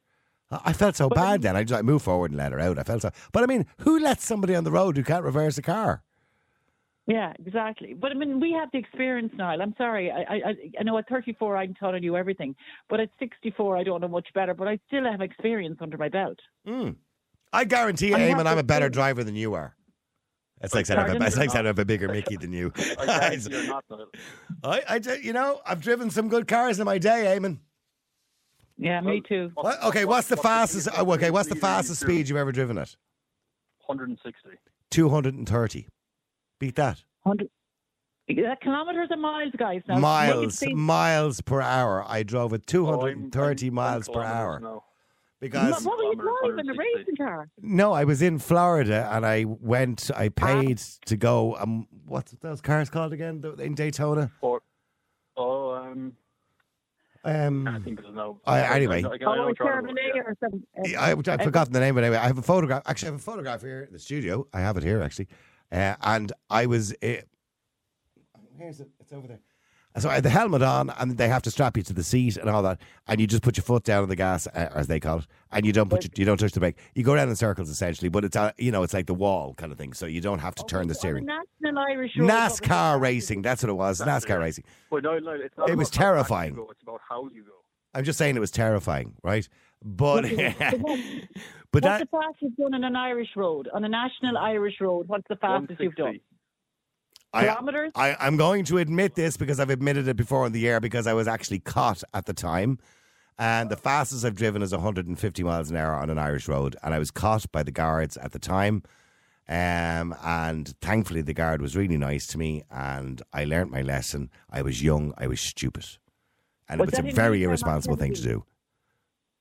I 0.51 0.59
I 0.65 0.73
felt 0.73 0.95
so 0.95 1.09
bad 1.09 1.41
then. 1.41 1.55
I 1.55 1.63
just 1.63 1.77
I 1.77 1.81
moved 1.81 2.05
forward 2.05 2.31
and 2.31 2.37
let 2.37 2.51
her 2.51 2.59
out. 2.59 2.77
I 2.77 2.83
felt 2.83 3.01
so. 3.01 3.11
But 3.31 3.43
I 3.43 3.45
mean, 3.47 3.65
who 3.79 3.99
lets 3.99 4.25
somebody 4.25 4.55
on 4.55 4.63
the 4.63 4.71
road 4.71 4.97
who 4.97 5.03
can't 5.03 5.23
reverse 5.23 5.57
a 5.57 5.61
car? 5.63 6.03
Yeah, 7.05 7.33
exactly. 7.45 7.93
But 7.93 8.11
I 8.11 8.13
mean, 8.13 8.39
we 8.39 8.53
have 8.53 8.69
the 8.71 8.77
experience, 8.77 9.33
Niall. 9.35 9.61
I'm 9.61 9.73
sorry. 9.77 10.09
I, 10.09 10.21
I, 10.21 10.35
I- 10.49 10.71
I 10.79 10.83
know 10.83 10.97
at 10.97 11.09
34 11.09 11.57
I'm 11.57 11.73
telling 11.73 12.01
you 12.03 12.15
everything, 12.15 12.55
but 12.89 12.99
at 12.99 13.09
64 13.19 13.77
I 13.77 13.83
don't 13.83 13.99
know 14.01 14.07
much 14.07 14.27
better. 14.33 14.53
But 14.53 14.67
I 14.67 14.79
still 14.87 15.03
have 15.09 15.21
experience 15.21 15.77
under 15.81 15.97
my 15.97 16.09
belt. 16.09 16.39
Hmm. 16.65 16.91
I 17.51 17.65
guarantee 17.65 18.07
you, 18.09 18.15
I 18.15 18.19
Eamon, 18.19 18.47
I'm 18.47 18.57
a 18.57 18.63
better 18.63 18.89
driver 18.89 19.23
than 19.23 19.35
you 19.35 19.53
are. 19.53 19.75
It's 20.61 20.73
like 20.73 20.85
saying 20.85 20.97
I 20.99 21.07
have 21.09 21.17
a, 21.17 21.39
like 21.39 21.51
have 21.51 21.77
a 21.79 21.85
bigger 21.85 22.07
Mickey 22.15 22.37
than 22.37 22.53
you. 22.53 22.71
I. 22.97 23.37
I, 24.63 24.81
I, 24.87 25.13
you 25.21 25.33
know, 25.33 25.59
I've 25.65 25.81
driven 25.81 26.09
some 26.09 26.29
good 26.29 26.47
cars 26.47 26.79
in 26.79 26.85
my 26.85 26.97
day, 26.97 27.37
Eamon. 27.37 27.59
Yeah, 28.77 29.01
me 29.01 29.21
too. 29.27 29.51
What, 29.55 29.81
okay, 29.83 30.05
what's 30.05 30.27
the 30.27 30.37
fastest? 30.37 30.89
oh, 30.97 31.11
Okay, 31.13 31.29
what's 31.31 31.49
the 31.49 31.55
fastest 31.55 32.01
speed? 32.01 32.13
speed 32.13 32.29
you've 32.29 32.37
ever 32.37 32.51
driven 32.51 32.77
at? 32.77 32.95
160. 33.85 34.49
Two 34.89 35.09
hundred 35.09 35.33
and 35.35 35.47
thirty. 35.47 35.87
Beat 36.59 36.75
that. 36.75 37.03
100 37.23 37.49
Yeah, 38.27 38.55
kilometers 38.61 39.09
and 39.11 39.21
miles, 39.21 39.51
guys. 39.57 39.81
Now, 39.87 39.97
miles, 39.99 40.61
Maybe 40.61 40.73
miles 40.75 41.41
per 41.41 41.61
hour. 41.61 42.03
I 42.07 42.23
drove 42.23 42.53
at 42.53 42.65
two 42.67 42.83
Oh, 42.87 42.91
hundred 42.91 43.09
I'm- 43.17 43.23
and 43.25 43.35
I'm- 43.35 43.57
I'm 43.67 43.73
miles 43.73 44.07
per 44.09 44.21
hour 44.23 44.59
now. 44.59 44.83
because 45.39 45.85
what 45.85 45.97
were 45.97 46.03
you 46.05 46.11
kilometers, 46.17 46.65
driving? 46.65 46.69
A 46.69 46.73
160. 46.73 46.97
racing 46.99 47.15
car? 47.17 47.49
no, 47.61 47.91
I 47.93 48.03
was 48.05 48.21
in 48.21 48.39
Florida 48.39 49.09
and 49.11 49.25
I 49.25 49.43
went. 49.45 50.09
I 50.15 50.29
paid 50.29 50.77
to 51.05 51.17
go. 51.17 51.55
Um, 51.57 51.87
what's 52.05 52.31
those 52.33 52.61
cars 52.61 52.89
called 52.89 53.13
again? 53.13 53.43
In 53.59 53.75
Daytona. 53.75 54.31
Or, 54.41 54.61
oh, 55.35 55.71
um, 55.73 56.13
I 57.25 57.45
Um, 57.45 57.81
think 57.83 58.01
there's 58.01 58.13
no. 58.13 58.39
I- 58.45 58.75
anyway. 58.75 58.97
I, 58.97 59.01
know- 59.01 59.11
I 59.13 59.17
know 59.17 59.43
Oh, 59.43 59.45
what 59.45 59.59
you're 59.59 59.71
on 59.71 59.79
about, 59.79 59.95
Terminator 59.95 60.11
yeah. 60.15 60.21
or 60.23 60.37
something. 60.41 60.63
I, 60.97 61.11
I've 61.33 61.41
forgotten 61.43 61.71
the 61.73 61.79
name, 61.79 61.95
but 61.95 62.03
anyway, 62.03 62.17
I 62.17 62.27
have 62.27 62.37
a 62.37 62.41
photograph. 62.41 62.83
Actually, 62.85 63.09
I 63.09 63.11
have 63.11 63.19
a 63.21 63.23
photograph 63.23 63.61
here 63.61 63.83
in 63.83 63.93
the 63.93 63.99
studio. 63.99 64.45
I 64.53 64.59
have 64.59 64.75
it 64.77 64.83
here 64.83 65.01
actually, 65.01 65.27
uh, 65.71 65.95
and 66.01 66.31
I 66.49 66.65
was. 66.65 66.91
Uh, 67.01 67.21
here's 68.57 68.79
it. 68.81 68.89
It's 68.99 69.13
over 69.13 69.27
there. 69.27 69.39
So 69.97 70.09
I 70.09 70.15
had 70.15 70.23
the 70.23 70.29
helmet 70.29 70.63
on, 70.63 70.89
and 70.89 71.17
they 71.17 71.27
have 71.27 71.43
to 71.43 71.51
strap 71.51 71.77
you 71.77 71.83
to 71.83 71.93
the 71.93 72.03
seat 72.03 72.37
and 72.37 72.49
all 72.49 72.63
that, 72.63 72.81
and 73.07 73.21
you 73.21 73.27
just 73.27 73.43
put 73.43 73.57
your 73.57 73.63
foot 73.63 73.83
down 73.83 74.01
on 74.03 74.09
the 74.09 74.15
gas, 74.15 74.47
uh, 74.47 74.69
as 74.73 74.87
they 74.87 74.99
call 74.99 75.19
it, 75.19 75.27
and 75.51 75.65
you 75.65 75.71
don't 75.71 75.89
put 75.89 76.03
your, 76.03 76.09
you 76.15 76.25
don't 76.25 76.37
touch 76.37 76.51
the 76.51 76.59
brake. 76.59 76.77
You 76.95 77.03
go 77.03 77.13
around 77.13 77.29
in 77.29 77.35
circles 77.35 77.69
essentially, 77.69 78.09
but 78.09 78.25
it's 78.25 78.35
uh, 78.35 78.51
you 78.57 78.71
know 78.71 78.81
it's 78.83 78.93
like 78.93 79.05
the 79.05 79.13
wall 79.13 79.53
kind 79.53 79.71
of 79.71 79.77
thing, 79.77 79.93
so 79.93 80.05
you 80.07 80.19
don't 80.19 80.39
have 80.39 80.55
to 80.55 80.63
turn 80.63 80.87
the 80.87 80.95
steering. 80.95 81.25
National 81.25 81.83
Irish 81.89 82.11
Road, 82.17 82.29
NASCAR 82.29 82.99
racing, 82.99 83.43
that's 83.43 83.61
what 83.61 83.69
it 83.69 83.73
was. 83.73 83.99
That's 83.99 84.25
NASCAR 84.25 84.37
it. 84.37 84.39
racing. 84.39 84.63
But 84.89 85.03
no, 85.03 85.19
no, 85.19 85.31
it's 85.31 85.55
not 85.57 85.69
It 85.69 85.77
was 85.77 85.89
how 85.89 85.91
fast 85.91 85.95
you 85.95 85.99
terrifying. 85.99 86.55
go, 86.55 86.67
It's 86.71 86.81
about 86.81 87.01
how 87.07 87.29
you 87.31 87.43
go. 87.43 87.51
I'm 87.93 88.03
just 88.03 88.17
saying 88.17 88.35
it 88.35 88.39
was 88.39 88.51
terrifying, 88.51 89.13
right? 89.21 89.47
But 89.83 90.23
but 91.71 91.83
What's 91.83 91.85
that 91.85 91.99
the 91.99 92.07
fastest 92.11 92.41
you've 92.41 92.55
done 92.55 92.73
on 92.73 92.83
an 92.83 92.95
Irish 92.95 93.29
road? 93.35 93.67
On 93.73 93.83
a 93.83 93.89
national 93.89 94.37
Irish 94.37 94.75
road, 94.81 95.07
what's 95.07 95.27
the 95.29 95.35
fastest 95.35 95.79
you've 95.79 95.95
done? 95.95 96.19
160. 97.33 97.49
I, 97.49 97.53
Kilometers? 97.53 97.91
I, 97.95 98.25
I'm 98.25 98.37
going 98.37 98.63
to 98.65 98.77
admit 98.77 99.15
this 99.15 99.37
because 99.37 99.59
I've 99.59 99.69
admitted 99.69 100.07
it 100.07 100.15
before 100.15 100.45
on 100.45 100.51
the 100.51 100.67
air 100.67 100.79
because 100.79 101.07
I 101.07 101.13
was 101.13 101.27
actually 101.27 101.59
caught 101.59 102.03
at 102.13 102.25
the 102.25 102.33
time. 102.33 102.79
And 103.39 103.69
the 103.69 103.77
fastest 103.77 104.23
I've 104.23 104.35
driven 104.35 104.61
is 104.61 104.71
150 104.71 105.43
miles 105.43 105.71
an 105.71 105.75
hour 105.77 105.95
on 105.95 106.09
an 106.09 106.19
Irish 106.19 106.47
road. 106.47 106.75
And 106.83 106.93
I 106.93 106.99
was 106.99 107.11
caught 107.11 107.51
by 107.51 107.63
the 107.63 107.71
guards 107.71 108.15
at 108.17 108.31
the 108.31 108.39
time. 108.39 108.83
Um, 109.49 110.15
and 110.23 110.73
thankfully, 110.81 111.21
the 111.21 111.33
guard 111.33 111.61
was 111.61 111.75
really 111.75 111.97
nice 111.97 112.27
to 112.27 112.37
me. 112.37 112.63
And 112.69 113.21
I 113.33 113.45
learnt 113.45 113.71
my 113.71 113.81
lesson. 113.81 114.29
I 114.49 114.61
was 114.61 114.83
young, 114.83 115.13
I 115.17 115.27
was 115.27 115.41
stupid. 115.41 115.85
And 116.69 116.79
Was 116.79 116.93
it 116.93 117.03
was 117.03 117.13
a 117.13 117.15
very 117.15 117.43
irresponsible 117.43 117.95
thing 117.95 118.13
to 118.13 118.21
do. 118.21 118.45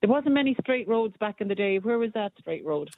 There 0.00 0.11
wasn't 0.11 0.35
many 0.35 0.57
straight 0.61 0.88
roads 0.88 1.14
back 1.20 1.40
in 1.40 1.46
the 1.46 1.55
day. 1.55 1.78
Where 1.78 1.98
was 1.98 2.11
that 2.14 2.33
straight 2.40 2.64
road? 2.64 2.90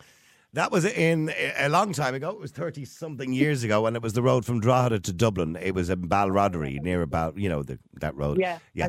That 0.54 0.70
was 0.70 0.84
in 0.84 1.32
a 1.58 1.68
long 1.68 1.92
time 1.92 2.14
ago. 2.14 2.30
It 2.30 2.38
was 2.38 2.52
thirty 2.52 2.84
something 2.84 3.32
years 3.32 3.64
ago, 3.64 3.86
and 3.86 3.96
it 3.96 4.02
was 4.02 4.12
the 4.12 4.22
road 4.22 4.44
from 4.44 4.60
Drogheda 4.60 5.00
to 5.00 5.12
Dublin. 5.12 5.56
It 5.60 5.74
was 5.74 5.90
in 5.90 6.08
Balrothery, 6.08 6.80
near 6.80 7.02
about, 7.02 7.36
you 7.36 7.48
know, 7.48 7.62
the, 7.64 7.78
that 8.00 8.14
road. 8.14 8.38
Yeah, 8.38 8.58
yeah, 8.72 8.88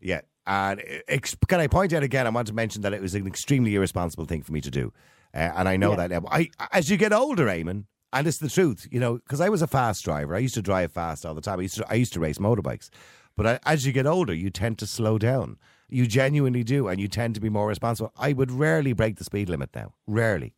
yeah. 0.00 0.20
And 0.46 0.82
ex- 1.08 1.36
can 1.48 1.58
I 1.58 1.66
point 1.66 1.92
out 1.92 2.02
again? 2.04 2.26
I 2.26 2.30
want 2.30 2.46
to 2.46 2.54
mention 2.54 2.82
that 2.82 2.92
it 2.92 3.02
was 3.02 3.14
an 3.14 3.26
extremely 3.26 3.74
irresponsible 3.74 4.24
thing 4.26 4.42
for 4.42 4.52
me 4.52 4.60
to 4.60 4.70
do, 4.70 4.92
uh, 5.34 5.50
and 5.56 5.68
I 5.68 5.76
know 5.76 5.90
Yeah. 5.90 5.96
that 6.06 6.10
now. 6.10 6.22
I, 6.30 6.50
as 6.72 6.88
you 6.88 6.96
get 6.96 7.12
older, 7.12 7.46
Eamon, 7.46 7.86
and 8.12 8.26
it's 8.28 8.38
the 8.38 8.48
truth, 8.48 8.86
you 8.90 9.00
know, 9.00 9.14
because 9.14 9.40
I 9.40 9.48
was 9.48 9.62
a 9.62 9.66
fast 9.66 10.04
driver. 10.04 10.36
I 10.36 10.38
used 10.38 10.54
to 10.54 10.62
drive 10.62 10.92
fast 10.92 11.26
all 11.26 11.34
the 11.34 11.40
time. 11.40 11.58
I 11.58 11.62
used 11.62 11.76
to, 11.78 11.86
I 11.90 11.94
used 11.94 12.12
to 12.12 12.20
race 12.20 12.38
motorbikes, 12.38 12.90
but 13.36 13.46
I, 13.46 13.58
as 13.66 13.84
you 13.84 13.92
get 13.92 14.06
older, 14.06 14.32
you 14.32 14.48
tend 14.50 14.78
to 14.78 14.86
slow 14.86 15.18
down. 15.18 15.56
You 15.88 16.06
genuinely 16.06 16.62
do, 16.62 16.86
and 16.86 17.00
you 17.00 17.08
tend 17.08 17.34
to 17.34 17.40
be 17.40 17.48
more 17.50 17.66
responsible. 17.66 18.12
I 18.16 18.32
would 18.32 18.52
rarely 18.52 18.92
break 18.92 19.16
the 19.16 19.24
speed 19.24 19.48
limit 19.48 19.70
now. 19.74 19.94
Rarely. 20.06 20.54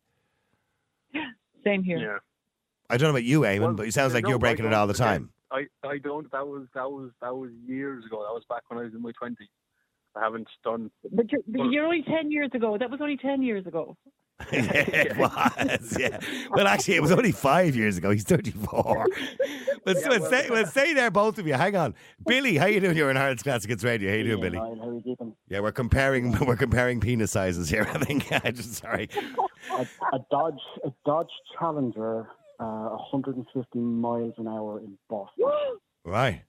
Same 1.63 1.83
here. 1.83 1.99
Yeah. 1.99 2.17
I 2.89 2.97
don't 2.97 3.07
know 3.07 3.11
about 3.11 3.23
you, 3.23 3.41
Eamon, 3.41 3.59
Well, 3.59 3.73
but 3.73 3.87
it 3.87 3.93
sounds 3.93 4.13
like 4.13 4.23
no, 4.23 4.29
you're 4.29 4.39
breaking 4.39 4.65
it 4.65 4.73
all 4.73 4.87
the 4.87 4.93
again, 4.93 5.07
time. 5.07 5.29
I, 5.51 5.65
I 5.85 5.97
don't. 5.97 6.31
That 6.31 6.47
was 6.47 6.67
that 6.73 6.89
was 6.89 7.11
that 7.21 7.35
was 7.35 7.51
years 7.65 8.05
ago. 8.05 8.23
That 8.23 8.33
was 8.33 8.43
back 8.49 8.63
when 8.69 8.79
I 8.79 8.83
was 8.83 8.93
in 8.93 9.01
my 9.01 9.11
twenties. 9.11 9.49
I 10.17 10.23
haven't 10.23 10.47
done. 10.63 10.89
But 11.11 11.31
you're, 11.31 11.41
but 11.47 11.65
you're 11.65 11.85
only 11.85 12.01
10 12.01 12.31
years 12.31 12.49
ago. 12.53 12.77
That 12.77 12.89
was 12.89 12.99
only 13.01 13.17
10 13.17 13.43
years 13.43 13.67
ago. 13.67 13.95
yeah, 14.51 14.71
it 14.71 15.17
was. 15.17 15.97
Yeah. 15.99 16.19
Well, 16.51 16.67
actually, 16.67 16.95
it 16.95 17.01
was 17.01 17.11
only 17.11 17.31
five 17.31 17.75
years 17.75 17.97
ago. 17.97 18.11
He's 18.11 18.23
34. 18.23 19.05
Let's, 19.85 20.01
Yeah, 20.01 20.09
let's, 20.09 20.19
well- 20.21 20.25
stay, 20.29 20.49
let's 20.49 20.71
stay 20.71 20.93
there, 20.93 21.09
both 21.09 21.37
of 21.39 21.47
you. 21.47 21.53
Hang 21.53 21.75
on. 21.77 21.95
Billy, 22.25 22.57
how 22.57 22.65
you 22.65 22.79
doing? 22.81 22.97
You're 22.97 23.09
in 23.09 23.15
Ireland's 23.15 23.41
Classic 23.41 23.69
Hits 23.69 23.83
Radio. 23.85 24.09
How 24.11 24.17
you 24.17 24.23
doing, 24.25 24.41
Billy? 24.41 24.57
How 24.57 24.73
are 24.89 24.93
you 24.93 25.01
keeping? 25.01 25.33
Yeah, 25.47 25.61
we're 25.61 25.71
comparing 25.71 26.33
we're 26.45 26.57
comparing 26.57 26.99
penis 26.99 27.31
sizes 27.31 27.69
here, 27.69 27.87
I 27.93 27.97
think. 28.03 28.29
I 28.43 28.51
just 28.51 28.73
sorry. 28.75 29.07
A, 29.71 29.87
a 30.13 30.19
Dodge, 30.29 30.59
a 30.83 30.91
Dodge 31.05 31.29
Challenger, 31.57 32.27
uh, 32.59 32.89
150 33.11 33.79
miles 33.79 34.33
an 34.37 34.47
hour 34.49 34.79
in 34.79 34.97
Boston. 35.09 35.45
Right. 36.05 36.43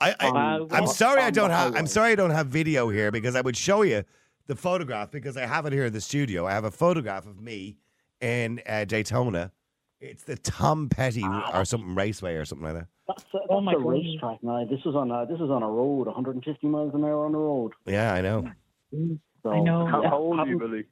I, 0.00 0.14
I 0.18 0.30
Wow. 0.30 0.68
I'm 0.70 0.86
sorry 0.86 1.20
I 1.22 1.30
don't 1.30 1.50
have 1.50 1.74
I'm 1.76 1.86
sorry 1.86 2.12
I 2.12 2.14
don't 2.14 2.30
have 2.30 2.46
video 2.48 2.88
here 2.88 3.10
because 3.10 3.34
I 3.36 3.40
would 3.42 3.56
show 3.56 3.82
you 3.82 4.04
the 4.50 4.56
photograph 4.56 5.12
because 5.12 5.36
I 5.36 5.46
have 5.46 5.64
it 5.66 5.72
here 5.72 5.84
in 5.86 5.92
the 5.92 6.00
studio. 6.00 6.44
I 6.44 6.50
have 6.50 6.64
a 6.64 6.72
photograph 6.72 7.24
of 7.24 7.40
me 7.40 7.76
in 8.20 8.60
uh, 8.68 8.84
Daytona. 8.84 9.52
It's 10.00 10.24
the 10.24 10.36
Tom 10.36 10.88
Petty 10.88 11.24
or 11.54 11.64
something 11.64 11.94
raceway 11.94 12.34
or 12.34 12.44
something 12.44 12.64
like 12.66 12.74
that. 12.74 12.88
That's 13.06 13.22
a, 13.22 13.26
that's 13.34 13.46
Oh 13.48 13.60
my 13.60 13.74
a 13.74 13.78
racetrack 13.78 14.42
now. 14.42 14.64
This 14.68 14.80
is 14.80 14.96
on 14.96 15.10
a 15.12 15.24
this 15.26 15.36
is 15.36 15.50
on 15.50 15.62
a 15.62 15.68
road, 15.70 16.06
150 16.06 16.66
miles 16.66 16.92
an 16.94 17.04
hour 17.04 17.26
on 17.26 17.32
the 17.32 17.38
road. 17.38 17.72
Yeah, 17.86 18.12
I 18.12 18.20
know. 18.22 18.50
So, 19.42 19.50
I 19.50 19.60
know. 19.60 19.86
How, 19.86 20.02
how 20.02 20.18
old 20.18 20.40
are 20.40 20.46
you, 20.48 20.58
Billy? 20.58 20.84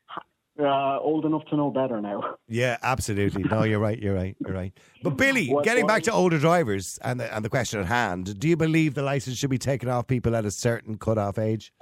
Uh, 0.60 0.98
old 1.00 1.24
enough 1.24 1.44
to 1.50 1.56
know 1.56 1.70
better 1.70 2.00
now. 2.00 2.36
Yeah, 2.48 2.78
absolutely. 2.82 3.42
No, 3.44 3.62
you're 3.64 3.78
right. 3.78 3.98
You're 3.98 4.14
right. 4.14 4.34
You're 4.40 4.54
right. 4.54 4.72
But 5.02 5.16
Billy, 5.16 5.48
What- 5.48 5.64
getting 5.64 5.84
what- 5.84 5.88
back 5.88 6.02
to 6.04 6.12
older 6.12 6.38
drivers 6.38 6.98
and 7.02 7.18
the, 7.20 7.34
and 7.34 7.44
the 7.44 7.50
question 7.50 7.78
at 7.80 7.86
hand, 7.86 8.38
do 8.38 8.48
you 8.48 8.56
believe 8.56 8.94
the 8.94 9.02
license 9.02 9.36
should 9.36 9.50
be 9.50 9.58
taken 9.58 9.88
off 9.88 10.06
people 10.06 10.34
at 10.34 10.44
a 10.44 10.50
certain 10.50 10.96
cut-off 10.96 11.38
age? 11.38 11.72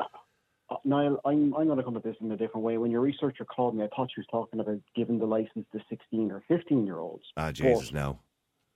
Niall, 0.87 1.21
I'm 1.25 1.55
I'm 1.55 1.67
going 1.67 1.79
to 1.79 1.85
come 1.85 1.97
at 1.97 2.05
this 2.05 2.17
in 2.21 2.31
a 2.31 2.37
different 2.37 2.65
way. 2.65 2.79
When 2.79 2.91
your 2.91 3.01
researcher 3.01 3.45
called 3.45 3.77
me, 3.77 3.85
I 3.85 3.89
thought 3.89 4.11
she 4.15 4.21
was 4.21 4.27
talking 4.31 4.61
about 4.61 4.79
giving 4.95 5.19
the 5.19 5.27
license 5.27 5.67
to 5.73 5.81
16 5.89 6.31
or 6.31 6.43
15 6.49 6.87
year 6.87 6.99
olds. 6.99 7.25
Ah, 7.37 7.51
Jesus, 7.51 7.93
no. 7.93 8.19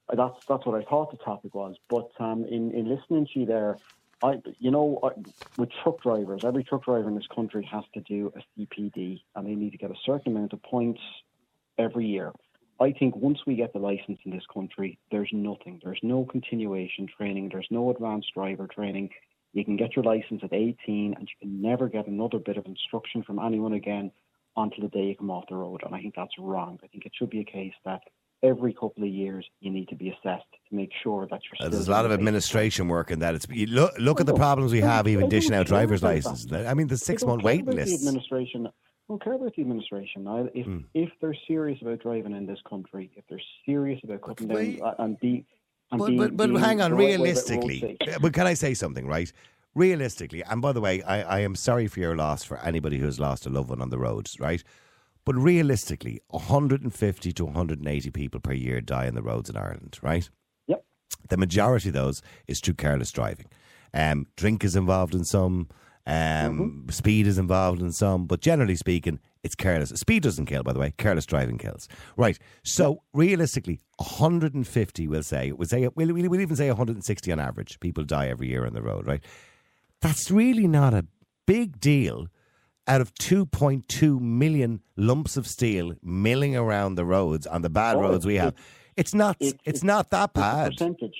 Uh, 0.09 0.15
That's 0.15 0.45
that's 0.47 0.65
what 0.65 0.79
I 0.79 0.83
thought 0.87 1.11
the 1.11 1.17
topic 1.17 1.55
was. 1.55 1.75
But 1.89 2.11
um, 2.19 2.45
in 2.45 2.71
in 2.71 2.89
listening 2.89 3.27
to 3.33 3.39
you 3.39 3.45
there, 3.45 3.77
I 4.21 4.41
you 4.59 4.71
know 4.71 4.99
I, 5.03 5.09
with 5.57 5.69
truck 5.83 6.01
drivers, 6.01 6.43
every 6.43 6.63
truck 6.63 6.83
driver 6.85 7.07
in 7.07 7.15
this 7.15 7.27
country 7.33 7.67
has 7.71 7.83
to 7.93 8.01
do 8.01 8.31
a 8.35 8.59
CPD, 8.59 9.21
and 9.35 9.47
they 9.47 9.55
need 9.55 9.71
to 9.71 9.77
get 9.77 9.91
a 9.91 9.95
certain 10.05 10.35
amount 10.35 10.53
of 10.53 10.61
points 10.63 11.01
every 11.77 12.05
year. 12.05 12.31
I 12.79 12.91
think 12.91 13.15
once 13.15 13.39
we 13.45 13.55
get 13.55 13.73
the 13.73 13.79
license 13.79 14.19
in 14.25 14.31
this 14.31 14.45
country, 14.51 14.97
there's 15.11 15.29
nothing. 15.31 15.79
There's 15.83 15.99
no 16.01 16.25
continuation 16.25 17.07
training. 17.15 17.49
There's 17.49 17.67
no 17.69 17.91
advanced 17.91 18.33
driver 18.33 18.67
training. 18.67 19.11
You 19.53 19.65
can 19.65 19.75
get 19.75 19.95
your 19.95 20.03
license 20.05 20.41
at 20.43 20.53
18 20.53 21.15
and 21.17 21.27
you 21.27 21.35
can 21.39 21.61
never 21.61 21.89
get 21.89 22.07
another 22.07 22.39
bit 22.39 22.57
of 22.57 22.65
instruction 22.65 23.23
from 23.23 23.39
anyone 23.39 23.73
again 23.73 24.11
until 24.57 24.83
the 24.83 24.89
day 24.89 25.05
you 25.07 25.15
come 25.15 25.29
off 25.31 25.45
the 25.49 25.55
road. 25.55 25.81
And 25.85 25.93
I 25.93 26.01
think 26.01 26.15
that's 26.15 26.37
wrong. 26.39 26.79
I 26.83 26.87
think 26.87 27.05
it 27.05 27.11
should 27.17 27.29
be 27.29 27.39
a 27.41 27.43
case 27.45 27.73
that 27.85 28.01
every 28.43 28.73
couple 28.73 29.03
of 29.03 29.09
years 29.09 29.45
you 29.59 29.69
need 29.71 29.87
to 29.89 29.95
be 29.95 30.09
assessed 30.09 30.45
to 30.69 30.75
make 30.75 30.89
sure 31.03 31.27
that 31.29 31.41
you're 31.43 31.53
Uh, 31.59 31.63
still 31.65 31.69
There's 31.71 31.87
a 31.87 31.91
lot 31.91 32.05
of 32.05 32.09
doing 32.11 32.11
the 32.11 32.17
basics. 32.17 32.21
administration 32.21 32.87
work 32.87 33.11
in 33.11 33.19
that. 33.19 33.35
It's 33.35 33.47
you 33.49 33.67
look 33.67 33.91
look 33.99 34.19
at 34.19 34.25
the 34.25 34.33
problems 34.33 34.71
we 34.71 34.81
have 34.81 35.07
even 35.07 35.25
I 35.25 35.29
dishing 35.29 35.53
out 35.53 35.67
driver's 35.67 36.01
licenses. 36.03 36.51
I 36.51 36.73
mean, 36.73 36.87
the 36.87 36.95
I 36.95 36.97
six 36.97 37.21
don't 37.21 37.29
month 37.31 37.41
care 37.43 37.45
waiting 37.51 37.67
about 37.67 37.85
the 37.85 37.93
administration. 37.93 38.67
I 38.67 38.71
don't 39.09 39.23
care 39.23 39.33
about 39.33 39.53
the 39.55 39.61
administration. 39.61 40.27
I, 40.27 40.39
if 40.55 40.65
Hmm. 40.65 40.79
if 40.93 41.09
they're 41.21 41.35
serious 41.47 41.79
about 41.81 41.99
driving 41.99 42.33
in 42.35 42.45
this 42.45 42.59
country, 42.67 43.11
if 43.15 43.25
they're 43.29 43.41
serious 43.65 43.99
about 44.03 44.21
cutting 44.21 44.47
down 44.47 44.57
we- 44.57 44.81
and 44.99 45.19
be 45.19 45.35
and 45.37 45.45
But, 45.91 46.07
being, 46.07 46.17
but, 46.17 46.37
but 46.37 46.49
hang 46.61 46.81
on, 46.81 46.91
the 46.91 46.97
right 46.97 47.03
way 47.03 47.13
about 47.15 47.23
road 47.23 47.27
realistically, 47.27 47.97
but 48.21 48.33
can 48.33 48.47
I 48.47 48.53
say 48.53 48.73
something, 48.73 49.07
right? 49.07 49.31
Realistically, 49.75 50.43
and 50.43 50.61
by 50.61 50.71
the 50.71 50.81
way, 50.81 51.01
I, 51.03 51.21
I 51.21 51.39
am 51.41 51.55
sorry 51.55 51.87
for 51.87 51.99
your 51.99 52.15
loss 52.15 52.43
for 52.43 52.57
anybody 52.59 52.97
who 52.97 53.05
has 53.05 53.19
lost 53.19 53.45
a 53.45 53.49
loved 53.49 53.69
one 53.69 53.81
on 53.81 53.89
the 53.89 53.97
roads, 53.97 54.39
right? 54.39 54.63
But 55.23 55.35
realistically, 55.35 56.21
150 56.29 57.31
to 57.33 57.45
180 57.45 58.11
people 58.11 58.39
per 58.39 58.53
year 58.53 58.81
die 58.81 59.07
on 59.07 59.15
the 59.15 59.21
roads 59.21 59.49
in 59.49 59.57
Ireland, 59.57 59.99
right? 60.01 60.29
Yep. 60.67 60.83
The 61.29 61.37
majority 61.37 61.89
of 61.89 61.93
those 61.93 62.21
is 62.47 62.59
through 62.59 62.73
careless 62.75 63.11
driving. 63.11 63.47
Um, 63.93 64.27
drink 64.35 64.63
is 64.63 64.75
involved 64.75 65.13
in 65.13 65.23
some, 65.23 65.69
um, 66.07 66.87
speed 66.89 67.27
is 67.27 67.37
involved 67.37 67.81
in 67.81 67.91
some, 67.91 68.25
but 68.25 68.41
generally 68.41 68.75
speaking, 68.75 69.19
it's 69.43 69.55
careless. 69.55 69.89
Speed 69.91 70.23
doesn't 70.23 70.45
kill, 70.45 70.63
by 70.63 70.73
the 70.73 70.79
way. 70.79 70.93
Careless 70.97 71.25
driving 71.25 71.57
kills. 71.57 71.87
Right. 72.17 72.37
So 72.63 73.01
realistically, 73.13 73.79
150, 73.97 75.07
we'll 75.07 75.23
say, 75.23 75.51
we'll 75.51 75.67
say, 75.67 75.87
we'll, 75.95 76.13
we'll, 76.13 76.39
even 76.41 76.55
say 76.55 76.67
160 76.67 77.31
on 77.31 77.39
average. 77.39 77.79
People 77.79 78.03
die 78.03 78.27
every 78.27 78.47
year 78.49 78.65
on 78.65 78.73
the 78.73 78.81
road, 78.81 79.07
right? 79.07 79.23
That's 80.01 80.29
really 80.31 80.67
not 80.67 80.93
a 80.93 81.05
big 81.47 81.79
deal 81.79 82.27
out 82.87 83.01
of 83.01 83.13
2.2 83.15 84.19
million 84.19 84.81
lumps 84.97 85.37
of 85.37 85.47
steel 85.47 85.93
milling 86.03 86.55
around 86.55 86.95
the 86.95 87.05
roads 87.05 87.45
on 87.47 87.61
the 87.61 87.69
bad 87.69 87.95
Oh, 87.95 88.01
roads 88.01 88.25
we 88.25 88.35
have. 88.35 88.53
It's 88.97 89.13
not. 89.13 89.37
it- 89.39 89.59
it's 89.65 89.81
it- 89.81 89.85
not 89.85 90.09
that 90.09 90.31
It's 90.31 90.37
a 90.37 90.41
bad. 90.41 90.71
percentage. 90.71 91.15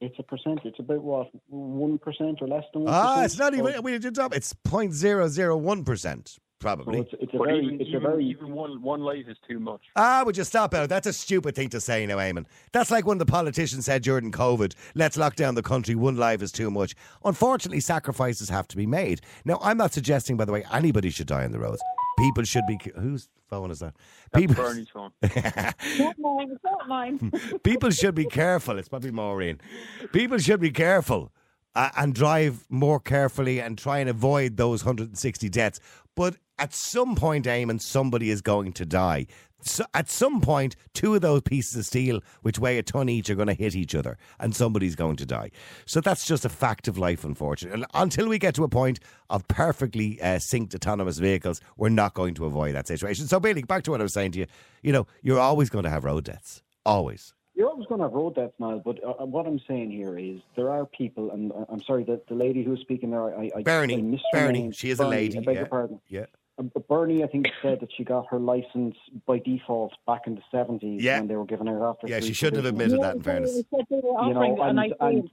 It's 0.00 0.18
a 0.18 0.22
percent. 0.22 0.60
It's 0.64 0.78
about 0.78 1.02
what 1.02 1.28
one 1.48 1.98
percent 1.98 2.38
or 2.42 2.48
less 2.48 2.64
than 2.72 2.82
one. 2.84 2.92
Ah, 2.94 3.24
it's 3.24 3.38
not 3.38 3.54
even. 3.54 3.82
We 3.82 3.96
did 3.98 4.18
up. 4.18 4.34
It's 4.34 4.52
0.001 4.66 5.86
percent, 5.86 6.36
probably. 6.58 6.98
So 6.98 7.02
it's, 7.02 7.12
it's 7.22 7.34
a 7.34 7.38
But 7.38 7.46
very, 7.46 7.64
even, 7.64 7.80
it's 7.80 7.84
a 7.84 7.96
even, 7.96 8.02
very. 8.02 8.24
even 8.26 8.52
one 8.52 8.82
one 8.82 9.00
life 9.00 9.24
is 9.28 9.36
too 9.48 9.60
much. 9.60 9.80
Ah, 9.96 10.22
would 10.26 10.36
you 10.36 10.44
stop 10.44 10.74
out? 10.74 10.88
That's 10.88 11.06
a 11.06 11.12
stupid 11.12 11.54
thing 11.54 11.68
to 11.70 11.80
say 11.80 12.04
now, 12.06 12.16
Eamon. 12.18 12.46
That's 12.72 12.90
like 12.90 13.06
when 13.06 13.18
the 13.18 13.26
politicians 13.26 13.86
said 13.86 14.02
during 14.02 14.30
COVID, 14.32 14.74
let's 14.94 15.16
lock 15.16 15.36
down 15.36 15.54
the 15.54 15.62
country, 15.62 15.94
one 15.94 16.16
life 16.16 16.42
is 16.42 16.52
too 16.52 16.70
much. 16.70 16.94
Unfortunately, 17.24 17.80
sacrifices 17.80 18.48
have 18.50 18.68
to 18.68 18.76
be 18.76 18.86
made. 18.86 19.20
Now, 19.44 19.58
I'm 19.62 19.78
not 19.78 19.92
suggesting, 19.94 20.36
by 20.36 20.44
the 20.44 20.52
way, 20.52 20.64
anybody 20.72 21.10
should 21.10 21.28
die 21.28 21.44
on 21.44 21.52
the 21.52 21.58
roads. 21.60 21.80
People 22.18 22.44
should 22.44 22.66
be. 22.66 22.78
Whose 22.96 23.28
phone 23.48 23.70
is 23.70 23.80
that? 23.80 23.94
That's 24.32 24.42
People, 24.46 24.64
Bernie's 24.64 24.88
phone. 24.88 25.10
Not 25.22 26.18
mine. 26.18 26.50
It's 26.50 26.64
not 26.64 26.88
mine. 26.88 27.32
people 27.62 27.90
should 27.90 28.14
be 28.14 28.26
careful. 28.26 28.78
It's 28.78 28.88
probably 28.88 29.10
Maureen. 29.10 29.60
People 30.12 30.38
should 30.38 30.60
be 30.60 30.70
careful 30.70 31.32
uh, 31.74 31.90
and 31.96 32.14
drive 32.14 32.64
more 32.68 33.00
carefully 33.00 33.60
and 33.60 33.76
try 33.76 33.98
and 33.98 34.08
avoid 34.08 34.56
those 34.56 34.84
160 34.84 35.48
deaths. 35.48 35.80
But 36.14 36.36
at 36.58 36.72
some 36.72 37.16
point, 37.16 37.46
Eamon, 37.46 37.80
somebody 37.80 38.30
is 38.30 38.40
going 38.40 38.72
to 38.74 38.86
die. 38.86 39.26
So 39.66 39.84
at 39.94 40.08
some 40.08 40.40
point, 40.40 40.76
two 40.92 41.14
of 41.14 41.22
those 41.22 41.42
pieces 41.42 41.76
of 41.76 41.86
steel, 41.86 42.20
which 42.42 42.58
weigh 42.58 42.78
a 42.78 42.82
ton 42.82 43.08
each, 43.08 43.30
are 43.30 43.34
going 43.34 43.48
to 43.48 43.54
hit 43.54 43.74
each 43.74 43.94
other, 43.94 44.18
and 44.38 44.54
somebody's 44.54 44.94
going 44.94 45.16
to 45.16 45.26
die. 45.26 45.50
So 45.86 46.00
that's 46.00 46.26
just 46.26 46.44
a 46.44 46.48
fact 46.48 46.88
of 46.88 46.98
life, 46.98 47.24
unfortunately. 47.24 47.82
And 47.82 47.86
until 47.94 48.28
we 48.28 48.38
get 48.38 48.54
to 48.56 48.64
a 48.64 48.68
point 48.68 49.00
of 49.30 49.46
perfectly 49.48 50.20
uh, 50.20 50.36
synced 50.36 50.74
autonomous 50.74 51.18
vehicles, 51.18 51.60
we're 51.76 51.88
not 51.88 52.14
going 52.14 52.34
to 52.34 52.44
avoid 52.44 52.74
that 52.74 52.86
situation. 52.86 53.26
So, 53.26 53.40
Bailey, 53.40 53.62
back 53.62 53.82
to 53.84 53.90
what 53.90 54.00
I 54.00 54.04
was 54.04 54.12
saying 54.12 54.32
to 54.32 54.40
you. 54.40 54.46
You 54.82 54.92
know, 54.92 55.06
you're 55.22 55.40
always 55.40 55.70
going 55.70 55.84
to 55.84 55.90
have 55.90 56.04
road 56.04 56.24
deaths. 56.24 56.62
Always. 56.84 57.32
You're 57.54 57.68
always 57.68 57.86
going 57.86 58.00
to 58.00 58.06
have 58.06 58.12
road 58.12 58.34
deaths, 58.34 58.54
Niall. 58.58 58.82
But 58.84 58.98
uh, 59.04 59.24
what 59.24 59.46
I'm 59.46 59.60
saying 59.68 59.92
here 59.92 60.18
is 60.18 60.40
there 60.56 60.70
are 60.70 60.86
people, 60.86 61.30
and 61.30 61.52
uh, 61.52 61.64
I'm 61.68 61.82
sorry 61.82 62.04
that 62.04 62.26
the 62.26 62.34
lady 62.34 62.64
who's 62.64 62.80
speaking 62.80 63.10
there, 63.10 63.34
I, 63.34 63.50
I 63.56 63.62
Bernie. 63.62 63.94
I 63.94 64.16
Bernie. 64.32 64.62
name. 64.62 64.72
She 64.72 64.90
is 64.90 64.98
a 64.98 65.06
lady, 65.06 65.38
I 65.38 65.40
beg 65.42 65.54
yeah. 65.54 65.60
your 65.60 65.68
pardon. 65.68 66.00
Yeah. 66.08 66.26
Um, 66.58 66.70
but 66.72 66.86
Bernie, 66.86 67.24
I 67.24 67.26
think, 67.26 67.48
said 67.62 67.80
that 67.80 67.88
she 67.96 68.04
got 68.04 68.26
her 68.30 68.38
license 68.38 68.94
by 69.26 69.38
default 69.38 69.92
back 70.06 70.22
in 70.26 70.36
the 70.36 70.42
70s 70.52 71.02
Yeah. 71.02 71.18
when 71.18 71.28
they 71.28 71.36
were 71.36 71.44
giving 71.46 71.66
her 71.66 71.84
after. 71.84 72.06
Yeah, 72.06 72.20
she 72.20 72.32
shouldn't 72.32 72.64
have 72.64 72.72
admitted 72.72 73.00
that, 73.02 73.16
in 73.16 73.22
fairness. 73.22 73.54
They 73.54 73.64
said 73.76 73.86
they 73.90 74.00
were 74.02 74.22
You 74.28 74.34
know, 74.34 74.62
and 74.62 74.78
I 74.80 74.90
and- 75.00 75.30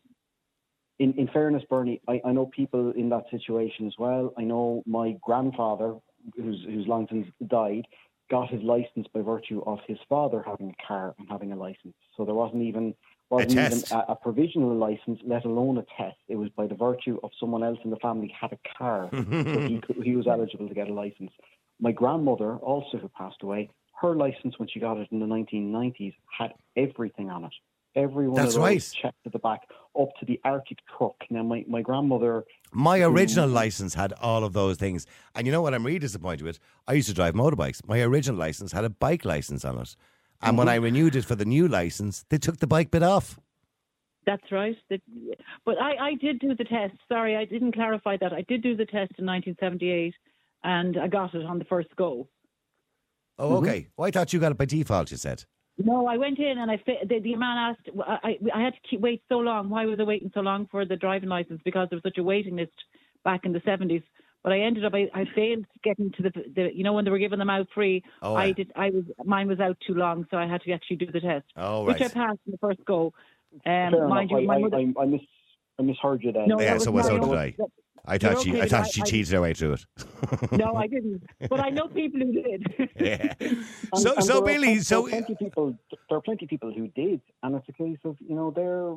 In, 0.99 1.13
in 1.13 1.27
fairness, 1.29 1.63
Bernie, 1.69 1.99
I, 2.07 2.21
I 2.25 2.31
know 2.31 2.45
people 2.47 2.91
in 2.91 3.09
that 3.09 3.23
situation 3.31 3.87
as 3.87 3.93
well. 3.97 4.33
I 4.37 4.43
know 4.43 4.83
my 4.85 5.17
grandfather, 5.23 5.95
who's, 6.35 6.63
who's 6.63 6.87
long 6.87 7.07
since 7.09 7.27
died, 7.47 7.87
got 8.29 8.49
his 8.51 8.61
license 8.61 9.07
by 9.13 9.21
virtue 9.21 9.63
of 9.65 9.79
his 9.87 9.97
father 10.07 10.43
having 10.45 10.69
a 10.79 10.87
car 10.87 11.15
and 11.17 11.27
having 11.29 11.51
a 11.53 11.55
license. 11.55 11.95
So 12.15 12.23
there 12.23 12.35
wasn't 12.35 12.61
even 12.63 12.93
wasn't 13.31 13.51
even 13.51 13.83
a, 13.91 14.11
a 14.11 14.15
provisional 14.15 14.75
license, 14.75 15.19
let 15.25 15.45
alone 15.45 15.77
a 15.77 15.85
test. 15.97 16.17
It 16.27 16.35
was 16.35 16.49
by 16.49 16.67
the 16.67 16.75
virtue 16.75 17.17
of 17.23 17.31
someone 17.39 17.63
else 17.63 17.79
in 17.83 17.89
the 17.89 17.97
family 17.97 18.33
had 18.39 18.51
a 18.51 18.59
car, 18.77 19.09
so 19.13 19.19
he 19.19 19.79
could, 19.79 20.03
he 20.03 20.15
was 20.15 20.27
eligible 20.27 20.67
to 20.67 20.73
get 20.73 20.89
a 20.89 20.93
license. 20.93 21.31
My 21.79 21.91
grandmother, 21.91 22.57
also 22.57 22.97
who 22.97 23.09
passed 23.09 23.41
away, 23.41 23.69
her 24.01 24.15
license 24.15 24.57
when 24.57 24.67
she 24.67 24.79
got 24.79 24.97
it 24.97 25.07
in 25.11 25.19
the 25.19 25.25
1990s 25.25 26.13
had 26.37 26.53
everything 26.75 27.29
on 27.29 27.45
it. 27.45 27.53
Every 27.95 28.27
one 28.27 28.41
That's 28.41 28.55
right. 28.55 28.81
checked 29.01 29.17
at 29.25 29.33
the 29.33 29.39
back, 29.39 29.67
up 29.99 30.09
to 30.19 30.25
the 30.25 30.39
artic 30.45 30.77
truck. 30.97 31.15
Now, 31.29 31.43
my, 31.43 31.65
my 31.67 31.81
grandmother, 31.81 32.45
My 32.71 33.01
original 33.01 33.49
license 33.49 33.95
had 33.95 34.13
all 34.13 34.45
of 34.45 34.53
those 34.53 34.77
things. 34.77 35.05
And 35.35 35.45
you 35.45 35.51
know 35.51 35.61
what 35.61 35.73
I'm 35.73 35.85
really 35.85 35.99
disappointed 35.99 36.43
with? 36.43 36.57
I 36.87 36.93
used 36.93 37.09
to 37.09 37.13
drive 37.13 37.33
motorbikes. 37.33 37.85
My 37.85 38.01
original 38.01 38.39
license 38.39 38.71
had 38.71 38.85
a 38.85 38.89
bike 38.89 39.25
license 39.25 39.65
on 39.65 39.77
it. 39.77 39.95
And 40.41 40.57
when 40.57 40.67
mm-hmm. 40.67 40.73
I 40.73 40.77
renewed 40.77 41.15
it 41.15 41.25
for 41.25 41.35
the 41.35 41.45
new 41.45 41.67
license, 41.67 42.25
they 42.29 42.37
took 42.37 42.57
the 42.57 42.67
bike 42.67 42.91
bit 42.91 43.03
off. 43.03 43.39
That's 44.25 44.51
right. 44.51 44.75
But 45.65 45.81
I, 45.81 46.09
I 46.09 46.13
did 46.15 46.39
do 46.39 46.55
the 46.55 46.63
test. 46.63 46.93
Sorry, 47.07 47.35
I 47.35 47.45
didn't 47.45 47.73
clarify 47.73 48.17
that. 48.17 48.33
I 48.33 48.41
did 48.41 48.61
do 48.61 48.75
the 48.75 48.85
test 48.85 49.13
in 49.17 49.25
1978, 49.25 50.13
and 50.63 50.97
I 50.97 51.07
got 51.07 51.33
it 51.33 51.45
on 51.45 51.59
the 51.59 51.65
first 51.65 51.95
go. 51.95 52.27
Oh, 53.39 53.49
mm-hmm. 53.49 53.65
okay. 53.65 53.87
Well, 53.97 54.07
I 54.07 54.11
thought 54.11 54.33
you 54.33 54.39
got 54.39 54.51
it 54.51 54.57
by 54.57 54.65
default, 54.65 55.11
you 55.11 55.17
said. 55.17 55.45
No, 55.77 56.05
I 56.05 56.17
went 56.17 56.37
in 56.37 56.59
and 56.59 56.69
I 56.69 56.77
fi- 56.85 57.03
the, 57.07 57.19
the 57.19 57.35
man 57.35 57.57
asked. 57.57 57.89
I, 58.05 58.37
I 58.53 58.61
had 58.61 58.73
to 58.73 58.79
keep 58.87 58.99
wait 58.99 59.23
so 59.29 59.37
long. 59.37 59.69
Why 59.69 59.85
was 59.85 59.99
I 59.99 60.03
waiting 60.03 60.31
so 60.33 60.41
long 60.41 60.67
for 60.69 60.85
the 60.85 60.95
driving 60.95 61.29
license? 61.29 61.61
Because 61.63 61.87
there 61.89 61.97
was 61.97 62.03
such 62.03 62.19
a 62.19 62.23
waiting 62.23 62.57
list 62.57 62.73
back 63.23 63.45
in 63.45 63.53
the 63.53 63.61
seventies. 63.65 64.03
But 64.43 64.53
I 64.53 64.59
ended 64.61 64.85
up 64.85 64.93
I, 64.95 65.07
I 65.13 65.25
failed 65.35 65.65
getting 65.83 66.11
to 66.13 66.23
the 66.23 66.31
the 66.55 66.71
you 66.73 66.83
know 66.83 66.93
when 66.93 67.05
they 67.05 67.11
were 67.11 67.19
giving 67.19 67.39
them 67.39 67.49
out 67.49 67.67
free. 67.75 68.03
Oh, 68.21 68.35
I 68.35 68.51
did 68.53 68.71
I 68.75 68.89
was 68.89 69.03
mine 69.23 69.47
was 69.47 69.59
out 69.59 69.77
too 69.85 69.93
long, 69.93 70.25
so 70.31 70.37
I 70.37 70.47
had 70.47 70.61
to 70.63 70.71
actually 70.71 70.97
do 70.97 71.11
the 71.11 71.19
test, 71.19 71.45
Oh, 71.55 71.85
right. 71.85 71.93
which 71.99 72.01
I 72.01 72.13
passed 72.13 72.39
in 72.47 72.51
the 72.53 72.57
first 72.57 72.83
go. 72.85 73.13
Um, 73.65 74.09
mind 74.09 74.31
enough, 74.31 74.31
you, 74.31 74.37
I, 74.37 74.45
my 74.45 74.57
mother. 74.59 74.77
I, 74.77 74.93
I, 74.99 75.03
I, 75.03 75.05
mis, 75.05 75.21
I 75.77 75.81
misheard 75.83 76.23
you 76.23 76.31
then. 76.31 76.47
no, 76.47 76.59
Yeah, 76.59 76.73
that 76.73 76.81
so 76.81 76.91
was 76.91 77.05
so 77.05 77.19
did 77.19 77.29
I. 77.37 77.55
I 78.03 78.17
thought 78.17 78.31
You're 78.31 78.41
she, 78.41 78.49
okay, 78.53 78.61
I 78.61 78.67
thought 78.67 78.83
but 78.85 78.91
she 78.93 79.01
I- 79.01 79.03
I- 79.03 79.07
cheated 79.07 79.33
her 79.33 79.41
way 79.41 79.53
through 79.53 79.73
it. 79.73 79.85
No, 80.53 80.73
I 80.75 80.87
didn't. 80.87 81.21
But 81.47 81.59
I 81.59 81.69
know 81.69 81.87
people 81.87 82.19
who 82.21 82.31
did. 82.33 82.89
yeah. 82.99 83.33
And- 83.39 83.57
So, 83.95 84.15
and 84.15 84.23
so 84.23 84.33
there 84.33 84.37
are 84.37 84.45
Billy, 84.45 84.79
so 84.79 85.07
there 85.07 85.19
are 85.19 85.21
plenty 85.21 85.33
of 85.33 85.39
people. 85.39 85.77
There 86.09 86.17
are 86.17 86.21
plenty 86.21 86.45
of 86.45 86.49
people 86.49 86.73
who 86.73 86.87
did, 86.87 87.21
and 87.43 87.55
it's 87.55 87.69
a 87.69 87.73
case 87.73 87.99
of 88.05 88.15
you 88.27 88.33
know 88.35 88.49
they're 88.49 88.95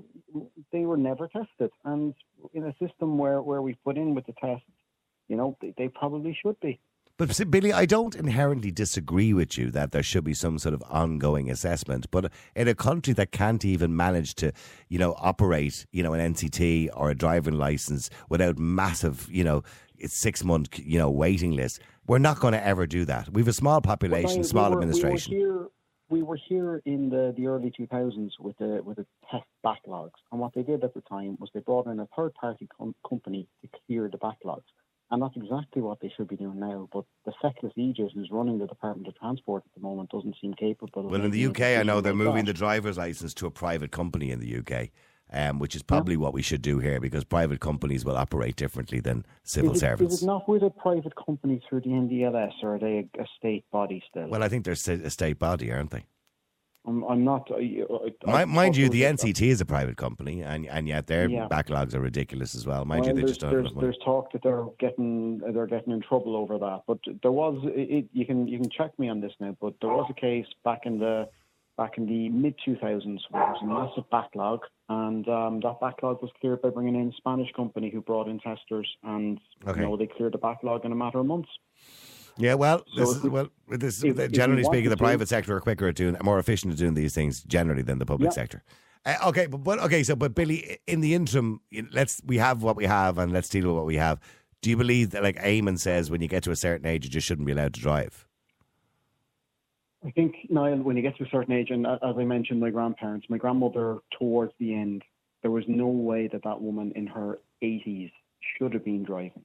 they 0.73 0.87
were 0.87 0.97
never 0.97 1.29
tested, 1.29 1.71
and 1.85 2.15
in 2.55 2.65
a 2.65 2.75
system 2.85 3.19
where 3.19 3.43
where 3.43 3.61
we 3.61 3.75
put 3.85 3.99
in 3.99 4.15
with 4.15 4.25
the 4.27 4.33
tests, 4.41 4.65
you 5.29 5.37
know 5.37 5.57
they, 5.61 5.75
they 5.77 5.89
probably 5.89 6.37
should 6.41 6.59
be. 6.61 6.81
But 7.17 7.41
Billy, 7.49 7.73
I 7.73 7.87
don't 7.87 8.17
inherently 8.17 8.73
disagree 8.73 9.33
with 9.33 9.57
you 9.57 9.71
that 9.71 9.93
there 9.93 10.03
should 10.03 10.25
be 10.25 10.35
some 10.35 10.59
sort 10.59 10.75
of 10.75 10.83
ongoing 10.91 11.49
assessment. 11.49 12.11
But 12.11 12.33
in 12.57 12.67
a 12.67 12.75
country 12.75 13.13
that 13.15 13.31
can't 13.31 13.65
even 13.65 13.95
manage 13.95 14.35
to, 14.37 14.51
you 14.89 14.99
know, 14.99 15.15
operate, 15.19 15.87
you 15.93 16.03
know, 16.03 16.13
an 16.13 16.35
NCT 16.35 16.89
or 16.93 17.11
a 17.11 17.15
driving 17.15 17.55
license 17.55 18.11
without 18.29 18.59
massive, 18.59 19.29
you 19.31 19.45
know, 19.45 19.63
six 20.07 20.43
month, 20.43 20.77
you 20.77 20.99
know, 20.99 21.09
waiting 21.09 21.53
list, 21.53 21.81
we're 22.09 22.19
not 22.19 22.41
going 22.41 22.53
to 22.53 22.67
ever 22.67 22.85
do 22.85 23.05
that. 23.05 23.33
We 23.33 23.43
have 23.43 23.49
a 23.49 23.53
small 23.53 23.81
population, 23.81 24.39
Well, 24.39 24.45
small 24.45 24.71
we 24.71 24.75
were, 24.75 24.83
administration. 24.83 25.35
We 25.35 25.45
were 25.45 25.53
here, 25.53 25.69
we 26.09 26.23
were 26.25 26.39
here 26.49 26.83
in 26.85 27.11
the, 27.11 27.33
the 27.37 27.47
early 27.47 27.73
2000s 27.79 28.31
with 28.41 28.59
the 28.59 28.83
with 28.85 28.97
the 28.97 29.07
test 29.31 29.45
backlogs, 29.65 30.19
and 30.33 30.41
what 30.41 30.53
they 30.53 30.63
did 30.63 30.83
at 30.83 30.95
the 30.95 31.01
time 31.03 31.37
was 31.39 31.49
they 31.55 31.61
brought 31.61 31.87
in 31.87 32.01
a 32.01 32.09
third 32.17 32.35
party 32.35 32.69
com- 32.77 32.95
company 33.09 33.47
to 33.63 33.69
clear 33.87 34.11
the 34.11 34.19
backlogs. 34.19 34.65
And 35.11 35.23
that's 35.23 35.37
exactly 35.37 35.83
what 35.83 36.01
they 36.01 36.13
should 36.17 36.29
be 36.29 36.37
doing 36.37 36.59
now. 36.59 36.89
But 36.93 37.05
the 37.25 37.33
feckless 37.41 37.73
Aegis, 37.77 38.13
who's 38.15 38.31
running 38.31 38.59
the 38.59 38.67
Department 38.67 39.07
of 39.07 39.17
Transport 39.17 39.63
at 39.67 39.75
the 39.75 39.87
moment, 39.87 40.11
doesn't 40.11 40.37
seem 40.41 40.55
capable 40.55 41.05
of. 41.05 41.11
Well, 41.11 41.25
in 41.25 41.31
the 41.31 41.47
UK, 41.47 41.61
I 41.61 41.83
know 41.83 42.01
they're 42.01 42.13
like 42.13 42.25
moving 42.25 42.45
that. 42.47 42.53
the 42.53 42.59
driver's 42.59 42.99
license 42.99 43.35
to 43.35 43.47
a 43.47 43.51
private 43.51 43.93
company 43.93 44.31
in 44.31 44.41
the 44.41 44.57
UK. 44.59 44.91
um, 45.33 45.59
which 45.59 45.75
is 45.75 45.83
probably 45.83 46.17
what 46.17 46.33
we 46.33 46.43
should 46.43 46.63
do 46.63 46.79
here 46.79 47.01
because 47.01 47.25
private 47.25 47.61
companies 47.61 48.05
will 48.05 48.17
operate 48.17 48.57
differently 48.57 49.01
than 49.01 49.25
civil 49.43 49.73
is, 49.73 49.79
it, 49.79 49.81
servants. 49.81 50.15
is 50.15 50.23
it 50.23 50.27
not 50.27 50.49
with 50.49 50.63
a 50.63 50.71
private 50.71 51.15
company 51.17 51.61
through 51.69 51.81
the 51.81 51.89
NDLS 51.89 52.53
or 52.63 52.77
are 52.77 52.79
they 52.79 53.09
a, 53.19 53.23
a 53.23 53.27
state 53.37 53.65
body 53.73 54.03
still? 54.09 54.29
Well, 54.29 54.43
I 54.43 54.49
think 54.49 54.65
they're 54.65 54.75
a 54.75 55.11
state 55.11 55.39
body, 55.39 55.73
aren't 55.73 55.91
they? 55.91 56.05
I'm, 56.87 57.03
I'm 57.05 57.25
not. 57.25 57.51
I, 57.51 57.83
I, 58.27 58.43
I 58.43 58.45
mind 58.45 58.77
you, 58.77 58.89
the 58.91 59.01
there 59.01 59.13
was 59.13 59.25
a- 59.25 59.27
NCT 59.27 59.43
is 59.49 59.61
a 59.61 59.65
private 59.65 59.97
company, 59.97 60.43
and 60.43 60.67
and 60.67 60.87
yet 60.87 61.07
their 61.07 61.29
Yeah. 61.29 61.49
backlogs 61.51 61.95
are 61.95 62.01
ridiculous 62.01 62.55
as 62.55 62.67
well. 62.67 62.85
Mind 62.85 63.07
you, 63.07 63.13
they 63.15 63.23
just 63.23 63.41
don't 63.41 63.51
there's, 63.53 63.73
there's 63.81 63.99
talk 64.05 64.33
that 64.33 64.43
they're 64.43 64.67
getting 64.79 65.39
they're 65.39 65.67
getting 65.67 65.93
in 65.93 66.01
trouble 66.03 66.37
over 66.37 66.59
that. 66.59 66.83
But 66.87 66.99
there 67.23 67.33
was 67.33 67.63
it, 67.65 67.91
it, 67.91 68.05
you 68.13 68.27
can 68.27 68.47
you 68.47 68.59
can 68.59 68.69
check 68.71 68.99
me 68.99 69.09
on 69.09 69.21
this 69.21 69.33
now. 69.41 69.57
But 69.61 69.75
there 69.81 69.91
was 69.91 70.07
a 70.11 70.21
case 70.21 70.47
back 70.63 70.81
in 70.85 70.99
the 70.99 71.29
back 71.79 71.97
in 71.99 72.07
the 72.07 72.29
mid 72.29 72.55
2000s 72.67 72.83
where 72.83 73.43
there 73.43 73.53
was 73.53 73.61
a 73.63 73.67
massive 73.67 74.09
backlog, 74.11 74.61
and 74.91 75.27
um, 75.29 75.61
that 75.61 75.81
backlog 75.81 76.21
was 76.23 76.31
cleared 76.41 76.61
by 76.63 76.69
bringing 76.69 76.95
in 76.97 77.09
a 77.09 77.13
Spanish 77.17 77.51
company 77.53 77.91
who 77.91 78.01
brought 78.03 78.29
in 78.29 78.39
testers, 78.41 78.89
and 79.03 79.41
Okay. 79.67 79.81
you 79.81 79.87
know 79.87 79.97
they 79.97 80.07
cleared 80.07 80.35
the 80.35 80.39
backlog 80.39 80.85
in 80.85 80.93
a 80.93 80.97
matter 80.97 81.19
of 81.19 81.27
months. 81.27 81.49
Yeah, 82.37 82.55
well, 82.55 82.85
this 82.97 83.11
if 83.11 83.17
is, 83.19 83.23
we- 83.23 83.31
well, 83.31 83.49
this 83.69 84.03
if- 84.05 84.19
if 84.19 84.33
generally 84.33 84.63
speaking, 84.65 84.85
wanted 84.87 84.91
the 84.91 84.97
private 84.97 85.29
sector 85.29 85.57
are 85.57 85.61
quicker 85.61 85.89
at 85.89 85.95
doing, 85.95 86.17
more 86.23 86.39
efficient 86.39 86.73
at 86.73 86.79
doing 86.79 86.95
these 86.95 87.15
things 87.15 87.43
generally 87.45 87.83
than 87.83 87.99
the 87.99 88.07
public 88.07 88.29
Yeah. 88.29 88.35
sector. 88.35 88.63
Uh, 89.07 89.17
okay, 89.27 89.47
but, 89.47 89.59
but 89.59 89.79
okay, 89.81 90.03
so 90.03 90.17
but 90.17 90.35
Billy, 90.35 90.79
in 90.87 91.01
the 91.01 91.15
interim, 91.15 91.61
let's 91.93 92.23
we 92.27 92.39
have 92.39 92.63
what 92.63 92.75
we 92.77 92.87
have, 92.87 93.19
and 93.19 93.33
let's 93.33 93.49
deal 93.49 93.67
with 93.67 93.77
what 93.77 93.87
we 93.87 93.97
have. 93.97 94.19
Do 94.63 94.71
you 94.71 94.77
believe 94.79 95.11
that, 95.11 95.23
like 95.23 95.37
Eamon 95.37 95.79
says, 95.79 96.11
when 96.11 96.23
you 96.23 96.29
get 96.29 96.43
to 96.45 96.51
a 96.51 96.57
certain 96.57 96.87
age, 96.87 97.05
you 97.05 97.11
just 97.11 97.27
shouldn't 97.27 97.47
be 97.47 97.53
allowed 97.53 97.75
to 97.75 97.81
drive? 97.81 98.27
I 100.07 100.11
think, 100.11 100.35
Niall, 100.51 100.79
when 100.83 100.97
you 100.97 101.03
get 101.03 101.17
to 101.19 101.25
a 101.25 101.29
certain 101.29 101.53
age, 101.55 101.71
and 101.71 101.87
as 101.87 101.99
I 102.03 102.25
mentioned, 102.25 102.61
my 102.61 102.71
grandparents, 102.71 103.27
my 103.31 103.39
grandmother, 103.39 103.99
towards 104.19 104.53
the 104.59 104.75
end, 104.75 105.03
there 105.43 105.51
was 105.51 105.65
no 105.69 105.87
way 105.87 106.29
that 106.29 106.43
that 106.45 106.61
woman 106.61 106.93
in 106.97 107.07
her 107.07 107.39
80s 107.63 108.11
should 108.59 108.73
have 108.75 108.85
been 108.85 109.03
driving. 109.03 109.45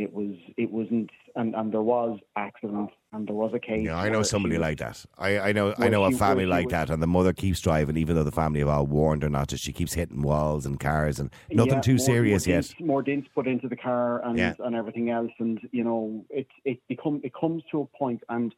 It 0.00 0.14
was, 0.14 0.34
it 0.56 0.70
wasn't, 0.70 1.10
and, 1.36 1.54
and 1.54 1.70
there 1.72 1.82
was 1.82 2.18
accidents, 2.34 2.94
and 3.12 3.28
there 3.28 3.34
was 3.34 3.52
a 3.52 3.58
case. 3.58 3.84
Yeah, 3.84 3.98
I 3.98 4.08
know 4.08 4.22
somebody 4.22 4.54
was- 4.56 4.62
like 4.62 4.78
that. 4.78 5.04
I, 5.18 5.38
I 5.38 5.52
know 5.52 5.74
I 5.76 5.88
know 5.90 6.04
a 6.04 6.10
family 6.12 6.46
like 6.46 6.66
was- 6.66 6.70
that, 6.72 6.88
and 6.88 7.02
the 7.02 7.06
mother 7.06 7.34
keeps 7.34 7.60
driving, 7.60 7.98
even 7.98 8.16
though 8.16 8.24
the 8.24 8.32
family 8.32 8.60
have 8.60 8.68
all 8.70 8.86
warned 8.86 9.22
her 9.24 9.28
not 9.28 9.48
to. 9.48 9.58
She 9.58 9.72
keeps 9.74 9.92
hitting 9.92 10.22
walls 10.22 10.64
and 10.64 10.80
cars, 10.80 11.20
and 11.20 11.30
nothing 11.50 11.74
Yeah, 11.74 11.80
too 11.82 11.92
more- 11.96 12.06
serious 12.06 12.46
more 12.46 12.56
yet. 12.56 12.74
More 12.80 13.02
dints 13.02 13.28
put 13.34 13.46
into 13.46 13.68
the 13.68 13.76
car 13.76 14.24
and 14.24 14.38
Yeah. 14.38 14.54
and 14.60 14.74
everything 14.74 15.10
else, 15.10 15.32
and 15.38 15.60
you 15.70 15.84
know 15.84 16.24
it 16.30 16.46
it 16.64 16.78
become 16.88 17.20
it 17.22 17.34
comes 17.34 17.62
to 17.72 17.82
a 17.82 17.86
point, 17.98 18.22
and 18.30 18.54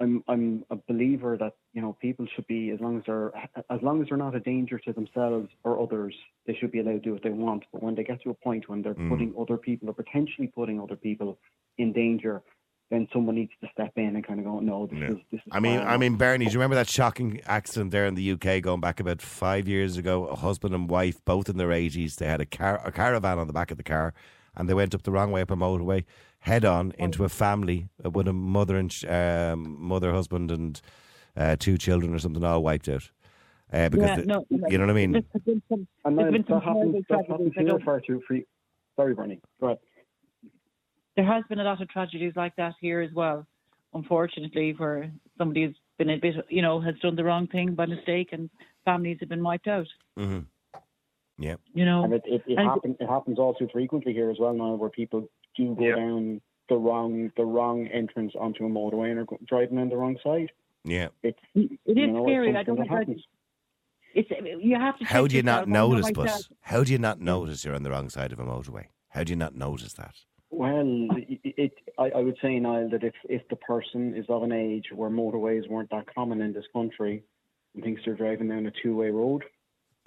I'm 0.00 0.24
I'm 0.28 0.64
a 0.70 0.76
believer 0.88 1.36
that 1.38 1.52
you 1.74 1.82
know 1.82 1.96
people 2.00 2.26
should 2.34 2.46
be 2.46 2.70
as 2.70 2.80
long 2.80 2.98
as 2.98 3.04
they're 3.06 3.32
as 3.70 3.80
long 3.82 4.02
as 4.02 4.08
they're 4.08 4.16
not 4.18 4.34
a 4.34 4.40
danger 4.40 4.78
to 4.80 4.92
themselves 4.92 5.48
or 5.64 5.80
others, 5.80 6.14
they 6.46 6.54
should 6.54 6.72
be 6.72 6.80
allowed 6.80 6.92
to 6.94 6.98
do 7.00 7.12
what 7.12 7.22
they 7.22 7.30
want. 7.30 7.64
But 7.72 7.82
when 7.82 7.94
they 7.94 8.02
get 8.04 8.22
to 8.22 8.30
a 8.30 8.34
point 8.34 8.68
when 8.68 8.82
they're 8.82 8.94
Mm. 8.94 9.08
putting 9.08 9.34
other 9.38 9.56
people 9.56 9.88
or 9.90 9.92
potentially 9.94 10.48
putting 10.48 10.80
other 10.80 10.96
people 10.96 11.38
in 11.78 11.92
danger, 11.92 12.42
then 12.90 13.08
someone 13.12 13.34
needs 13.36 13.52
to 13.62 13.68
step 13.72 13.92
in 13.96 14.16
and 14.16 14.26
kind 14.26 14.38
of 14.38 14.44
go, 14.44 14.60
no, 14.60 14.86
this 14.86 14.98
Yeah. 14.98 15.10
is 15.12 15.18
this 15.30 15.40
is. 15.40 15.52
I 15.52 15.60
mean, 15.60 15.78
I 15.80 15.96
mean, 15.96 16.08
enough." 16.12 16.18
Bernie, 16.18 16.46
do 16.46 16.52
you 16.52 16.58
remember 16.58 16.76
that 16.76 16.88
shocking 16.90 17.40
accident 17.46 17.90
there 17.90 18.06
in 18.06 18.14
the 18.14 18.22
UK 18.32 18.60
going 18.60 18.80
back 18.80 18.98
about 19.00 19.22
five 19.22 19.68
years 19.68 19.96
ago? 19.96 20.26
A 20.26 20.36
husband 20.36 20.74
and 20.74 20.90
wife, 20.90 21.24
both 21.24 21.48
in 21.48 21.56
their 21.58 21.72
eighties, 21.72 22.16
they 22.16 22.26
had 22.26 22.40
a 22.40 22.46
car, 22.46 22.80
a 22.84 22.90
caravan 22.92 23.38
on 23.38 23.46
the 23.46 23.52
back 23.52 23.70
of 23.70 23.76
the 23.76 23.82
car, 23.84 24.12
and 24.56 24.68
they 24.68 24.74
went 24.74 24.94
up 24.94 25.02
the 25.02 25.10
wrong 25.10 25.30
way 25.32 25.40
up 25.40 25.50
a 25.50 25.56
motorway, 25.56 26.04
head 26.40 26.64
on 26.64 26.92
into 26.98 27.24
a 27.24 27.28
family 27.28 27.88
uh, 28.04 28.10
with 28.10 28.28
a 28.28 28.32
mother 28.32 28.76
and 28.76 28.90
ch- 28.90 29.04
um, 29.06 29.76
mother, 29.80 30.12
husband, 30.12 30.50
and 30.50 30.80
uh, 31.36 31.56
two 31.58 31.78
children 31.78 32.14
or 32.14 32.18
something, 32.18 32.44
all 32.44 32.62
wiped 32.62 32.88
out. 32.88 33.10
Uh, 33.72 33.88
because 33.88 34.08
Yeah, 34.08 34.16
the- 34.16 34.26
no, 34.26 34.46
no. 34.50 34.68
you 34.68 34.78
know 34.78 34.84
what 34.84 34.90
I 34.90 34.94
mean. 34.94 35.12
There's 35.12 35.24
been 35.44 35.62
some- 35.68 35.86
and 36.04 36.18
there's 36.18 36.26
then 36.26 36.32
been 36.32 36.46
some 36.46 36.58
that 36.58 36.64
happens. 36.64 37.04
That 37.08 37.24
happens 37.28 37.52
I 37.56 37.60
here 37.60 37.68
don't- 37.70 37.84
far 37.84 38.00
too 38.00 38.20
free. 38.26 38.44
Sorry, 38.96 39.14
Bernie. 39.14 39.40
Go 39.60 39.66
ahead. 39.68 39.78
there 41.16 41.24
has 41.24 41.44
been 41.48 41.58
a 41.60 41.64
lot 41.64 41.80
of 41.80 41.88
tragedies 41.88 42.34
like 42.36 42.54
that 42.56 42.74
here 42.80 43.00
as 43.00 43.10
well, 43.14 43.46
unfortunately, 43.94 44.74
where 44.76 45.10
somebody's 45.38 45.74
been 45.98 46.10
a 46.10 46.16
bit, 46.18 46.34
you 46.50 46.60
know, 46.62 46.80
has 46.80 46.94
done 47.00 47.16
the 47.16 47.24
wrong 47.24 47.46
thing 47.46 47.74
by 47.74 47.86
mistake 47.86 48.30
and 48.32 48.50
families 48.84 49.16
have 49.20 49.28
been 49.30 49.42
wiped 49.42 49.68
out. 49.68 49.86
hmm 50.16 50.40
Yeah. 51.38 51.56
You 51.74 51.84
know, 51.84 52.04
And 52.04 52.12
it, 52.14 52.22
it, 52.26 52.42
it 52.46 52.58
And- 52.58 52.68
happens 52.68 52.96
it 53.00 53.08
happens 53.08 53.38
all 53.38 53.54
too 53.54 53.68
frequently 53.72 54.12
here 54.12 54.30
as 54.30 54.36
well 54.38 54.52
now 54.54 54.74
where 54.74 54.90
people 54.90 55.28
do 55.56 55.74
go 55.74 55.84
Yeah. 55.84 55.96
down 55.96 56.40
the 56.68 56.76
wrong 56.76 57.30
the 57.36 57.44
wrong 57.44 57.86
entrance 57.88 58.32
onto 58.38 58.64
a 58.64 58.68
motorway 58.68 59.10
and 59.10 59.20
are 59.20 59.26
driving 59.46 59.78
on 59.78 59.88
the 59.88 59.96
wrong 59.96 60.16
side. 60.22 60.50
Yeah. 60.84 61.08
It's 61.22 61.38
it 61.54 61.70
is 61.72 61.78
you 61.86 62.06
know, 62.08 62.18
it's 62.24 62.26
scary. 62.30 62.56
I 62.56 62.62
don't 62.62 62.76
know 62.78 62.84
that 62.84 62.88
how 62.88 63.12
it's 64.14 64.30
you 64.64 64.76
have 64.76 64.98
to. 64.98 65.04
How 65.04 65.26
do 65.26 65.36
you 65.36 65.42
not 65.42 65.66
yourself. 65.66 65.68
I 65.68 65.72
know 65.72 65.88
notice, 65.88 66.16
myself. 66.16 66.48
but 66.48 66.56
how 66.60 66.84
do 66.84 66.92
you 66.92 66.98
not 66.98 67.20
notice 67.20 67.64
you're 67.64 67.74
on 67.74 67.82
the 67.82 67.90
wrong 67.90 68.10
side 68.10 68.32
of 68.32 68.38
a 68.38 68.44
motorway? 68.44 68.86
How 69.08 69.24
do 69.24 69.30
you 69.32 69.36
not 69.36 69.54
notice 69.54 69.94
that? 69.94 70.14
Well, 70.50 71.08
it, 71.16 71.40
it 71.44 71.72
I, 71.98 72.10
I 72.10 72.20
would 72.20 72.36
say, 72.42 72.58
Niall, 72.58 72.90
that 72.90 73.02
if, 73.04 73.14
if 73.30 73.40
the 73.48 73.56
person 73.56 74.14
is 74.14 74.26
of 74.28 74.42
an 74.42 74.52
age 74.52 74.86
where 74.94 75.08
motorways 75.08 75.66
weren't 75.68 75.88
that 75.90 76.12
common 76.14 76.42
in 76.42 76.52
this 76.52 76.66
country 76.74 77.22
and 77.74 77.82
thinks 77.82 78.02
they're 78.04 78.14
driving 78.14 78.48
down 78.48 78.66
a 78.66 78.72
two 78.82 78.94
way 78.94 79.08
road, 79.10 79.44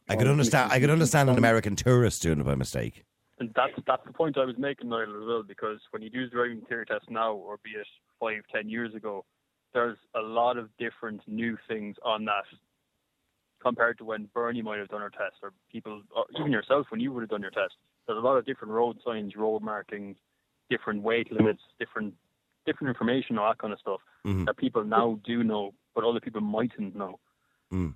I 0.08 0.16
could 0.16 0.28
understand. 0.28 0.72
I 0.72 0.80
could 0.80 0.90
understand 0.90 1.30
an 1.30 1.38
American 1.38 1.76
tourist 1.76 2.22
doing 2.22 2.40
it 2.40 2.46
by 2.46 2.56
mistake. 2.56 3.04
And 3.40 3.52
that's 3.56 3.74
that's 3.88 4.06
the 4.06 4.14
point 4.14 4.38
I 4.38 4.46
was 4.46 4.58
making, 4.58 4.90
Niall, 4.90 5.02
as 5.04 5.28
well, 5.28 5.44
because 5.44 5.80
when 5.92 6.02
you 6.02 6.10
do 6.10 6.26
the 6.26 6.32
driving 6.32 6.62
theory 6.70 6.86
test 6.86 7.10
now, 7.10 7.34
or 7.34 7.58
be 7.64 7.72
it 7.72 7.88
five, 8.20 8.44
ten 8.54 8.70
years 8.70 8.94
ago, 8.96 9.26
there's 9.74 9.98
a 10.16 10.22
lot 10.22 10.58
of 10.58 10.70
different 10.78 11.22
new 11.28 11.58
things 11.68 11.96
on 12.04 12.26
that 12.26 12.44
compared 13.62 13.98
to 13.98 14.06
when 14.06 14.30
Bernie 14.34 14.62
might 14.62 14.78
have 14.80 14.90
done 14.90 15.02
her 15.02 15.10
test, 15.10 15.36
or 15.42 15.52
people, 15.72 16.02
or 16.16 16.26
even 16.40 16.52
yourself 16.52 16.86
when 16.90 17.00
you 17.02 17.12
would 17.12 17.22
have 17.22 17.30
done 17.30 17.42
your 17.42 17.52
test. 17.52 17.74
There's 18.06 18.18
a 18.18 18.22
lot 18.22 18.38
of 18.38 18.46
different 18.46 18.72
road 18.74 19.00
signs, 19.04 19.36
road 19.36 19.64
markings, 19.64 20.18
different 20.70 21.02
weight 21.02 21.32
limits, 21.32 21.62
different 21.80 22.14
different 22.66 22.90
information, 22.90 23.38
all 23.38 23.48
that 23.52 23.60
kind 23.60 23.72
of 23.74 23.80
stuff 23.80 24.02
Mhm. 24.26 24.46
that 24.48 24.58
people 24.58 24.84
now 24.84 25.20
do 25.24 25.44
know, 25.44 25.72
but 25.94 26.04
other 26.04 26.20
people 26.20 26.42
mightn't 26.42 26.96
know. 26.96 27.20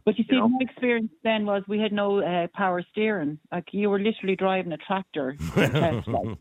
But 0.05 0.17
you 0.17 0.23
see, 0.25 0.35
You 0.35 0.39
know? 0.39 0.49
my 0.49 0.59
experience 0.61 1.11
then 1.23 1.45
was 1.45 1.63
we 1.67 1.79
had 1.79 1.91
no 1.91 2.19
uh, 2.21 2.47
power 2.53 2.83
steering. 2.91 3.39
Like 3.51 3.65
you 3.71 3.89
were 3.89 3.99
literally 3.99 4.35
driving 4.35 4.71
a 4.71 4.77
tractor. 4.77 5.31
in 5.31 5.37
test, 5.71 6.07
like. 6.07 6.37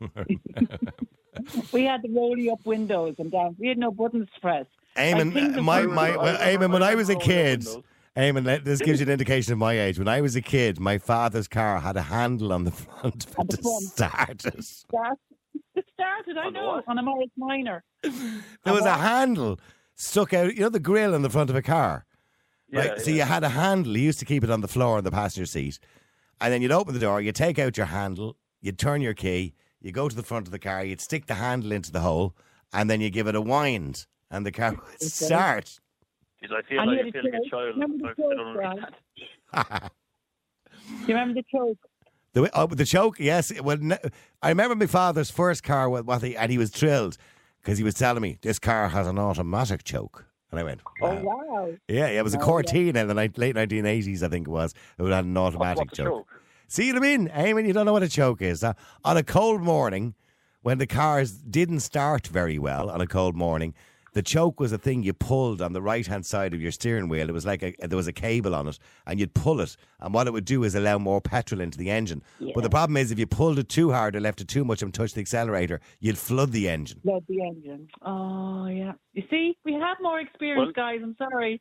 we 1.72 1.84
had 1.84 2.03
the 2.03 2.11
rolly 2.11 2.51
up 2.51 2.64
windows 2.64 3.14
and 3.18 3.30
down. 3.30 3.57
We 3.59 3.68
had 3.68 3.78
no 3.78 3.91
buttons 3.91 4.28
to 4.34 4.41
press. 4.41 4.66
I 4.97 5.12
think 5.12 5.34
Eamon, 5.34 5.55
the 5.55 5.62
my, 5.62 5.82
my, 5.82 6.16
well, 6.16 6.36
Eamon, 6.39 6.72
when 6.72 6.82
I 6.82 6.95
was 6.97 7.09
a 7.09 7.12
remember 7.12 7.24
growing 7.26 7.53
up 7.53 7.61
kid, 7.61 7.84
in. 8.16 8.45
Eamon, 8.45 8.64
this 8.64 8.80
gives 8.80 8.99
you 9.01 9.07
an 9.07 9.12
indication 9.12 9.53
of 9.53 9.59
my 9.59 9.78
age. 9.78 9.99
When 9.99 10.09
I 10.09 10.20
was 10.20 10.34
a 10.34 10.43
kid, 10.43 10.80
my 10.80 10.99
father's 10.99 11.47
car 11.47 11.78
had 11.78 11.97
a 11.97 12.03
handle 12.03 12.53
on 12.53 12.64
the 12.64 12.70
front 12.84 13.26
On 13.39 13.47
the 13.47 13.57
to 13.57 13.62
start 13.62 14.45
it. 14.45 14.64
Start, 14.64 15.18
started, 15.95 16.36
I 16.36 16.47
On 16.47 16.53
the 16.53 16.59
know, 16.59 16.66
what? 16.68 16.84
on 16.89 16.99
a 16.99 17.03
Morris 17.03 17.30
Minor. 17.36 17.84
There 18.03 18.74
was 18.74 18.84
a 18.84 18.95
handle 18.95 19.61
stuck 19.95 20.32
out, 20.34 20.55
you 20.55 20.62
know, 20.62 20.68
the 20.68 20.80
grill 20.80 21.14
on 21.14 21.22
the 21.22 21.30
front 21.30 21.51
of 21.51 21.55
a 21.57 21.62
car. 21.62 22.05
Yeah. 22.70 22.96
So 22.98 23.10
yeah. 23.10 23.16
you 23.16 23.22
had 23.22 23.44
a 23.44 23.48
handle. 23.50 23.96
You 23.96 24.04
used 24.04 24.18
to 24.20 24.24
keep 24.24 24.44
it 24.44 24.50
on 24.50 24.60
the 24.60 24.68
floor 24.68 24.98
in 24.98 25.04
the 25.04 25.10
passenger 25.10 25.46
seat. 25.46 25.78
And 26.40 26.52
then 26.52 26.62
you'd 26.62 26.72
open 26.72 26.94
the 26.94 27.00
door, 27.00 27.20
you'd 27.20 27.34
take 27.34 27.58
out 27.58 27.76
your 27.76 27.86
handle, 27.86 28.36
you'd 28.60 28.78
turn 28.78 29.00
your 29.00 29.14
key, 29.14 29.54
you 29.80 29.90
go 29.90 30.08
to 30.08 30.14
the 30.14 30.22
front 30.22 30.46
of 30.46 30.52
the 30.52 30.58
car, 30.58 30.84
you'd 30.84 31.00
stick 31.00 31.26
the 31.26 31.34
handle 31.34 31.72
into 31.72 31.90
the 31.90 32.00
hole, 32.00 32.36
and 32.72 32.88
then 32.88 33.00
you 33.00 33.10
give 33.10 33.26
it 33.26 33.34
a 33.34 33.40
wind, 33.40 34.06
and 34.30 34.46
the 34.46 34.52
car 34.52 34.72
would 34.72 35.02
start. 35.02 35.80
Jeez, 36.42 36.52
I 36.52 36.62
feel 36.62 36.78
And 36.80 36.90
like 36.92 37.00
you 37.00 37.08
I 37.08 37.10
feel 37.10 37.22
had 37.22 37.32
like 37.32 37.34
a 37.34 37.46
a 37.46 37.50
child. 37.50 37.74
Remember 37.74 37.98
the 37.98 38.08
I, 38.08 38.10
I 38.10 38.34
don't 38.36 38.54
choke, 38.54 38.56
right? 39.52 39.80
Do 40.88 41.12
you 41.12 41.14
remember 41.18 41.34
the 41.34 41.44
choke? 41.50 41.78
The, 42.34 42.50
oh, 42.54 42.66
the 42.68 42.84
choke, 42.84 43.18
yes. 43.18 43.52
Well, 43.60 43.78
I 44.42 44.48
remember 44.50 44.76
my 44.76 44.86
father's 44.86 45.30
first 45.30 45.64
car, 45.64 45.90
with 45.90 46.04
what 46.04 46.22
he, 46.22 46.36
and 46.36 46.52
he 46.52 46.58
was 46.58 46.70
thrilled 46.70 47.16
because 47.60 47.78
he 47.78 47.84
was 47.84 47.94
telling 47.94 48.22
me 48.22 48.38
this 48.42 48.60
car 48.60 48.90
has 48.90 49.08
an 49.08 49.18
automatic 49.18 49.82
choke. 49.82 50.27
And 50.51 50.59
I 50.61 50.62
went, 50.62 50.80
Oh, 51.01 51.14
wow. 51.14 51.22
wow. 51.22 51.74
Yeah, 51.88 52.09
yeah, 52.09 52.20
it 52.20 52.24
was 52.24 52.34
a 52.34 52.38
Oh, 52.38 52.44
Cortina 52.44 53.01
in 53.01 53.09
the 53.09 53.14
late 53.14 53.34
1980s, 53.34 54.22
I 54.22 54.28
think 54.28 54.46
it 54.46 54.51
was. 54.51 54.74
It 54.99 55.05
had 55.05 55.24
an 55.24 55.36
automatic 55.36 55.92
choke. 55.92 56.07
choke? 56.07 56.42
See 56.68 56.92
what 56.92 57.03
I 57.03 57.16
mean? 57.16 57.28
Eamon, 57.28 57.66
you 57.66 57.72
don't 57.72 57.86
know 57.86 57.92
what 57.92 58.03
a 58.03 58.09
choke 58.09 58.42
is. 58.42 58.62
Uh, 58.62 58.74
on 59.05 59.16
a 59.16 59.22
cold 59.22 59.62
morning, 59.62 60.14
when 60.62 60.78
the 60.78 60.86
cars 60.86 61.32
didn't 61.32 61.80
start 61.80 62.26
very 62.26 62.59
well 62.59 62.90
on 62.90 63.01
a 63.01 63.07
cold 63.07 63.34
morning, 63.34 63.74
the 64.14 64.22
choke 64.22 64.59
was 64.61 64.72
a 64.72 64.78
thing 64.78 65.02
you 65.02 65.12
pulled 65.12 65.61
on 65.62 65.72
the 65.72 65.82
right 65.82 66.06
hand 66.06 66.26
side 66.26 66.54
of 66.54 66.61
your 66.61 66.72
steering 66.72 67.09
wheel. 67.09 67.28
It 67.28 67.32
was 67.32 67.46
like 67.46 67.62
a, 67.62 67.74
there 67.80 67.96
was 67.96 68.06
a 68.09 68.12
cable 68.12 68.54
on 68.54 68.68
it, 68.68 68.78
and 69.06 69.20
you'd 69.20 69.34
pull 69.34 69.61
it. 69.61 69.76
And 70.00 70.14
what 70.14 70.26
it 70.26 70.32
would 70.32 70.44
do 70.44 70.64
is 70.64 70.74
allow 70.74 70.98
more 70.98 71.20
petrol 71.20 71.61
into 71.61 71.78
the 71.78 71.90
engine. 71.90 72.22
But 72.54 72.62
the 72.62 72.70
problem 72.70 72.96
is, 72.96 73.11
if 73.11 73.18
you 73.18 73.26
pulled 73.26 73.59
it 73.59 73.68
too 73.68 73.92
hard 73.92 74.16
or 74.16 74.20
left 74.20 74.40
it 74.40 74.48
too 74.48 74.64
much 74.64 74.82
and 74.82 74.92
touched 74.92 75.14
the 75.14 75.20
accelerator, 75.20 75.80
you'd 76.00 76.18
flood 76.18 76.52
the 76.52 76.68
engine. 76.68 77.00
Led 77.04 77.24
the 77.28 77.42
engine. 77.42 77.88
Oh, 78.02 78.66
yeah. 78.66 78.92
You 79.12 79.22
see, 79.30 79.56
we 79.64 79.74
have 79.74 79.96
more 80.00 80.20
experience, 80.20 80.72
Well- 80.76 80.84
guys. 80.84 81.00
I'm 81.02 81.16
sorry. 81.18 81.61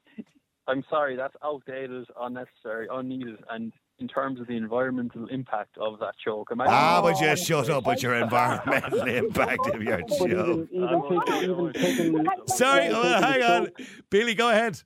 I'm 0.69 0.83
sorry, 0.89 1.15
that's 1.15 1.35
outdated, 1.43 2.07
unnecessary, 2.19 2.87
unneeded, 2.91 3.37
and 3.49 3.71
in 3.99 4.07
terms 4.07 4.39
of 4.39 4.47
the 4.47 4.55
environmental 4.55 5.25
impact 5.27 5.77
of 5.77 5.99
that 5.99 6.13
choke. 6.23 6.49
Imagine 6.51 6.73
Ah, 6.73 7.01
but 7.01 7.17
just 7.19 7.45
shut 7.45 7.69
up 7.69 7.85
with 7.87 8.03
your 8.03 8.15
environmental 8.23 9.01
impact 9.07 9.67
of 9.73 9.81
your 9.81 9.99
But 9.99 10.17
show. 10.17 10.25
even, 10.25 10.67
even, 10.71 11.21
taking, 11.25 11.49
even 11.49 11.73
taking, 11.73 12.25
Sorry, 12.47 12.81
taking 12.83 12.95
oh, 12.95 13.21
hang 13.21 13.43
on. 13.43 13.65
choke- 13.65 13.81
Billy, 14.09 14.35
go 14.35 14.49
ahead. 14.49 14.81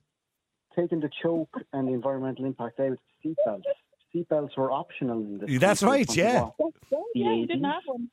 taking 0.74 1.00
the 1.00 1.10
choke 1.22 1.54
and 1.72 1.88
the 1.88 1.92
environmental 1.92 2.46
impact 2.46 2.80
out, 2.80 2.98
seatbelts. 3.24 3.62
seatbelts 4.14 4.56
were 4.56 4.70
optional 4.70 5.18
in 5.20 5.38
this. 5.38 5.60
That's 5.60 5.82
right, 5.82 6.08
yeah. 6.16 6.32
That's 6.32 6.54
right, 6.58 6.72
The 6.90 6.96
yeah, 7.14 7.26
we 7.32 7.42
80s. 7.44 7.48
didn't 7.48 7.64
have 7.64 7.82
one. 7.86 8.08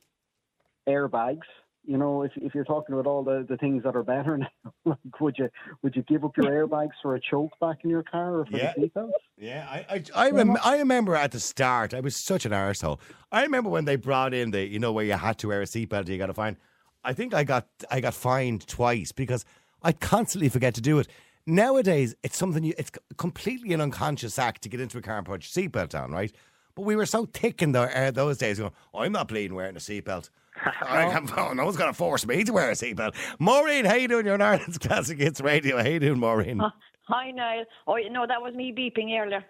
Airbags. 0.87 1.39
You 1.85 1.97
know, 1.97 2.23
if 2.23 2.31
if 2.35 2.53
you're 2.53 2.65
talking 2.65 2.93
about 2.93 3.07
all 3.07 3.23
the, 3.23 3.45
the 3.47 3.57
things 3.57 3.83
that 3.83 3.95
are 3.95 4.03
better 4.03 4.37
now, 4.65 4.73
like 4.85 4.97
would 5.21 5.37
you 5.37 5.49
would 5.81 5.95
you 5.95 6.03
give 6.03 6.23
up 6.23 6.37
your 6.37 6.45
airbags 6.47 6.91
for 7.01 7.15
a 7.15 7.19
choke 7.19 7.51
back 7.59 7.77
in 7.83 7.89
your 7.89 8.03
car 8.03 8.39
or 8.39 8.45
for 8.45 8.57
Yeah. 8.57 8.73
the 8.77 8.81
seatbelts? 8.89 9.11
Yeah, 9.37 9.67
I 9.69 9.85
I, 9.95 10.03
I, 10.27 10.29
rem- 10.31 10.57
I 10.63 10.77
remember 10.79 11.15
at 11.15 11.31
the 11.31 11.39
start, 11.39 11.93
I 11.93 12.01
was 12.01 12.15
such 12.15 12.45
an 12.45 12.51
arsehole. 12.51 12.99
I 13.31 13.43
remember 13.43 13.69
when 13.69 13.85
they 13.85 13.95
brought 13.95 14.33
in 14.33 14.51
the, 14.51 14.65
you 14.67 14.77
know, 14.79 14.91
where 14.91 15.05
you 15.05 15.13
had 15.13 15.37
to 15.39 15.47
wear 15.47 15.61
a 15.61 15.65
seatbelt, 15.65 16.07
you 16.09 16.17
got 16.17 16.27
to 16.27 16.33
fine. 16.33 16.57
I 17.03 17.13
think 17.13 17.33
I 17.33 17.43
got 17.43 17.67
I 17.89 18.01
got 18.01 18.13
fined 18.13 18.67
twice 18.67 19.11
because 19.11 19.45
I 19.81 19.93
constantly 19.93 20.49
forget 20.49 20.75
to 20.75 20.81
do 20.81 20.99
it. 20.99 21.07
Nowadays, 21.47 22.13
it's 22.21 22.37
something 22.37 22.63
you, 22.63 22.73
it's 22.77 22.91
completely 23.17 23.73
an 23.73 23.81
unconscious 23.81 24.37
act 24.37 24.61
to 24.63 24.69
get 24.69 24.79
into 24.81 24.97
a 24.97 25.01
car 25.01 25.17
and 25.17 25.25
put 25.25 25.41
your 25.55 25.69
seatbelt 25.69 25.99
on, 25.99 26.11
right? 26.11 26.31
But 26.75 26.83
we 26.83 26.95
were 26.95 27.05
so 27.07 27.25
thick 27.25 27.61
in 27.63 27.71
the, 27.71 27.81
uh, 27.97 28.11
those 28.11 28.37
days, 28.37 28.59
going, 28.59 28.71
I'm 28.93 29.11
not 29.13 29.27
bleeding 29.29 29.55
wearing 29.55 29.75
a 29.75 29.79
seatbelt. 29.79 30.29
I 30.81 31.09
can't, 31.11 31.31
oh, 31.37 31.53
no 31.53 31.65
one's 31.65 31.77
going 31.77 31.89
to 31.89 31.97
force 31.97 32.25
me 32.25 32.43
to 32.43 32.51
wear 32.53 32.69
a 32.69 32.73
seatbelt. 32.73 33.15
Maureen, 33.39 33.85
how 33.85 33.95
you 33.95 34.07
doing? 34.07 34.25
You're 34.25 34.35
on 34.35 34.41
Ireland's 34.41 34.77
Classic 34.79 35.17
Hits 35.17 35.41
Radio. 35.41 35.77
How 35.81 35.87
you 35.89 35.99
doing, 35.99 36.19
Maureen? 36.19 36.61
Hi, 37.07 37.31
Niall. 37.31 37.65
Oh, 37.87 37.97
no, 38.11 38.27
that 38.27 38.41
was 38.41 38.53
me 38.53 38.71
beeping 38.71 39.19
earlier. 39.19 39.43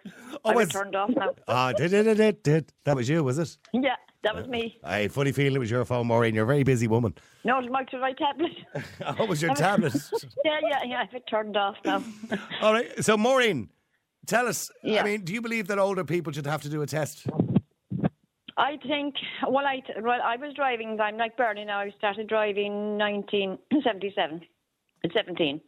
Oh, 0.45 0.51
I 0.51 0.55
was 0.55 0.67
it's- 0.69 0.81
turned 0.81 0.95
off 0.95 1.09
now. 1.15 1.35
Ah, 1.47 1.73
did, 1.73 1.91
did, 1.91 2.15
did, 2.17 2.43
did. 2.43 2.73
That 2.85 2.95
was 2.95 3.09
you, 3.09 3.23
was 3.23 3.37
it? 3.37 3.57
Yeah, 3.73 3.95
that 4.23 4.33
was 4.35 4.47
me. 4.47 4.79
I 4.83 4.99
had 4.99 5.05
a 5.09 5.13
funny 5.13 5.31
feeling 5.33 5.55
it 5.55 5.59
was 5.59 5.69
your 5.71 5.83
phone, 5.83 6.07
Maureen. 6.07 6.35
You're 6.35 6.45
a 6.45 6.47
very 6.47 6.63
busy 6.63 6.87
woman. 6.87 7.15
No, 7.43 7.59
it 7.59 7.69
might 7.69 7.91
be 7.91 7.97
my 7.97 8.13
tablet. 8.13 8.51
Oh, 9.05 9.23
it 9.23 9.29
was 9.29 9.41
your 9.41 9.53
tablet. 9.55 9.93
yeah, 10.45 10.59
yeah, 10.69 10.79
yeah. 10.85 11.01
I've 11.01 11.13
it 11.13 11.23
turned 11.29 11.57
off 11.57 11.75
now. 11.83 12.01
All 12.61 12.71
right. 12.73 13.03
So, 13.03 13.17
Maureen, 13.17 13.69
tell 14.25 14.47
us. 14.47 14.71
Yeah. 14.83 15.01
I 15.01 15.03
mean, 15.05 15.21
do 15.25 15.33
you 15.33 15.41
believe 15.41 15.67
that 15.67 15.79
older 15.79 16.05
people 16.05 16.31
should 16.31 16.45
have 16.45 16.61
to 16.61 16.69
do 16.69 16.81
a 16.81 16.87
test? 16.87 17.25
I 18.59 18.77
think, 18.85 19.15
well, 19.47 19.65
I, 19.65 19.81
well, 20.01 20.19
I 20.21 20.35
was 20.35 20.53
driving, 20.53 20.99
I'm 20.99 21.15
like 21.15 21.37
Bernie 21.37 21.63
now. 21.63 21.79
I 21.79 21.91
started 21.97 22.27
driving 22.27 22.97
1977, 22.97 24.41
at 25.05 25.13
17. 25.13 25.61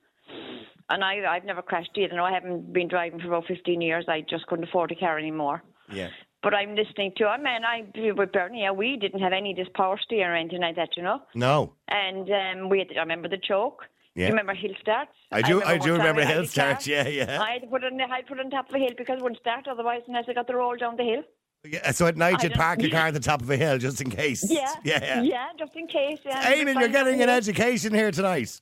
And 0.90 1.04
I, 1.04 1.22
I've 1.26 1.46
never 1.46 1.62
crashed 1.62 1.92
either. 1.96 2.16
No, 2.16 2.26
I 2.26 2.34
haven't 2.34 2.74
been 2.74 2.90
driving 2.90 3.22
for 3.22 3.28
about 3.28 3.46
15 3.48 3.80
years. 3.80 4.06
I 4.10 4.26
just 4.30 4.46
couldn't 4.48 4.66
afford 4.66 4.92
a 4.92 4.96
car 4.96 5.18
anymore. 5.18 5.64
Yeah. 5.90 6.10
But 6.44 6.54
I'm 6.54 6.76
listening 6.76 7.14
to, 7.18 7.28
I 7.28 7.38
mean, 7.38 7.64
I, 7.64 7.86
with 8.14 8.34
Bernie, 8.34 8.64
yeah, 8.64 8.72
we 8.72 8.98
didn't 8.98 9.22
have 9.22 9.32
any 9.32 9.52
of 9.52 9.58
this 9.58 9.70
power 9.74 9.98
steering 10.04 10.32
or 10.32 10.36
anything 10.36 10.62
like 10.62 10.76
that, 10.76 10.98
you 10.98 11.04
know? 11.04 11.22
No. 11.34 11.74
And 11.88 12.30
um, 12.30 12.70
we 12.70 12.80
had, 12.80 12.88
I 12.98 13.02
remember 13.02 13.30
the 13.30 13.38
choke. 13.38 13.84
Yeah. 14.16 14.26
Do 14.26 14.34
you 14.34 14.40
remember 14.40 14.54
hill 14.54 14.74
starts? 14.82 15.12
I 15.32 15.42
do. 15.42 15.62
I, 15.64 15.78
one 15.78 15.88
do 15.88 15.94
remember 15.94 16.26
hill 16.26 16.46
starts. 16.46 16.86
Yeah, 16.88 17.08
yeah. 17.08 17.42
I 17.42 17.52
had 17.52 17.62
to 17.62 17.68
put 17.68 17.86
it 17.86 17.94
on, 17.94 18.02
I 18.02 18.08
had 18.18 18.22
to 18.24 18.28
put 18.28 18.40
it 18.40 18.46
on 18.46 18.52
top 18.52 18.68
of 18.68 18.76
a 18.76 18.80
hill 18.80 18.92
because 18.98 19.20
it 19.20 19.24
wouldn't 19.24 19.40
start 19.40 19.70
otherwise 19.70 20.02
unless 20.08 20.26
I 20.28 20.34
got 20.34 20.48
the 20.48 20.56
roll 20.56 20.76
down 20.76 20.98
the 20.98 21.04
hill. 21.04 21.24
Yeah. 21.66 21.92
So 21.92 22.08
at 22.08 22.18
night 22.18 22.38
I 22.40 22.44
you'd 22.44 22.54
park 22.54 22.82
your 22.82 22.92
car 22.92 23.08
at 23.08 23.14
the 23.14 23.20
top 23.20 23.42
of 23.42 23.50
a 23.50 23.58
hill 23.58 23.78
just 23.78 24.02
in 24.02 24.10
case. 24.10 24.50
Yeah, 24.50 24.74
Yeah. 24.84 25.22
yeah. 25.22 25.48
just 25.58 25.76
in 25.76 25.88
case. 25.88 26.20
Yeah, 26.26 26.54
Eamon, 26.54 26.80
you're 26.80 26.90
getting 26.90 27.22
an 27.22 27.30
education 27.30 27.94
here 27.94 28.12
tonight. 28.12 28.60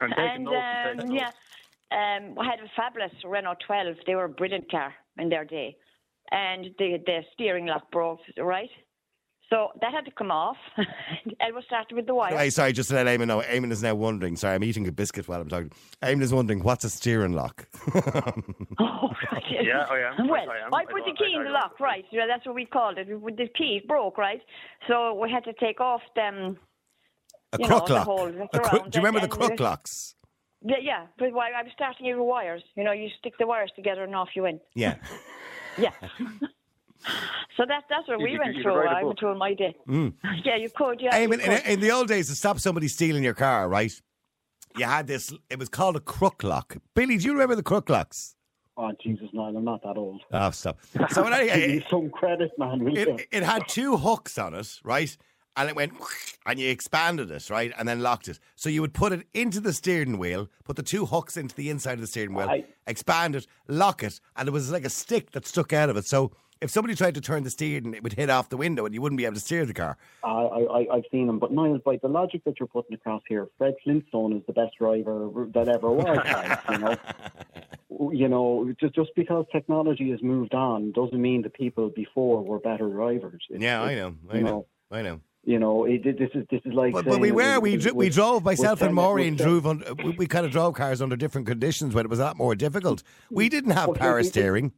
I'm 0.00 0.12
And 0.16 0.48
um, 0.48 1.10
yeah, 1.12 1.30
um, 1.92 2.36
I 2.38 2.44
had 2.44 2.58
a 2.60 2.68
fabulous 2.74 3.12
Renault 3.24 3.56
12. 3.66 3.96
They 4.06 4.14
were 4.14 4.24
a 4.24 4.28
brilliant 4.28 4.70
car 4.70 4.92
in 5.18 5.28
their 5.28 5.44
day, 5.44 5.76
and 6.30 6.66
the 6.78 6.98
the 7.06 7.20
steering 7.32 7.66
lock 7.66 7.90
broke. 7.92 8.20
Right, 8.38 8.70
so 9.52 9.68
that 9.80 9.92
had 9.92 10.04
to 10.06 10.10
come 10.10 10.30
off. 10.32 10.56
it 10.76 11.54
was 11.54 11.64
started 11.66 11.94
with 11.94 12.06
the 12.06 12.14
wire. 12.14 12.34
Right, 12.34 12.52
sorry, 12.52 12.72
just 12.72 12.88
to 12.90 12.96
let 12.96 13.06
Eamon 13.06 13.26
know. 13.28 13.40
Eamon 13.42 13.70
is 13.70 13.82
now 13.82 13.94
wondering. 13.94 14.34
Sorry, 14.36 14.54
I'm 14.56 14.64
eating 14.64 14.88
a 14.88 14.92
biscuit 14.92 15.28
while 15.28 15.40
I'm 15.42 15.48
talking. 15.48 15.70
Eamon 16.02 16.22
is 16.22 16.32
wondering 16.32 16.62
what's 16.62 16.84
a 16.84 16.90
steering 16.90 17.34
lock. 17.34 17.66
Oh, 18.78 19.08
right. 19.30 19.42
Yeah, 19.72 19.86
I 19.88 19.98
am. 20.18 20.28
Well, 20.28 20.50
I 20.50 20.58
am. 20.66 20.74
I 20.74 20.78
I 20.78 20.84
put 20.86 21.04
go 21.04 21.10
the 21.10 21.16
key 21.16 21.32
I- 21.36 21.40
in 21.40 21.40
I 21.42 21.44
the 21.44 21.50
go 21.50 21.54
on. 21.54 21.60
lock, 21.62 21.80
right? 21.80 22.04
Yeah, 22.10 22.26
that's 22.26 22.44
what 22.46 22.54
we 22.54 22.64
called 22.66 22.98
it. 22.98 23.06
With 23.20 23.36
the 23.36 23.48
key 23.56 23.80
broke, 23.86 24.18
right? 24.18 24.40
So 24.88 25.14
we 25.14 25.30
had 25.30 25.44
to 25.44 25.52
take 25.60 25.80
off 25.80 26.00
them. 26.16 26.58
A 27.52 27.58
You 27.58 27.68
know, 27.68 27.76
crook 27.78 27.86
the 27.86 27.94
lock. 27.94 28.04
whole 28.06 28.28
A 28.28 28.30
look 28.40 28.50
crook- 28.52 28.72
around 28.72 28.90
do 28.90 28.98
you 28.98 29.04
remember 29.04 29.20
the 29.20 29.24
and- 29.30 29.32
crook 29.32 29.50
and- 29.52 29.60
locks? 29.60 30.14
Yeah, 30.64 30.76
yeah. 30.80 31.06
But 31.18 31.32
why 31.32 31.50
I 31.50 31.62
was 31.62 31.72
starting 31.74 32.06
it 32.06 32.14
with 32.14 32.26
wires. 32.26 32.62
You 32.76 32.84
know, 32.84 32.92
you 32.92 33.08
stick 33.18 33.34
the 33.38 33.46
wires 33.46 33.70
together 33.76 34.02
and 34.04 34.14
off 34.16 34.30
you 34.34 34.42
went. 34.42 34.60
Yeah. 34.74 34.96
Yeah. 35.78 35.90
so 37.56 37.64
that 37.66 37.84
that's 37.88 38.08
what 38.08 38.18
You 38.20 38.24
we 38.24 38.30
could- 38.32 38.40
went 38.40 38.56
through. 38.62 38.74
write 38.76 38.86
a 38.92 38.96
I 38.96 39.00
book. 39.00 39.06
went 39.08 39.18
through 39.18 39.32
in 39.32 39.38
my 39.38 39.54
day. 39.54 39.76
Hmm. 39.86 40.08
Yeah, 40.44 40.56
you 40.56 40.70
could. 40.74 41.00
Yeah. 41.00 41.16
you 41.18 41.28
Eamon, 41.28 41.34
in, 41.34 41.56
could. 41.56 41.66
in 41.72 41.80
the 41.80 41.90
old 41.90 42.08
days, 42.08 42.28
to 42.28 42.34
stop 42.34 42.58
somebody 42.58 42.88
stealing 42.88 43.22
your 43.24 43.34
car, 43.34 43.68
right? 43.68 43.92
You 44.76 44.86
had 44.86 45.06
this. 45.06 45.32
It 45.50 45.58
was 45.58 45.68
called 45.68 45.96
a 45.96 46.00
crook 46.00 46.42
lock. 46.42 46.76
Billy, 46.94 47.18
do 47.18 47.24
you 47.24 47.32
remember 47.32 47.54
the 47.56 47.62
crook 47.62 47.88
locks? 47.90 48.36
Oh 48.78 48.90
Jesus, 49.02 49.28
no, 49.34 49.42
I'm 49.42 49.64
not 49.64 49.82
that 49.82 49.98
old. 49.98 50.22
Oh, 50.32 50.50
stop. 50.50 50.78
So 51.10 51.24
Give 51.24 51.32
anyway, 51.32 51.66
me 51.76 51.86
some 51.90 52.08
credit, 52.08 52.52
man. 52.58 52.88
it, 52.96 53.28
it 53.30 53.42
had 53.42 53.68
two 53.68 53.98
hooks 53.98 54.38
on 54.38 54.54
it, 54.54 54.80
right? 54.82 55.14
And 55.58 55.68
it 55.68 55.76
went, 55.76 55.92
and 56.46 56.58
you 56.58 56.70
expanded 56.70 57.30
it, 57.30 57.50
right? 57.50 57.70
And 57.78 57.86
then 57.86 58.00
locked 58.00 58.28
it. 58.28 58.38
So 58.56 58.70
you 58.70 58.80
would 58.80 58.94
put 58.94 59.12
it 59.12 59.26
into 59.34 59.60
the 59.60 59.74
steering 59.74 60.16
wheel, 60.16 60.48
put 60.64 60.76
the 60.76 60.82
two 60.82 61.04
hooks 61.04 61.36
into 61.36 61.54
the 61.54 61.68
inside 61.68 61.94
of 61.94 62.00
the 62.00 62.06
steering 62.06 62.32
wheel, 62.32 62.48
I- 62.48 62.64
expand 62.86 63.36
it, 63.36 63.46
lock 63.68 64.02
it, 64.02 64.18
and 64.36 64.48
it 64.48 64.52
was 64.52 64.72
like 64.72 64.86
a 64.86 64.90
stick 64.90 65.32
that 65.32 65.46
stuck 65.46 65.74
out 65.74 65.90
of 65.90 65.98
it. 65.98 66.06
So 66.06 66.32
if 66.62 66.70
somebody 66.70 66.94
tried 66.94 67.14
to 67.16 67.20
turn 67.20 67.42
the 67.42 67.50
steering, 67.50 67.92
it 67.94 68.02
would 68.02 68.12
hit 68.14 68.30
off 68.30 68.48
the 68.48 68.56
window 68.56 68.86
and 68.86 68.94
you 68.94 69.02
wouldn't 69.02 69.18
be 69.18 69.24
able 69.24 69.34
to 69.34 69.40
steer 69.40 69.66
the 69.66 69.74
car. 69.74 69.96
I, 70.24 70.28
I, 70.28 70.86
I've 70.94 71.04
seen 71.10 71.26
them. 71.26 71.38
but 71.38 71.52
Niall, 71.52 71.78
by 71.84 71.96
the 72.00 72.08
logic 72.08 72.42
that 72.44 72.58
you're 72.60 72.66
putting 72.68 72.94
across 72.94 73.22
here, 73.28 73.48
Fred 73.58 73.74
Flintstone 73.84 74.32
is 74.36 74.42
the 74.46 74.52
best 74.52 74.76
driver 74.78 75.28
that 75.54 75.68
ever 75.68 75.90
was. 75.90 76.58
you 76.70 76.78
know, 76.78 76.96
you 78.12 78.28
know, 78.28 78.72
just 78.80 78.94
just 78.94 79.10
because 79.14 79.44
technology 79.52 80.10
has 80.10 80.22
moved 80.22 80.54
on 80.54 80.92
doesn't 80.92 81.20
mean 81.20 81.42
the 81.42 81.50
people 81.50 81.90
before 81.90 82.42
were 82.42 82.58
better 82.58 82.88
drivers. 82.88 83.42
It's- 83.50 83.60
Yeah, 83.60 83.82
I 83.82 83.94
know, 83.94 84.14
I 84.30 84.36
you 84.38 84.42
know, 84.42 84.66
I 84.90 85.02
know. 85.02 85.20
You 85.44 85.58
know, 85.58 85.84
it, 85.86 86.06
it- 86.06 86.18
this 86.18 86.30
is 86.34 86.46
this 86.50 86.60
is 86.64 86.72
like. 86.72 86.92
But, 86.92 87.04
but 87.04 87.18
we 87.20 87.32
were 87.32 87.58
we 87.60 87.76
we 87.94 88.08
drove 88.08 88.44
myself 88.44 88.80
and 88.80 88.94
Maureen 88.94 89.34
drove 89.36 89.66
on 89.66 89.82
we, 90.04 90.10
we 90.10 90.26
kind 90.26 90.46
of 90.46 90.52
drove 90.52 90.74
cars 90.74 91.02
under 91.02 91.16
different 91.16 91.46
conditions 91.48 91.94
when 91.94 92.04
it 92.06 92.08
was 92.08 92.20
a 92.20 92.22
lot 92.24 92.36
more 92.36 92.54
difficult. 92.54 93.02
We 93.30 93.48
didn't 93.48 93.72
have 93.72 93.88
Well, 93.88 93.96
power 93.96 94.16
we- 94.16 94.22
we- 94.22 94.28
steering. 94.28 94.72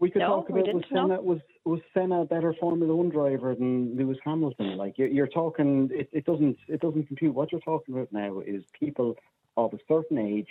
We 0.00 0.10
could 0.10 0.20
No, 0.20 0.28
talk 0.28 0.48
about 0.48 0.60
was 0.60 0.82
didn't, 0.82 0.92
no. 0.92 1.02
Senna 1.08 1.20
was 1.20 1.40
was 1.64 1.80
Senna 1.94 2.22
a 2.22 2.24
better 2.24 2.54
Formula 2.58 2.94
One 2.96 3.10
driver 3.10 3.54
than 3.54 3.96
Lewis 3.96 4.18
Hamilton? 4.24 4.76
Like 4.76 4.96
you're, 4.98 5.08
you're 5.08 5.28
talking, 5.28 5.90
it, 5.92 6.08
it 6.12 6.24
doesn't 6.24 6.56
it 6.68 6.80
doesn't 6.80 7.06
compute. 7.06 7.34
What 7.34 7.52
you're 7.52 7.60
talking 7.60 7.94
about 7.94 8.12
now 8.12 8.40
is 8.40 8.62
people 8.78 9.16
of 9.56 9.74
a 9.74 9.78
certain 9.86 10.18
age, 10.18 10.48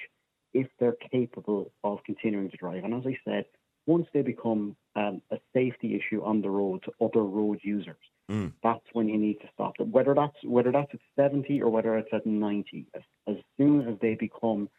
if 0.53 0.67
they're 0.79 0.95
capable 1.11 1.71
of 1.83 1.99
continuing 2.05 2.49
to 2.51 2.57
drive. 2.57 2.83
And 2.83 2.93
as 2.93 3.03
I 3.05 3.17
said, 3.25 3.45
once 3.87 4.07
they 4.13 4.21
become 4.21 4.75
um, 4.95 5.21
a 5.31 5.37
safety 5.53 5.95
issue 5.95 6.21
on 6.23 6.41
the 6.41 6.49
road 6.49 6.83
to 6.83 6.91
other 7.05 7.23
road 7.23 7.59
users, 7.63 7.97
Mm. 8.29 8.53
that's 8.61 8.85
when 8.93 9.09
you 9.09 9.17
need 9.17 9.39
to 9.41 9.47
stop 9.55 9.75
them. 9.77 9.91
Whether 9.91 10.13
that's 10.13 10.35
whether 10.43 10.71
that's 10.71 10.93
at 10.93 10.99
seventy 11.15 11.63
or 11.63 11.69
whether 11.71 11.97
it's 11.97 12.13
at 12.13 12.27
ninety, 12.27 12.85
as, 12.93 13.01
as 13.27 13.37
soon 13.57 13.87
as 13.87 13.97
they 14.01 14.13
become 14.13 14.69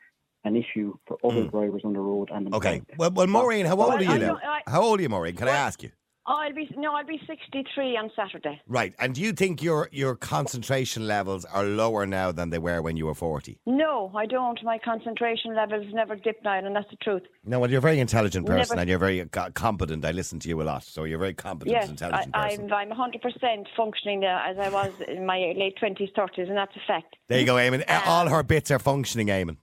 an 0.44 0.56
issue 0.56 0.94
for 1.06 1.18
other 1.24 1.44
drivers 1.44 1.82
on 1.84 1.92
the 1.92 2.00
road 2.00 2.30
and 2.32 2.48
Mm. 2.50 2.54
Okay. 2.56 2.82
Well, 2.96 3.10
well 3.10 3.26
Maureen, 3.26 3.66
how 3.66 3.72
old 3.72 3.88
Well, 3.90 3.98
are 3.98 4.02
you 4.02 4.10
I 4.10 4.18
now? 4.18 4.38
I- 4.42 4.62
How 4.70 4.82
old 4.82 4.98
are 4.98 5.02
you, 5.02 5.08
Maureen? 5.08 5.36
Can 5.36 5.48
I 5.48 5.52
ask 5.52 5.82
you? 5.82 5.90
Oh, 6.26 6.36
I'll 6.38 6.52
be 6.54 6.68
no, 6.76 6.94
I'll 6.94 7.04
be 7.06 7.18
sixty-three 7.26 7.96
on 7.96 8.10
Saturday. 8.14 8.60
Right. 8.68 8.94
And 9.00 9.14
do 9.14 9.20
you 9.20 9.32
think 9.32 9.62
your 9.62 9.88
your 9.90 10.14
concentration 10.14 11.06
levels 11.08 11.44
are 11.46 11.64
lower 11.64 12.06
now 12.06 12.30
than 12.30 12.50
they 12.50 12.58
were 12.58 12.80
when 12.82 12.96
you 12.96 13.06
were 13.06 13.14
40? 13.14 13.58
No, 13.66 14.12
I 14.14 14.26
don't. 14.26 14.62
My 14.62 14.78
concentration 14.78 15.56
levels 15.56 15.86
never 15.92 16.14
dip 16.16 16.42
down, 16.44 16.66
and 16.66 16.76
that's 16.76 16.88
the 16.90 16.96
truth. 16.96 17.22
No, 17.44 17.58
well, 17.58 17.70
you're 17.70 17.78
a 17.78 17.82
very 17.82 17.98
intelligent 18.00 18.46
person 18.46 18.76
Never- 18.76 18.80
and 18.82 18.88
you're 18.90 18.98
very 18.98 19.24
competent. 19.54 20.04
I 20.04 20.12
listen 20.12 20.38
to 20.40 20.48
you 20.48 20.60
a 20.62 20.64
lot. 20.64 20.84
So 20.84 21.04
you're 21.04 21.16
a 21.16 21.18
very 21.26 21.34
competent, 21.34 21.72
Yes, 21.74 21.88
I, 21.88 21.90
intelligent 21.90 22.32
person. 22.34 22.72
I'm 22.72 22.92
I'm 22.92 23.10
100% 23.12 23.66
functioning 23.76 24.24
uh, 24.24 24.42
as 24.46 24.58
I 24.58 24.68
was 24.68 24.92
in 25.08 25.26
my 25.26 25.38
late 25.56 25.76
20s, 25.82 26.12
30s, 26.12 26.48
and 26.48 26.56
that's 26.56 26.76
a 26.76 26.80
fact. 26.86 27.16
there 27.28 27.40
you 27.40 27.46
go, 27.46 27.54
Eamon. 27.56 27.82
All 28.06 28.28
her 28.28 28.42
bits 28.42 28.70
are 28.70 28.78
functioning, 28.78 29.28
Eamon. 29.28 29.56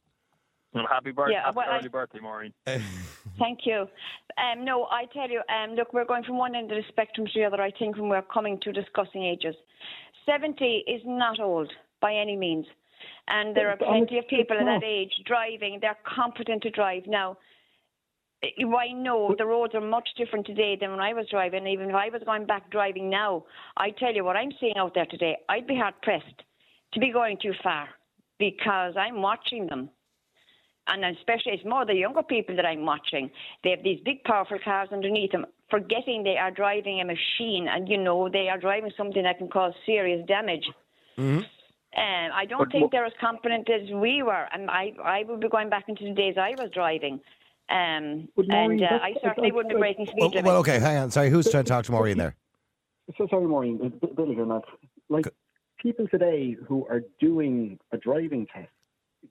Well, 0.77 0.87
happy 0.89 1.11
birthday, 1.11 1.33
Yeah, 1.33 1.43
happy 1.45 1.55
well, 1.57 1.67
I- 1.69 1.87
birthday, 1.87 2.19
Maureen. 2.19 2.53
Thank 3.39 3.59
you. 3.65 3.87
Um, 4.37 4.65
no, 4.65 4.85
I 4.91 5.05
tell 5.13 5.29
you, 5.29 5.41
um, 5.49 5.75
look, 5.75 5.93
we're 5.93 6.05
going 6.05 6.23
from 6.23 6.37
one 6.37 6.55
end 6.55 6.71
of 6.71 6.77
the 6.77 6.83
spectrum 6.89 7.27
to 7.27 7.33
the 7.39 7.45
other, 7.45 7.61
I 7.61 7.71
think, 7.71 7.97
when 7.97 8.09
we're 8.09 8.21
coming 8.23 8.59
to 8.61 8.71
discussing 8.71 9.23
ages. 9.23 9.55
70 10.25 10.65
is 10.87 11.01
not 11.05 11.39
old 11.39 11.71
by 12.01 12.13
any 12.13 12.35
means. 12.35 12.65
And 13.27 13.55
there 13.55 13.69
are 13.69 13.75
But- 13.75 13.85
but 13.85 13.91
plenty 13.91 14.17
of 14.17 14.27
people 14.27 14.57
it's 14.57 14.61
at 14.67 14.81
that 14.81 14.83
age 14.83 15.13
driving. 15.25 15.79
They're 15.79 15.97
competent 16.03 16.63
to 16.63 16.69
drive. 16.69 17.05
Now, 17.07 17.37
I 18.43 18.51
I 18.87 18.91
know 18.91 19.33
the 19.37 19.45
roads 19.45 19.73
are 19.75 19.81
much 19.81 20.07
different 20.15 20.45
today 20.45 20.75
than 20.75 20.91
when 20.91 20.99
I 20.99 21.13
was 21.13 21.27
driving. 21.29 21.65
Even 21.67 21.89
if 21.89 21.95
I 21.95 22.09
was 22.09 22.21
going 22.23 22.45
back 22.45 22.69
driving 22.69 23.09
now, 23.09 23.45
I 23.77 23.89
tell 23.91 24.13
you 24.13 24.23
what 24.23 24.35
I'm 24.37 24.51
seeing 24.59 24.77
out 24.77 24.93
there 24.93 25.07
today, 25.07 25.37
I'd 25.49 25.65
be 25.67 25.75
hard 25.75 25.99
pressed 26.03 26.43
to 26.93 26.99
be 26.99 27.11
going 27.11 27.37
too 27.37 27.53
far 27.63 27.89
because 28.37 28.95
I'm 28.95 29.21
watching 29.21 29.67
them 29.67 29.89
and 30.87 31.03
especially 31.17 31.53
it's 31.53 31.65
more 31.65 31.85
the 31.85 31.93
younger 31.93 32.23
people 32.23 32.55
that 32.55 32.65
I'm 32.65 32.85
watching. 32.85 33.29
They 33.63 33.71
have 33.71 33.83
these 33.83 33.99
big, 34.03 34.23
powerful 34.23 34.57
cars 34.63 34.89
underneath 34.91 35.31
them, 35.31 35.45
forgetting 35.69 36.23
they 36.23 36.37
are 36.37 36.51
driving 36.51 37.01
a 37.01 37.05
machine, 37.05 37.67
and 37.69 37.87
you 37.89 37.97
know 37.97 38.29
they 38.29 38.49
are 38.49 38.57
driving 38.59 38.91
something 38.97 39.23
that 39.23 39.37
can 39.37 39.49
cause 39.49 39.73
serious 39.85 40.25
damage. 40.27 40.65
Mm-hmm. 41.17 41.39
Um, 41.39 42.31
I 42.33 42.45
don't 42.45 42.59
But 42.59 42.71
think 42.71 42.91
they're 42.91 43.05
as 43.05 43.13
competent 43.19 43.67
as 43.69 43.89
we 43.91 44.21
were, 44.21 44.47
and 44.53 44.69
I, 44.69 44.93
I 45.03 45.23
would 45.27 45.39
be 45.39 45.49
going 45.49 45.69
back 45.69 45.85
into 45.87 46.03
the 46.03 46.13
days 46.13 46.35
I 46.37 46.51
was 46.51 46.69
driving. 46.73 47.19
Um, 47.69 48.29
Maureen, 48.37 48.51
and 48.51 48.83
uh, 48.83 48.99
I 49.01 49.13
certainly 49.21 49.51
wouldn't 49.51 49.73
be 49.73 49.79
breaking 49.79 50.05
speed 50.05 50.17
Well, 50.19 50.29
limits. 50.29 50.45
well, 50.45 50.57
okay, 50.57 50.79
hang 50.79 50.97
on. 50.97 51.11
Sorry, 51.11 51.29
who's 51.29 51.49
trying 51.49 51.63
to 51.63 51.69
talk 51.69 51.85
to 51.85 51.91
Maureen 51.91 52.17
there? 52.17 52.35
So 53.17 53.27
sorry, 53.29 53.45
Maureen. 53.47 53.77
B- 53.77 54.07
Billy 54.15 54.35
here, 54.35 54.45
Matt. 54.45 54.63
Like 55.09 55.27
people 55.81 56.07
today 56.07 56.55
who 56.67 56.85
are 56.87 57.01
doing 57.19 57.79
a 57.91 57.97
driving 57.97 58.45
test. 58.53 58.69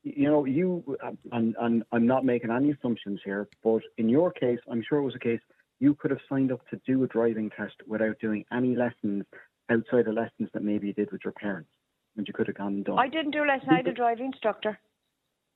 You 0.03 0.31
know, 0.31 0.45
you 0.45 0.97
and, 1.33 1.55
and 1.61 1.83
I'm 1.93 2.07
not 2.07 2.25
making 2.25 2.51
any 2.51 2.71
assumptions 2.73 3.21
here, 3.25 3.49
but 3.63 3.83
in 3.99 4.09
your 4.09 4.31
case, 4.31 4.59
I'm 4.71 4.83
sure 4.89 4.99
it 4.99 5.05
was 5.05 5.15
a 5.15 5.21
case 5.21 5.41
you 5.79 5.95
could 5.95 6.11
have 6.11 6.21
signed 6.29 6.53
up 6.53 6.67
to 6.69 6.81
do 6.87 7.05
a 7.05 7.07
driving 7.07 7.51
test 7.51 7.75
without 7.87 8.19
doing 8.19 8.45
any 8.53 8.75
lessons 8.75 9.25
outside 9.71 10.07
the 10.07 10.13
lessons 10.13 10.49
that 10.55 10.63
maybe 10.63 10.87
you 10.89 10.93
did 10.93 11.11
with 11.13 11.21
your 11.25 11.33
parents, 11.33 11.69
and 12.17 12.27
you 12.27 12.33
could 12.33 12.47
have 12.47 12.57
gone 12.57 12.75
and 12.75 12.85
done. 12.85 12.99
I 12.99 13.09
didn't 13.09 13.33
do 13.33 13.43
a 13.43 13.47
lesson. 13.47 13.69
I 13.71 13.77
had 13.77 13.89
a 13.89 13.93
driving 13.93 14.27
instructor. 14.27 14.79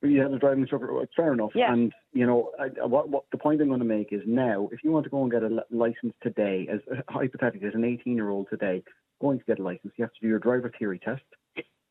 You 0.02 0.20
had 0.22 0.32
a 0.32 0.38
driving 0.38 0.62
instructor. 0.62 0.92
well, 0.92 1.04
Fair 1.14 1.32
enough. 1.32 1.50
Yeah. 1.54 1.72
And 1.72 1.92
you 2.12 2.26
know, 2.26 2.50
I- 2.58 2.86
what, 2.86 3.08
what 3.08 3.24
the 3.32 3.38
point 3.38 3.60
I'm 3.60 3.68
going 3.68 3.80
to 3.80 3.84
make 3.86 4.12
is 4.12 4.22
now, 4.26 4.68
if 4.72 4.82
you 4.82 4.90
want 4.90 5.04
to 5.04 5.10
go 5.10 5.22
and 5.22 5.30
get 5.30 5.42
a 5.42 5.64
license 5.70 6.14
today, 6.22 6.68
as 6.72 6.80
hypothetically 7.08 7.68
as 7.68 7.74
an 7.74 7.84
18 7.84 8.14
year 8.16 8.30
old 8.30 8.48
today, 8.50 8.82
going 9.20 9.38
to 9.38 9.44
get 9.44 9.58
a 9.58 9.62
license, 9.62 9.92
you 9.96 10.04
have 10.04 10.12
to 10.14 10.20
do 10.20 10.28
your 10.28 10.38
driver 10.38 10.72
theory 10.78 10.98
test. 10.98 11.22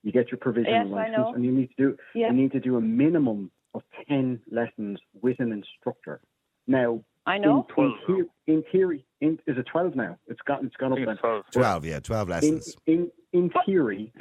You 0.04 0.12
get 0.12 0.32
your 0.32 0.38
provisional 0.38 0.88
Yes, 0.88 0.93
I 0.93 0.95
license, 0.95 1.18
know. 1.18 1.34
and 1.34 1.43
you 1.45 1.52
need 1.52 1.70
to 1.70 1.76
do 1.78 1.97
Yeah. 2.16 2.28
you 2.28 2.34
need 2.34 2.52
to 2.54 2.60
do 2.60 2.78
a 2.78 2.82
minimum 2.82 3.52
of 3.74 3.84
10 4.08 4.41
lessons 4.52 5.00
with 5.22 5.39
an 5.39 5.52
instructor. 5.52 6.22
Now, 6.68 7.04
I 7.26 7.38
know. 7.38 7.68
in, 7.78 7.84
in, 7.84 7.93
theory, 8.08 8.26
in 8.47 8.64
theory, 8.72 9.06
in, 9.22 9.34
is 9.45 9.58
it 9.58 9.66
12 9.72 9.95
now? 9.95 10.18
It's 10.28 10.39
got 10.41 10.64
it's 10.64 10.76
gone 10.78 10.93
up 10.93 10.97
think 10.97 11.10
it's 11.10 11.20
12. 11.20 11.45
12, 11.52 11.86
yeah, 11.86 12.00
12 12.00 12.30
lessons. 12.30 12.76
in 12.88 13.12
in 13.34 13.52
theory, 13.66 14.12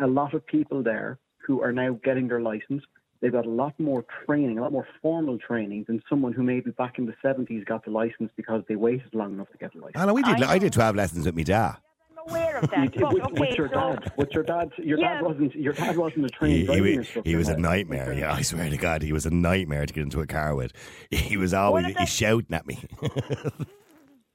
a 0.00 0.06
lot 0.06 0.34
of 0.34 0.44
people 0.46 0.82
there 0.82 1.18
who 1.46 1.62
are 1.62 1.72
now 1.72 1.92
getting 2.04 2.26
their 2.28 2.40
license, 2.40 2.82
they've 3.20 3.32
got 3.32 3.46
a 3.46 3.50
lot 3.50 3.78
more 3.78 4.04
training, 4.26 4.58
a 4.58 4.62
lot 4.62 4.72
more 4.72 4.86
formal 5.00 5.38
training 5.38 5.84
than 5.86 6.02
someone 6.08 6.32
who 6.32 6.42
maybe 6.42 6.70
back 6.72 6.98
in 6.98 7.06
the 7.06 7.14
seventies 7.20 7.64
got 7.64 7.84
the 7.84 7.90
license 7.90 8.30
because 8.36 8.62
they 8.68 8.76
waited 8.76 9.12
long 9.14 9.34
enough 9.34 9.50
to 9.50 9.58
get 9.58 9.72
the 9.74 9.78
license. 9.80 10.02
I 10.02 10.06
know, 10.06 10.14
we 10.14 10.22
did, 10.22 10.42
I 10.42 10.52
I 10.54 10.58
did 10.58 10.72
12 10.72 10.96
lessons 10.96 11.26
with 11.26 11.34
me 11.36 11.44
dad. 11.44 11.76
I'm 12.26 12.30
aware 12.30 12.58
of 12.58 12.70
that. 12.74 12.92
did 12.92 13.00
But, 13.00 13.12
with, 13.14 13.22
okay, 13.24 13.40
with 13.40 13.58
your 13.58 13.68
so 13.68 13.74
dad, 13.74 14.12
with 14.16 14.30
your 14.32 14.42
dad, 14.44 14.70
your 14.78 14.98
Yeah. 14.98 15.14
dad 15.14 15.22
wasn't 15.22 15.54
your 15.54 15.72
dad 15.72 15.96
wasn't 15.96 16.26
a 16.26 16.28
trained 16.28 16.68
He, 16.68 16.74
he, 16.82 16.94
instructor. 16.94 17.28
he 17.30 17.36
was 17.36 17.48
a 17.48 17.56
nightmare. 17.56 18.12
Yeah, 18.12 18.32
I 18.32 18.42
swear 18.42 18.68
to 18.70 18.76
God, 18.76 19.02
he 19.02 19.12
was 19.12 19.26
a 19.26 19.30
nightmare 19.30 19.86
to 19.86 19.92
get 19.92 20.02
into 20.02 20.20
a 20.20 20.26
car 20.26 20.54
with. 20.54 20.72
He 21.10 21.36
was 21.36 21.52
always 21.54 21.84
if 21.84 21.88
he's 21.90 21.96
that- 21.98 22.08
shouting 22.08 22.52
at 22.54 22.66
me. 22.66 22.78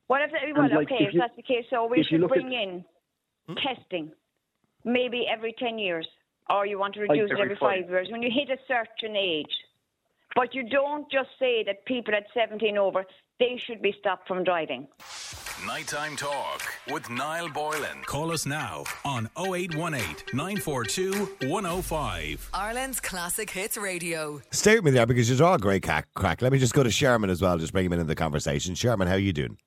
What 0.08 0.22
if, 0.22 0.32
well, 0.56 0.64
And, 0.64 0.74
like, 0.74 0.88
okay, 0.90 1.04
if 1.04 1.08
if, 1.10 1.14
you- 1.16 1.20
that's 1.20 1.36
the 1.36 1.42
case, 1.42 1.66
so 1.70 1.86
we 1.86 2.02
should 2.02 2.26
bring 2.30 2.56
at- 2.56 2.64
in 2.64 2.86
testing, 3.62 4.12
maybe 4.86 5.26
every 5.30 5.54
10 5.60 5.78
years, 5.78 6.08
or 6.50 6.66
you 6.66 6.80
want 6.80 6.94
to 6.94 7.02
Like 7.02 7.10
reduce 7.10 7.30
it 7.30 7.34
every 7.34 7.44
every 7.44 7.56
five. 7.58 7.82
five 7.82 7.90
years 7.90 8.08
when 8.10 8.22
you 8.22 8.30
hit 8.34 8.50
a 8.50 8.58
certain 8.70 9.18
age. 9.18 9.52
But 10.34 10.56
you 10.56 10.64
don't 10.70 11.12
just 11.12 11.28
say 11.40 11.62
that 11.66 11.84
people 11.86 12.16
at 12.16 12.24
17 12.34 12.78
over, 12.78 13.04
they 13.40 13.60
should 13.68 13.82
be 13.82 13.94
stopped 14.00 14.30
from 14.30 14.46
driving. 14.46 14.88
Nighttime 15.66 16.16
Talk 16.16 16.62
with 16.92 17.10
Niall 17.10 17.50
Boylan. 17.50 18.04
Call 18.06 18.32
us 18.32 18.46
now 18.46 18.84
on 19.04 19.28
0818 19.36 20.16
942 20.34 21.48
105. 21.48 22.50
Ireland's 22.54 23.00
classic 23.00 23.50
hits 23.50 23.76
radio. 23.76 24.40
Stay 24.52 24.76
with 24.76 24.86
me 24.86 24.92
there 24.92 25.08
because 25.08 25.30
you're 25.30 25.48
all 25.48 25.58
great 25.58 25.82
crack, 25.82 26.08
crack. 26.14 26.44
Let 26.44 26.52
me 26.52 26.60
just 26.60 26.76
go 26.76 26.84
to 26.84 26.92
Sherman 26.92 27.32
as 27.32 27.42
well, 27.42 27.58
just 27.58 27.74
bring 27.74 27.88
him 27.88 27.94
into 27.94 28.06
the 28.06 28.14
conversation. 28.14 28.76
Sherman, 28.76 29.08
how 29.08 29.16
you 29.16 29.34
doing? 29.34 29.58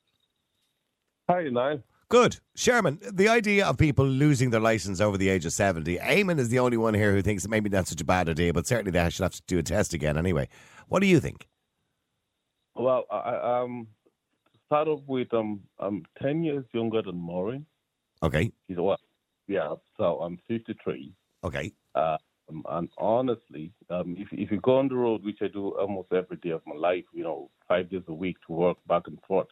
Hi, 1.29 1.49
Niall. 1.49 1.83
Good. 2.09 2.39
Sherman, 2.55 3.01
the 3.13 3.29
idea 3.29 3.67
of 3.67 3.77
people 3.77 4.07
losing 4.07 4.51
their 4.51 4.61
license 4.61 5.01
over 5.01 5.19
the 5.19 5.29
age 5.29 5.45
of 5.45 5.53
70, 5.53 5.99
Eamon 5.99 6.39
is 6.39 6.51
the 6.51 6.61
only 6.61 6.77
one 6.77 6.95
here 6.95 7.13
who 7.13 7.23
thinks 7.23 7.45
it 7.45 7.51
maybe 7.51 7.69
not 7.69 7.89
such 7.89 8.01
a 8.01 8.05
bad 8.05 8.29
idea, 8.29 8.53
but 8.53 8.67
certainly 8.67 8.93
they 8.93 9.11
should 9.11 9.25
have 9.25 9.33
to 9.33 9.43
do 9.49 9.59
a 9.59 9.63
test 9.63 9.93
again 9.93 10.17
anyway. 10.17 10.49
What 10.87 11.01
do 11.01 11.09
you 11.09 11.19
think? 11.19 11.49
Well, 12.77 13.05
I, 13.11 13.17
I, 13.17 13.63
um, 13.63 13.89
to 14.00 14.00
start 14.71 14.87
off 14.87 15.01
with, 15.09 15.35
um, 15.35 15.61
I'm 15.81 16.05
10 16.23 16.45
years 16.45 16.65
younger 16.73 17.03
than 17.03 17.17
Maureen. 17.17 17.67
Okay. 18.23 18.53
He's 18.69 18.77
what? 18.77 19.01
Yeah, 19.49 19.75
so 19.97 20.21
I'm 20.21 20.39
53. 20.47 21.13
Okay. 21.43 21.73
Um, 21.97 22.19
and 22.71 22.89
honestly, 22.97 23.73
um, 23.91 24.15
if, 24.17 24.29
if 24.31 24.53
you 24.53 24.61
go 24.61 24.79
on 24.79 24.87
the 24.87 24.95
road, 24.95 25.25
which 25.25 25.39
I 25.43 25.49
do 25.49 25.71
almost 25.71 26.13
every 26.13 26.37
day 26.37 26.51
of 26.51 26.63
my 26.67 26.77
life, 26.77 27.05
you 27.13 27.25
know, 27.25 27.51
five 27.67 27.91
days 27.91 28.03
a 28.07 28.13
week 28.13 28.37
to 28.47 28.53
work 28.53 28.77
back 28.87 29.09
and 29.09 29.19
forth, 29.27 29.49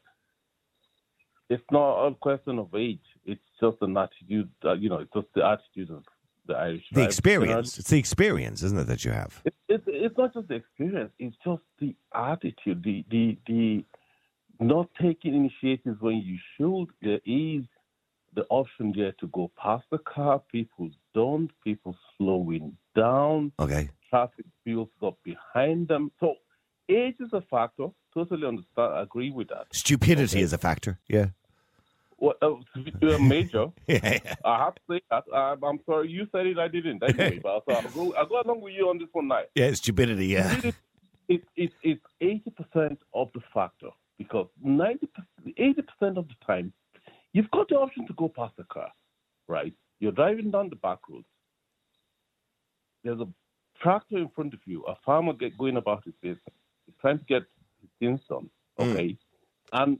it's 1.51 1.65
not 1.73 2.07
a 2.07 2.15
question 2.15 2.61
of 2.61 2.73
age. 2.77 3.01
It's 3.25 3.41
just 3.61 3.79
an 3.81 3.97
attitude, 3.97 4.51
uh, 4.65 4.75
you 4.75 4.89
know, 4.89 4.99
it's 4.99 5.13
just 5.13 5.27
the 5.35 5.45
attitude 5.45 5.91
of 5.91 6.05
the 6.47 6.55
Irish. 6.55 6.85
The 6.93 7.03
experience. 7.03 7.77
It's 7.77 7.91
the 7.91 7.99
experience, 7.99 8.63
isn't 8.63 8.79
it, 8.79 8.87
that 8.87 9.05
you 9.05 9.11
have? 9.11 9.41
It, 9.45 9.55
it, 9.69 9.83
it's 9.87 10.17
not 10.17 10.35
just 10.35 10.47
the 10.47 10.55
experience; 10.55 11.11
it's 11.19 11.37
just 11.45 11.63
the 11.81 11.97
attitude, 12.15 12.83
the 12.85 13.05
the 13.11 13.39
the 13.47 13.85
not 14.61 14.89
taking 15.01 15.35
initiatives 15.35 16.01
when 16.01 16.17
you 16.17 16.39
should. 16.57 16.87
There 17.01 17.21
is 17.25 17.65
the 18.35 18.45
option 18.51 18.93
there 18.97 19.13
to 19.21 19.27
go 19.29 19.51
past 19.57 19.85
the 19.91 19.99
car. 19.99 20.43
People 20.51 20.91
don't. 21.15 21.51
People 21.65 21.97
slowing 22.17 22.77
down. 22.95 23.53
Okay. 23.59 23.91
Traffic 24.11 24.47
builds 24.65 24.91
up 25.03 25.19
behind 25.25 25.89
them. 25.89 26.11
So 26.21 26.35
age 26.89 27.17
is 27.21 27.33
a 27.33 27.43
factor. 27.43 27.89
Totally 28.15 28.47
understand. 28.47 28.95
I 28.95 29.03
agree 29.03 29.31
with 29.31 29.49
that. 29.49 29.67
Stupidity 29.73 30.41
is 30.41 30.53
a 30.53 30.59
factor. 30.59 30.99
Yeah. 31.09 31.27
What 32.17 32.39
uh, 32.43 32.55
uh, 32.55 33.19
major? 33.19 33.67
Yeah. 33.87 34.19
I 34.45 34.65
have 34.65 34.75
to 34.75 34.81
say 34.91 35.01
that. 35.09 35.25
I'm, 35.33 35.63
I'm 35.63 35.81
sorry 35.87 36.11
you 36.11 36.27
said 36.33 36.47
it. 36.47 36.59
I 36.59 36.67
didn't. 36.67 37.01
Anyway, 37.03 37.39
but 37.43 37.63
so 37.69 37.77
I'll 37.77 37.91
go, 37.91 38.15
I'll 38.15 38.27
go 38.27 38.41
along 38.41 38.61
with 38.61 38.75
you 38.75 38.89
on 38.89 38.99
this 38.99 39.09
one 39.13 39.29
night. 39.29 39.47
Yeah, 39.55 39.67
it's 39.67 39.79
stupidity, 39.79 40.27
yeah. 40.27 40.61
it, 41.29 41.45
it, 41.57 41.73
it's 41.83 42.03
eighty 42.21 42.51
percent 42.51 42.99
of 43.15 43.29
the 43.35 43.41
factor 43.55 43.91
because 44.19 44.49
90 44.63 45.09
80 45.57 45.83
percent 45.83 46.19
of 46.19 46.27
the 46.29 46.35
time 46.47 46.73
you've 47.33 47.51
got 47.51 47.69
the 47.69 47.77
option 47.77 48.07
to 48.07 48.13
go 48.15 48.29
past 48.29 48.55
the 48.57 48.65
car, 48.65 48.91
right? 49.47 49.73
You're 50.01 50.13
driving 50.13 50.51
down 50.51 50.71
the 50.71 50.77
back 50.77 50.99
roads. 51.09 51.27
There's 53.05 53.21
a 53.21 53.29
tractor 53.81 54.19
in 54.19 54.29
front 54.31 54.55
of 54.55 54.61
you, 54.65 54.83
a 54.85 54.97
farmer 55.05 55.33
get 55.33 55.57
going 55.59 55.77
about 55.77 56.05
his 56.05 56.15
business. 56.21 56.41
He's 56.87 56.95
trying 57.01 57.19
to 57.19 57.25
get 57.25 57.43
his 57.81 57.91
things 58.01 58.21
done, 58.29 58.51
hmm. 58.77 58.91
okay? 58.91 59.17
And 59.73 59.99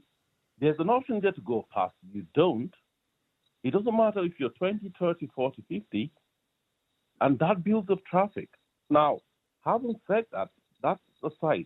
there's 0.59 0.79
an 0.79 0.89
option 0.89 1.19
there 1.21 1.31
to 1.31 1.41
go 1.41 1.65
past. 1.73 1.95
You 2.11 2.25
don't. 2.33 2.73
It 3.63 3.71
doesn't 3.71 3.95
matter 3.95 4.23
if 4.23 4.33
you're 4.39 4.49
20, 4.49 4.91
30, 4.99 5.29
40, 5.35 5.63
50, 5.67 6.11
and 7.21 7.39
that 7.39 7.63
builds 7.63 7.89
up 7.89 7.99
traffic. 8.05 8.49
Now, 8.89 9.19
having 9.63 9.95
said 10.07 10.25
that, 10.31 10.49
that's 10.81 11.01
aside. 11.23 11.65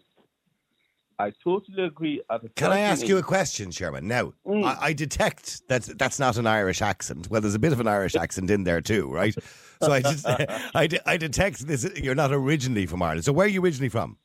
I 1.20 1.32
totally 1.44 1.84
agree. 1.86 2.22
At 2.30 2.56
Can 2.56 2.72
I 2.72 2.80
ask 2.80 3.08
you 3.08 3.18
a 3.18 3.24
question, 3.24 3.72
Sherman? 3.72 4.08
Now, 4.08 4.34
Mm. 4.46 4.64
I, 4.66 4.88
I 4.88 4.94
detect 4.94 5.68
that 5.68 5.84
that's 5.98 6.20
not 6.20 6.38
an 6.38 6.48
Irish 6.48 6.82
accent. 6.82 7.30
Well, 7.30 7.42
there's 7.42 7.56
a 7.56 7.60
bit 7.60 7.72
of 7.74 7.80
an 7.80 7.88
Irish 7.88 8.16
accent 8.16 8.50
in 8.50 8.64
there 8.64 8.82
too, 8.82 9.10
right? 9.12 9.36
So 9.82 9.92
I 9.92 10.02
just, 10.02 10.26
I, 10.76 10.88
de- 10.88 11.10
I 11.10 11.18
detect 11.18 11.68
this. 11.68 11.90
You're 11.96 12.16
not 12.16 12.32
originally 12.34 12.86
from 12.86 13.02
Ireland. 13.02 13.26
So 13.26 13.34
where 13.34 13.46
are 13.46 13.50
you 13.50 13.64
originally 13.64 13.90
from? 13.90 14.18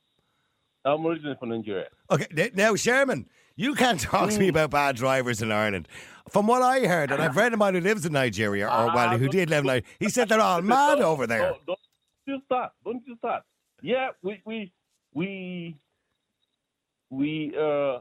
I'm 0.84 1.04
originally 1.06 1.36
from 1.38 1.50
Nigeria. 1.50 1.88
Okay, 2.10 2.50
now 2.54 2.74
Sherman, 2.74 3.28
you 3.56 3.74
can't 3.74 4.00
talk 4.00 4.30
Mm. 4.30 4.34
to 4.34 4.38
me 4.40 4.48
about 4.48 4.70
bad 4.70 4.96
drivers 4.96 5.42
in 5.42 5.52
Ireland. 5.52 5.88
From 6.30 6.46
what 6.46 6.62
I 6.62 6.86
heard, 6.86 7.10
and 7.10 7.22
I've 7.22 7.30
a 7.30 7.34
friend 7.34 7.54
of 7.54 7.58
mine 7.58 7.74
who 7.74 7.80
lives 7.80 8.04
in 8.06 8.12
Nigeria, 8.12 8.66
or 8.66 8.70
Ah, 8.70 8.94
well, 8.94 9.18
who 9.18 9.28
did 9.28 9.48
live 9.50 9.60
in 9.60 9.66
Nigeria, 9.66 9.82
he 9.98 10.08
said 10.10 10.28
they're 10.28 10.40
all 10.40 10.60
mad 10.62 11.00
over 11.00 11.26
there. 11.26 11.38
Don't, 11.52 11.66
don't 11.66 11.78
do 12.26 12.38
that. 12.50 12.72
Don't 12.84 13.04
do 13.06 13.16
that. 13.22 13.42
Yeah, 13.82 14.10
we 14.22 14.40
we 14.44 14.72
we 15.14 15.76
we 17.10 17.54
uh. 17.60 17.98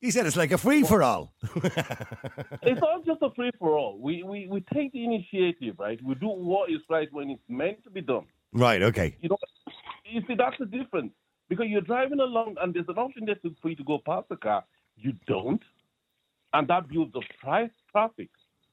He 0.00 0.10
said 0.10 0.26
it's 0.26 0.36
like 0.36 0.50
a 0.50 0.58
free 0.58 0.82
for 0.82 1.02
all. 1.02 1.32
It's 2.62 2.80
not 2.80 3.04
just 3.06 3.22
a 3.22 3.30
free 3.36 3.50
for 3.58 3.76
all. 3.78 3.98
We, 4.00 4.22
we 4.24 4.48
we 4.48 4.60
take 4.74 4.92
the 4.92 5.04
initiative, 5.04 5.76
right? 5.78 6.00
We 6.02 6.14
do 6.16 6.26
what 6.28 6.70
is 6.70 6.80
right 6.90 7.08
when 7.12 7.30
it's 7.30 7.42
meant 7.48 7.82
to 7.84 7.90
be 7.90 8.00
done. 8.00 8.26
right. 8.52 8.82
Okay. 8.82 9.16
You 9.20 9.28
know, 9.28 9.38
you 10.04 10.20
see 10.26 10.34
that's 10.34 10.56
the 10.58 10.66
difference 10.66 11.12
because 11.48 11.66
you're 11.68 11.80
driving 11.82 12.18
along 12.20 12.56
and 12.60 12.74
there's 12.74 12.88
an 12.88 12.98
option 12.98 13.26
there 13.26 13.36
for 13.60 13.68
you 13.70 13.76
to 13.76 13.84
go 13.84 13.98
past 14.04 14.28
the 14.28 14.36
car. 14.36 14.64
You 14.96 15.12
don't, 15.26 15.62
and 16.52 16.66
that 16.68 16.88
builds 16.88 17.14
up 17.16 17.22
tri- 17.40 17.70
traffic. 17.90 18.30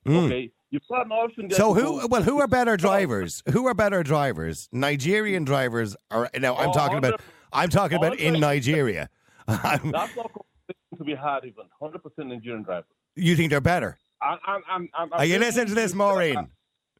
Okay, 0.08 0.52
you've 0.72 0.82
got 0.90 1.06
an 1.06 1.12
option 1.12 1.48
there. 1.50 1.58
So 1.58 1.74
who? 1.74 2.02
go- 2.02 2.08
Well, 2.08 2.24
who 2.24 2.40
are 2.42 2.48
better 2.48 2.76
drivers? 2.88 3.44
Who 3.52 3.68
are 3.68 3.74
better 3.76 4.02
drivers? 4.02 4.68
Nigerian 4.72 5.44
drivers, 5.46 5.96
are 6.10 6.30
now 6.40 6.56
I'm 6.56 6.70
Oh, 6.70 6.74
talking 6.74 6.98
about. 6.98 7.22
I'm 7.52 7.70
talking 7.70 7.98
about 7.98 8.18
in 8.20 8.40
Nigeria. 8.40 9.10
I'm- 9.48 9.92
That's 9.92 10.16
not 10.16 10.32
conversation 10.34 10.98
to 10.98 11.04
be 11.04 11.16
had 11.16 11.40
even. 11.46 11.66
Hundred 11.80 12.04
percent 12.04 12.30
Nigerian 12.30 12.64
driver. 12.64 12.86
you 13.16 13.36
think 13.36 13.50
they're 13.50 13.62
better? 13.62 13.98
I'm, 14.22 14.38
I'm, 14.46 14.62
I'm, 14.70 14.90
I'm, 14.94 15.14
Are 15.14 15.26
you 15.26 15.40
listening 15.40 15.68
to 15.68 15.76
this, 15.76 15.94
Maureen? 15.94 16.50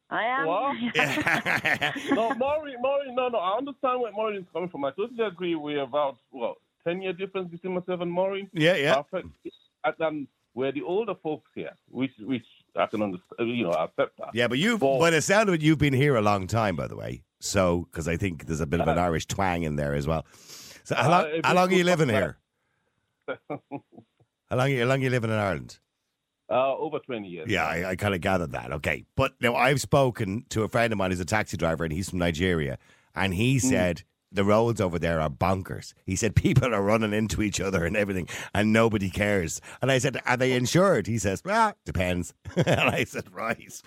I 0.08 0.24
am. 0.24 0.46
What? 0.46 0.76
no, 2.12 2.34
Maureen, 2.34 2.76
Maureen, 2.80 3.14
no, 3.14 3.28
no. 3.28 3.38
I 3.38 3.56
understand 3.58 4.00
where 4.00 4.10
Maureen 4.12 4.40
is 4.40 4.46
coming 4.52 4.68
from. 4.68 4.84
I 4.84 4.90
totally 4.90 5.24
agree. 5.24 5.54
We're 5.54 5.82
about 5.82 6.16
well, 6.32 6.56
ten 6.82 7.00
year 7.02 7.12
difference 7.12 7.50
between 7.50 7.74
myself 7.74 8.00
and 8.00 8.10
Maureen. 8.10 8.48
Yeah, 8.52 8.74
yeah. 8.76 9.02
Perfect. 9.02 9.28
And 9.84 10.00
um, 10.00 10.28
we're 10.54 10.72
the 10.72 10.82
older 10.82 11.14
folks 11.22 11.48
here, 11.54 11.70
which, 11.88 12.10
which 12.20 12.44
I 12.76 12.86
can 12.86 13.02
understand. 13.02 13.56
You 13.56 13.64
know, 13.64 13.70
I 13.70 13.84
accept 13.84 14.18
that. 14.18 14.30
Yeah, 14.34 14.48
but 14.48 14.58
you've, 14.58 14.80
But- 14.80 14.98
by 14.98 15.10
the 15.10 15.22
sound 15.22 15.48
of 15.48 15.54
it, 15.54 15.62
you've 15.62 15.78
been 15.78 15.94
here 15.94 16.16
a 16.16 16.22
long 16.22 16.46
time, 16.48 16.74
by 16.74 16.88
the 16.88 16.96
way. 16.96 17.22
So, 17.40 17.88
because 17.90 18.06
I 18.06 18.16
think 18.16 18.46
there's 18.46 18.60
a 18.60 18.66
bit 18.66 18.80
of 18.80 18.88
an 18.88 18.98
Uh, 18.98 19.02
Irish 19.02 19.26
twang 19.26 19.62
in 19.64 19.76
there 19.76 19.94
as 19.94 20.06
well. 20.06 20.24
So 20.84 20.94
how 20.94 21.10
long, 21.10 21.24
Uh, 21.24 21.40
how 21.42 21.54
long 21.54 21.70
are 21.72 21.76
you 21.76 21.84
living 21.84 22.08
here? 22.08 22.38
How 23.48 24.56
long, 24.56 24.76
how 24.76 24.84
long 24.84 24.98
are 25.00 25.04
you 25.04 25.10
living 25.10 25.30
in 25.30 25.36
Ireland? 25.36 25.78
Uh, 26.50 26.74
over 26.76 26.98
20 26.98 27.28
years. 27.28 27.48
Yeah, 27.48 27.64
I, 27.64 27.90
I 27.90 27.96
kind 27.96 28.12
of 28.14 28.20
gathered 28.20 28.50
that. 28.50 28.72
Okay. 28.72 29.04
But 29.14 29.34
now 29.40 29.54
I've 29.54 29.80
spoken 29.80 30.44
to 30.48 30.64
a 30.64 30.68
friend 30.68 30.92
of 30.92 30.98
mine 30.98 31.12
who's 31.12 31.20
a 31.20 31.24
taxi 31.24 31.56
driver 31.56 31.84
and 31.84 31.92
he's 31.92 32.10
from 32.10 32.18
Nigeria. 32.18 32.76
And 33.14 33.32
he 33.34 33.54
Hmm. 33.60 33.68
said 33.68 34.02
the 34.32 34.42
roads 34.42 34.80
over 34.80 34.98
there 34.98 35.20
are 35.20 35.30
bonkers. 35.30 35.94
He 36.04 36.16
said 36.16 36.34
people 36.46 36.74
are 36.74 36.82
running 36.82 37.12
into 37.12 37.40
each 37.42 37.60
other 37.60 37.84
and 37.84 37.96
everything 37.96 38.28
and 38.52 38.72
nobody 38.72 39.08
cares. 39.10 39.60
And 39.80 39.92
I 39.92 39.98
said, 39.98 40.20
Are 40.26 40.36
they 40.36 40.52
insured? 40.54 41.06
He 41.06 41.18
says, 41.18 41.40
Ah, 41.46 41.74
depends. 41.84 42.34
and 42.56 42.80
I 42.80 43.04
said, 43.04 43.32
Right. 43.32 43.80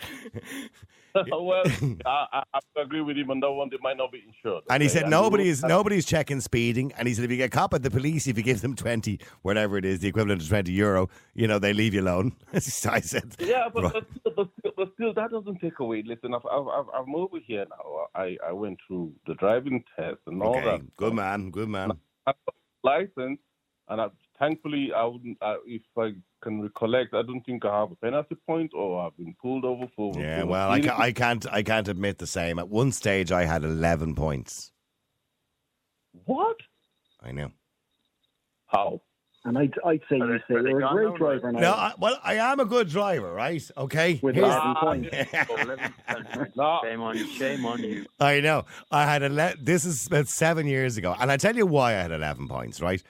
well, 1.32 1.64
I, 2.06 2.28
I, 2.34 2.44
I 2.54 2.82
agree 2.82 3.02
with 3.02 3.18
him 3.18 3.30
on 3.32 3.40
that 3.42 3.52
one. 3.52 3.70
They 3.70 3.78
might 3.82 3.98
not 3.98 4.12
be 4.12 4.24
insured. 4.28 4.64
And 4.70 4.82
he 4.82 4.90
okay? 4.90 5.00
said 5.00 5.06
the 5.06 5.10
nobody 5.10 5.54
nobody's 5.64 6.06
checking 6.06 6.42
speeding. 6.42 6.92
And 6.98 7.08
he 7.08 7.14
said 7.14 7.26
if 7.26 7.32
you 7.32 7.38
get 7.38 7.52
caught 7.52 7.72
by 7.72 7.78
the 7.78 7.92
police, 7.92 8.28
if 8.28 8.38
you 8.38 8.44
give 8.44 8.62
them 8.62 8.76
twenty, 8.76 9.20
whatever 9.44 9.78
it 9.78 9.86
is, 9.86 10.00
the 10.00 10.08
equivalent 10.08 10.42
of 10.42 10.48
twenty 10.48 10.72
euro, 10.72 11.10
you 11.36 11.48
know 11.48 11.60
they 11.60 11.74
leave 11.74 11.94
you 11.94 12.02
alone. 12.02 12.34
so 12.60 12.90
I 12.92 13.00
said, 13.02 13.36
Yeah, 13.40 13.70
but, 13.74 13.84
Right. 13.84 13.94
but, 13.94 14.06
still, 14.20 14.34
but, 14.36 14.50
still, 14.60 14.72
but 14.78 14.90
still, 14.96 15.14
that 15.14 15.32
doesn't 15.32 15.60
take 15.60 15.80
away. 15.80 16.04
Listen, 16.06 16.34
I've, 16.34 16.46
I've, 16.52 16.68
I've, 16.68 16.86
I'm 16.96 17.16
over 17.16 17.38
here 17.46 17.66
now. 17.70 18.08
I, 18.16 18.38
I 18.48 18.52
went 18.52 18.80
through 18.88 19.14
the 19.28 19.36
driving 19.36 19.84
test 19.98 20.20
and 20.28 20.42
all 20.42 20.56
okay, 20.58 20.64
that. 20.66 20.96
good 20.98 21.14
man, 21.14 21.52
good 21.52 21.70
man. 21.70 21.92
I've 22.26 22.36
got 22.46 22.56
a 22.56 22.88
license, 22.88 23.40
and 23.90 24.02
I, 24.02 24.08
thankfully, 24.44 24.92
I 24.96 25.04
wouldn't. 25.06 25.38
I, 25.42 25.58
if 25.66 25.82
I 25.98 26.12
can 26.42 26.62
recollect, 26.62 27.14
I 27.14 27.22
don't 27.22 27.42
think 27.46 27.64
I 27.66 27.80
have 27.80 27.92
a 27.92 27.96
penalty 27.96 28.36
point 28.46 28.72
or 28.74 29.06
I've 29.06 29.16
been 29.18 29.36
pulled 29.42 29.66
over 29.66 29.86
for. 29.96 30.14
Yeah, 30.18 30.42
for 30.42 30.48
well, 30.48 30.70
I, 30.72 30.82
ca- 30.82 30.98
I 30.98 31.12
can't, 31.12 31.46
I 31.52 31.64
can't 31.64 31.88
admit 31.88 32.18
the 32.18 32.28
same. 32.28 32.60
At 32.60 32.70
one 32.70 32.92
stage, 32.92 33.32
I 33.32 33.46
had 33.46 33.64
eleven 33.64 34.16
points. 34.16 34.72
What? 36.26 36.58
I 37.22 37.32
know. 37.32 37.52
How? 38.68 39.02
And 39.46 39.58
I'd, 39.58 39.74
I'd 39.86 40.00
say 40.10 40.16
you 40.18 40.28
they- 40.28 40.38
say 40.48 40.60
are 40.60 40.68
you're 40.70 40.80
a 40.86 40.94
great 40.94 41.10
now, 41.10 41.18
driver 41.18 41.52
now. 41.52 41.60
No, 41.60 41.72
I, 41.72 41.94
well, 42.00 42.18
I 42.24 42.36
am 42.36 42.60
a 42.62 42.66
good 42.66 42.88
driver, 42.88 43.34
right? 43.34 43.62
Okay. 43.78 44.20
With 44.22 44.36
Here's- 44.36 44.50
eleven 44.54 44.76
Ah, 44.78 45.46
points. 45.48 46.56
No. 46.56 46.80
Shame 46.84 47.02
on 47.02 47.18
you. 47.18 47.28
Shame 47.28 47.66
on 47.66 47.84
you. 47.84 48.06
I 48.20 48.40
know. 48.40 48.66
I 48.92 49.04
had 49.06 49.22
ele- 49.24 49.54
This 49.60 49.84
is 49.86 50.08
about 50.08 50.28
seven 50.28 50.66
years 50.68 50.96
ago, 50.98 51.16
and 51.20 51.30
I 51.32 51.38
tell 51.38 51.56
you 51.56 51.66
why 51.66 51.92
I 51.92 52.02
had 52.04 52.12
eleven 52.12 52.48
points, 52.48 52.80
right? 52.82 53.04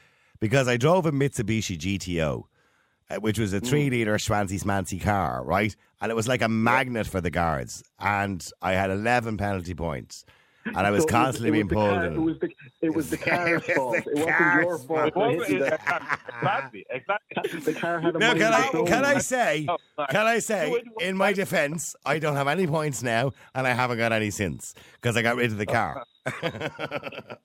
Because 0.43 0.67
I 0.67 0.75
drove 0.75 1.05
a 1.05 1.11
Mitsubishi 1.13 1.77
GTO, 1.77 2.43
uh, 3.09 3.15
which 3.21 3.39
was 3.39 3.53
a 3.53 3.61
three-liter 3.61 4.15
schwancy 4.15 4.61
smancy 4.61 4.99
car, 5.01 5.41
right? 5.41 5.73
And 6.01 6.11
it 6.11 6.15
was 6.15 6.27
like 6.27 6.41
a 6.41 6.49
magnet 6.49 7.07
for 7.07 7.21
the 7.21 7.29
guards, 7.29 7.81
and 7.97 8.45
I 8.61 8.73
had 8.73 8.91
eleven 8.91 9.37
penalty 9.37 9.73
points, 9.73 10.25
and 10.65 10.75
I 10.79 10.91
was 10.91 11.03
So 11.03 11.07
it 11.07 11.11
constantly 11.11 11.47
it 11.47 11.51
being 11.53 11.67
the 11.69 11.75
pulled. 11.75 11.93
car- 11.95 12.05
It 12.07 12.19
was 12.19 12.39
the 12.39 12.49
it 12.81 12.93
was 12.93 13.09
the 13.09 13.15
car's 13.15 13.63
It 13.69 13.69
was 13.69 13.75
fault. 13.77 14.03
the 14.03 14.11
It 14.11 14.17
wasn't 14.17 14.63
your 14.65 14.77
fault. 14.79 15.07
It 15.07 15.15
wasn't, 15.15 15.41
hitting 15.43 15.59
the- 15.59 15.65
exactly, 16.35 16.85
exactly. 16.89 17.59
The 17.61 17.73
car 17.79 18.01
had 18.01 18.15
a 18.17 18.19
Now, 18.19 18.33
can 18.33 18.51
I 18.53 18.69
can 18.85 19.05
I 19.05 19.17
say 19.19 19.65
Oh, 19.69 19.77
can 20.09 20.25
I 20.27 20.39
say 20.39 20.69
wait, 20.71 20.83
wait, 20.97 21.07
in 21.07 21.15
my 21.15 21.31
defence 21.31 21.95
I 22.05 22.19
don't 22.19 22.35
have 22.35 22.49
any 22.49 22.67
points 22.67 23.01
now 23.01 23.31
and 23.55 23.65
I 23.65 23.69
haven't 23.71 23.97
got 23.97 24.11
any 24.11 24.29
since 24.29 24.73
because 24.95 25.15
I 25.15 25.21
got 25.21 25.37
rid 25.37 25.53
of 25.53 25.57
the 25.57 25.65
car. 25.65 26.03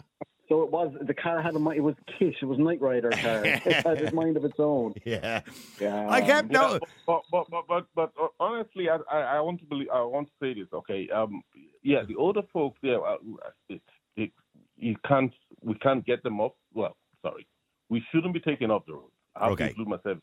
So 0.48 0.62
it 0.62 0.70
was 0.70 0.94
the 1.06 1.12
car 1.14 1.42
had 1.42 1.54
a 1.54 1.58
mind. 1.58 1.76
It 1.78 1.82
was 1.82 1.94
Kish. 2.18 2.36
It 2.40 2.46
was 2.46 2.58
Knight 2.58 2.80
Rider 2.80 3.10
car. 3.10 3.42
It 3.44 3.60
had 3.86 4.02
a 4.02 4.14
mind 4.14 4.36
of 4.38 4.44
its 4.44 4.58
own. 4.58 4.94
yeah, 5.04 5.42
Yeah. 5.78 6.08
I 6.08 6.20
kept 6.22 6.50
Yeah, 6.50 6.58
no. 6.58 6.78
but, 7.06 7.22
but, 7.30 7.46
but, 7.50 7.64
but, 7.68 7.86
but 7.94 8.12
uh, 8.22 8.28
honestly, 8.40 8.88
I, 8.88 8.96
I, 9.12 9.20
I 9.36 9.40
want 9.40 9.60
to 9.60 9.66
believe. 9.66 9.88
I 9.92 10.00
want 10.02 10.28
to 10.28 10.32
say 10.40 10.54
this. 10.58 10.68
Okay. 10.72 11.08
Um. 11.10 11.42
Yeah, 11.82 12.02
the 12.04 12.16
older 12.16 12.42
folks 12.52 12.78
there. 12.82 13.04
Uh, 13.06 13.16
it, 13.68 13.82
it, 14.16 14.30
you 14.76 14.96
can't. 15.06 15.32
We 15.62 15.74
can't 15.74 16.04
get 16.06 16.22
them 16.22 16.40
off. 16.40 16.52
Well, 16.72 16.96
sorry. 17.22 17.46
We 17.90 18.02
shouldn't 18.10 18.32
be 18.34 18.40
taking 18.40 18.70
off 18.70 18.86
the 18.86 18.94
road. 18.94 19.10
I 19.36 19.44
have 19.44 19.52
Okay. 19.52 19.64
to 19.64 19.70
include 19.70 19.88
myself. 19.88 20.18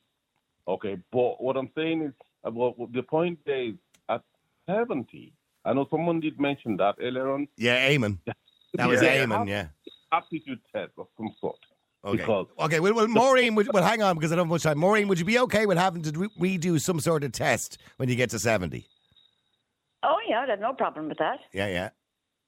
Okay. 0.67 0.97
But 1.11 1.41
what 1.43 1.55
I'm 1.55 1.69
saying 1.75 2.01
is, 2.01 2.13
uh, 2.45 2.51
well, 2.51 2.75
the 2.91 3.03
point 3.03 3.39
is, 3.45 3.75
at 4.09 4.21
70, 4.67 5.33
I 5.65 5.73
know 5.73 5.87
someone 5.89 6.19
did 6.19 6.39
mention 6.39 6.77
that 6.77 6.95
earlier 6.99 7.31
on. 7.31 7.47
Yeah, 7.57 7.89
Eamon. 7.91 8.17
That 8.77 8.89
was 8.89 9.01
Yeah. 9.01 9.23
Eamon. 9.25 9.47
Yeah. 9.47 9.67
Aptitude 10.15 10.59
test 10.73 10.91
of 10.97 11.07
some 11.17 11.29
sort. 11.39 11.57
Okay. 12.03 12.17
Because- 12.17 12.47
okay. 12.59 12.79
Well, 12.79 12.93
well 12.93 13.07
Maureen, 13.07 13.55
would, 13.55 13.67
well, 13.73 13.83
hang 13.83 14.01
on 14.01 14.15
because 14.15 14.31
I 14.31 14.35
don't 14.35 14.45
have 14.45 14.51
much 14.51 14.63
time. 14.63 14.77
Maureen, 14.77 15.07
would 15.07 15.19
you 15.19 15.25
be 15.25 15.39
okay 15.39 15.65
with 15.65 15.77
having 15.77 16.03
to 16.03 16.11
re- 16.37 16.57
redo 16.57 16.79
some 16.79 16.99
sort 16.99 17.23
of 17.23 17.31
test 17.31 17.77
when 17.97 18.09
you 18.09 18.15
get 18.15 18.29
to 18.31 18.39
seventy? 18.39 18.87
Oh 20.03 20.17
yeah, 20.27 20.41
I'd 20.41 20.49
have 20.49 20.59
no 20.59 20.73
problem 20.73 21.09
with 21.09 21.17
that. 21.17 21.39
Yeah, 21.51 21.67
yeah, 21.67 21.89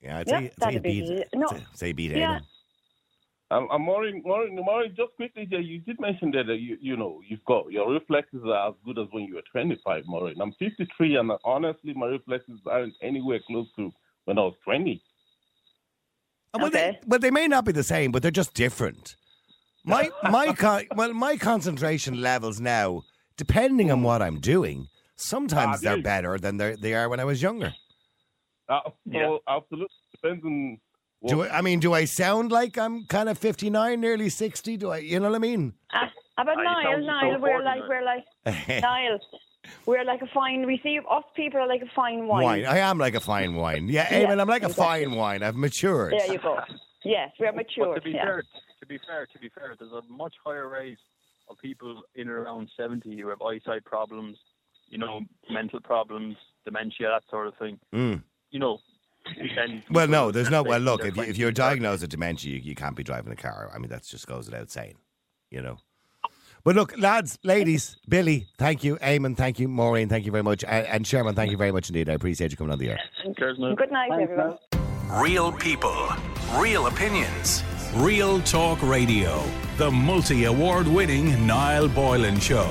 yeah. 0.01 0.19
I'd 0.19 0.27
Yeah, 0.27 0.39
say, 0.39 0.45
I'd 0.45 0.51
say 0.51 0.53
that'd 0.59 0.83
be 0.83 1.01
beat. 1.01 1.25
No. 1.33 1.47
say- 1.47 1.63
Say 1.73 1.91
beat 1.93 2.11
Yeah. 2.11 2.39
Eamon. 2.39 2.41
Um, 3.49 3.67
and 3.71 3.83
Maureen, 3.85 4.21
Maureen, 4.25 4.55
Maureen, 4.57 4.93
just 4.95 5.15
quickly, 5.15 5.47
yeah, 5.49 5.59
you 5.59 5.79
did 5.79 6.01
mention 6.01 6.31
that 6.31 6.49
uh, 6.49 6.51
you, 6.53 6.77
you 6.81 6.97
know 6.97 7.21
you've 7.25 7.45
got 7.45 7.71
your 7.71 7.89
reflexes 7.89 8.41
are 8.45 8.67
as 8.69 8.75
good 8.83 8.99
as 8.99 9.07
when 9.11 9.23
you 9.23 9.35
were 9.35 9.41
25, 9.53 10.03
Maureen. 10.05 10.41
I'm 10.41 10.51
53, 10.59 11.15
and 11.15 11.31
uh, 11.31 11.37
honestly, 11.45 11.93
my 11.93 12.07
reflexes 12.07 12.59
aren't 12.69 12.93
anywhere 13.01 13.39
close 13.47 13.67
to 13.77 13.89
when 14.25 14.37
I 14.37 14.41
was 14.41 14.55
20. 14.65 15.01
Well, 16.57 16.69
they, 16.71 16.89
Okay. 16.89 16.99
well, 17.07 17.19
they 17.19 17.31
may 17.31 17.47
not 17.47 17.65
be 17.65 17.71
the 17.71 17.83
same, 17.83 18.11
but 18.11 18.21
they're 18.21 18.31
just 18.31 18.53
different. 18.53 19.15
My 19.85 20.09
my 20.23 20.53
con- 20.53 20.87
well, 20.95 21.13
my 21.13 21.37
concentration 21.37 22.21
levels 22.21 22.59
now, 22.59 23.03
depending 23.37 23.91
on 23.91 24.03
what 24.03 24.21
I'm 24.21 24.39
doing, 24.39 24.87
sometimes 25.15 25.81
they're 25.81 26.01
better 26.01 26.37
than 26.37 26.57
they 26.57 26.75
they 26.75 26.93
are 26.93 27.07
when 27.09 27.19
I 27.19 27.25
was 27.25 27.41
younger. 27.41 27.73
Uh, 28.69 28.81
so 28.85 28.93
Yeah. 29.05 29.37
absolutely 29.47 29.95
depends 30.11 30.43
on. 30.45 30.79
What, 31.19 31.29
Do 31.31 31.41
I, 31.43 31.57
I 31.57 31.61
mean, 31.61 31.79
do 31.79 31.93
I 31.93 32.05
sound 32.05 32.51
like 32.51 32.77
I'm 32.77 33.05
kind 33.07 33.27
of 33.27 33.39
59, 33.39 33.99
nearly 33.99 34.29
60? 34.29 34.77
Do 34.77 34.91
I, 34.91 34.97
you 34.97 35.19
know 35.19 35.29
what 35.31 35.35
I 35.35 35.39
mean? 35.39 35.73
Uh, 35.91 36.05
about 36.37 36.57
you 36.57 36.63
Niall, 36.63 37.33
so 37.33 37.39
we're 37.39 37.63
like 37.63 37.81
we're 37.89 38.03
like 38.05 38.25
Niall, 38.81 39.19
we're 39.85 40.03
like 40.03 40.21
a 40.21 40.27
fine. 40.33 40.65
We 40.65 40.79
see 40.83 40.99
us 40.99 41.23
people 41.35 41.59
are 41.59 41.67
like 41.67 41.81
a 41.81 41.91
fine 41.95 42.27
wine. 42.27 42.43
wine. 42.43 42.65
I 42.65 42.79
am 42.79 42.97
like 42.97 43.15
a 43.15 43.19
fine 43.19 43.55
wine. 43.55 43.87
Yeah, 43.89 44.07
Yeah, 44.19 44.31
I'm 44.31 44.47
like 44.47 44.63
a 44.63 44.69
fine 44.69 45.11
wine. 45.11 45.43
I've 45.43 45.55
matured. 45.55 46.13
There 46.13 46.33
you 46.33 46.39
go. 46.39 46.59
Yes, 47.03 47.31
we're 47.39 47.51
mature. 47.51 47.93
But 47.93 48.03
to 48.03 48.09
be 48.09 48.11
yeah. 48.11 48.25
fair, 48.25 48.43
to 48.79 48.85
be 48.85 48.99
fair, 49.07 49.27
to 49.31 49.39
be 49.39 49.49
fair, 49.49 49.75
there's 49.79 49.91
a 49.91 50.01
much 50.11 50.33
higher 50.43 50.67
rate 50.67 50.97
of 51.49 51.57
people 51.59 52.01
in 52.15 52.27
and 52.27 52.31
around 52.31 52.69
70 52.75 53.19
who 53.19 53.29
have 53.29 53.41
eyesight 53.41 53.85
problems, 53.85 54.37
you 54.89 54.97
know, 54.97 55.21
mental 55.49 55.79
problems, 55.79 56.35
dementia, 56.65 57.07
that 57.07 57.23
sort 57.29 57.47
of 57.47 57.55
thing. 57.57 57.79
Mm. 57.93 58.23
You 58.51 58.59
know, 58.59 58.79
Well, 59.91 60.07
no, 60.07 60.31
there's 60.31 60.49
no. 60.49 60.63
Well, 60.63 60.79
look, 60.79 61.03
if, 61.03 61.17
you, 61.17 61.23
if 61.23 61.37
you're 61.37 61.51
diagnosed 61.51 62.01
with 62.01 62.11
dementia, 62.11 62.53
you, 62.53 62.59
you 62.59 62.75
can't 62.75 62.95
be 62.95 63.03
driving 63.03 63.33
a 63.33 63.35
car. 63.35 63.71
I 63.73 63.77
mean, 63.77 63.89
that 63.89 64.03
just 64.03 64.27
goes 64.27 64.45
without 64.45 64.71
saying, 64.71 64.95
you 65.51 65.61
know. 65.61 65.77
But 66.67 66.75
look, 66.75 66.97
lads, 66.97 67.39
ladies, 67.43 67.95
Billy, 68.09 68.49
thank 68.57 68.83
you. 68.83 68.97
Eamon, 68.97 69.37
thank 69.37 69.57
you. 69.57 69.69
Maureen, 69.69 70.09
thank 70.09 70.25
you 70.25 70.33
very 70.33 70.43
much. 70.43 70.65
And, 70.65 70.85
and 70.87 71.07
Sherman, 71.07 71.33
thank 71.33 71.49
you 71.49 71.55
very 71.55 71.71
much 71.71 71.87
indeed. 71.87 72.09
I 72.09 72.11
appreciate 72.11 72.51
you 72.51 72.57
coming 72.57 72.73
on 72.73 72.77
the 72.77 72.89
air. 72.89 72.99
Cheers, 73.39 73.57
man. 73.57 73.75
Good 73.75 73.89
night, 73.89 74.09
Thanks, 74.09 74.29
everyone. 74.29 74.57
man. 75.07 75.23
Real 75.23 75.53
people, 75.53 76.09
real 76.57 76.87
opinions, 76.87 77.63
real 77.95 78.41
talk 78.41 78.83
radio. 78.83 79.41
The 79.77 79.89
multi 79.89 80.43
award 80.43 80.89
winning 80.89 81.47
Niall 81.47 81.87
Boylan 81.87 82.37
Show. 82.41 82.67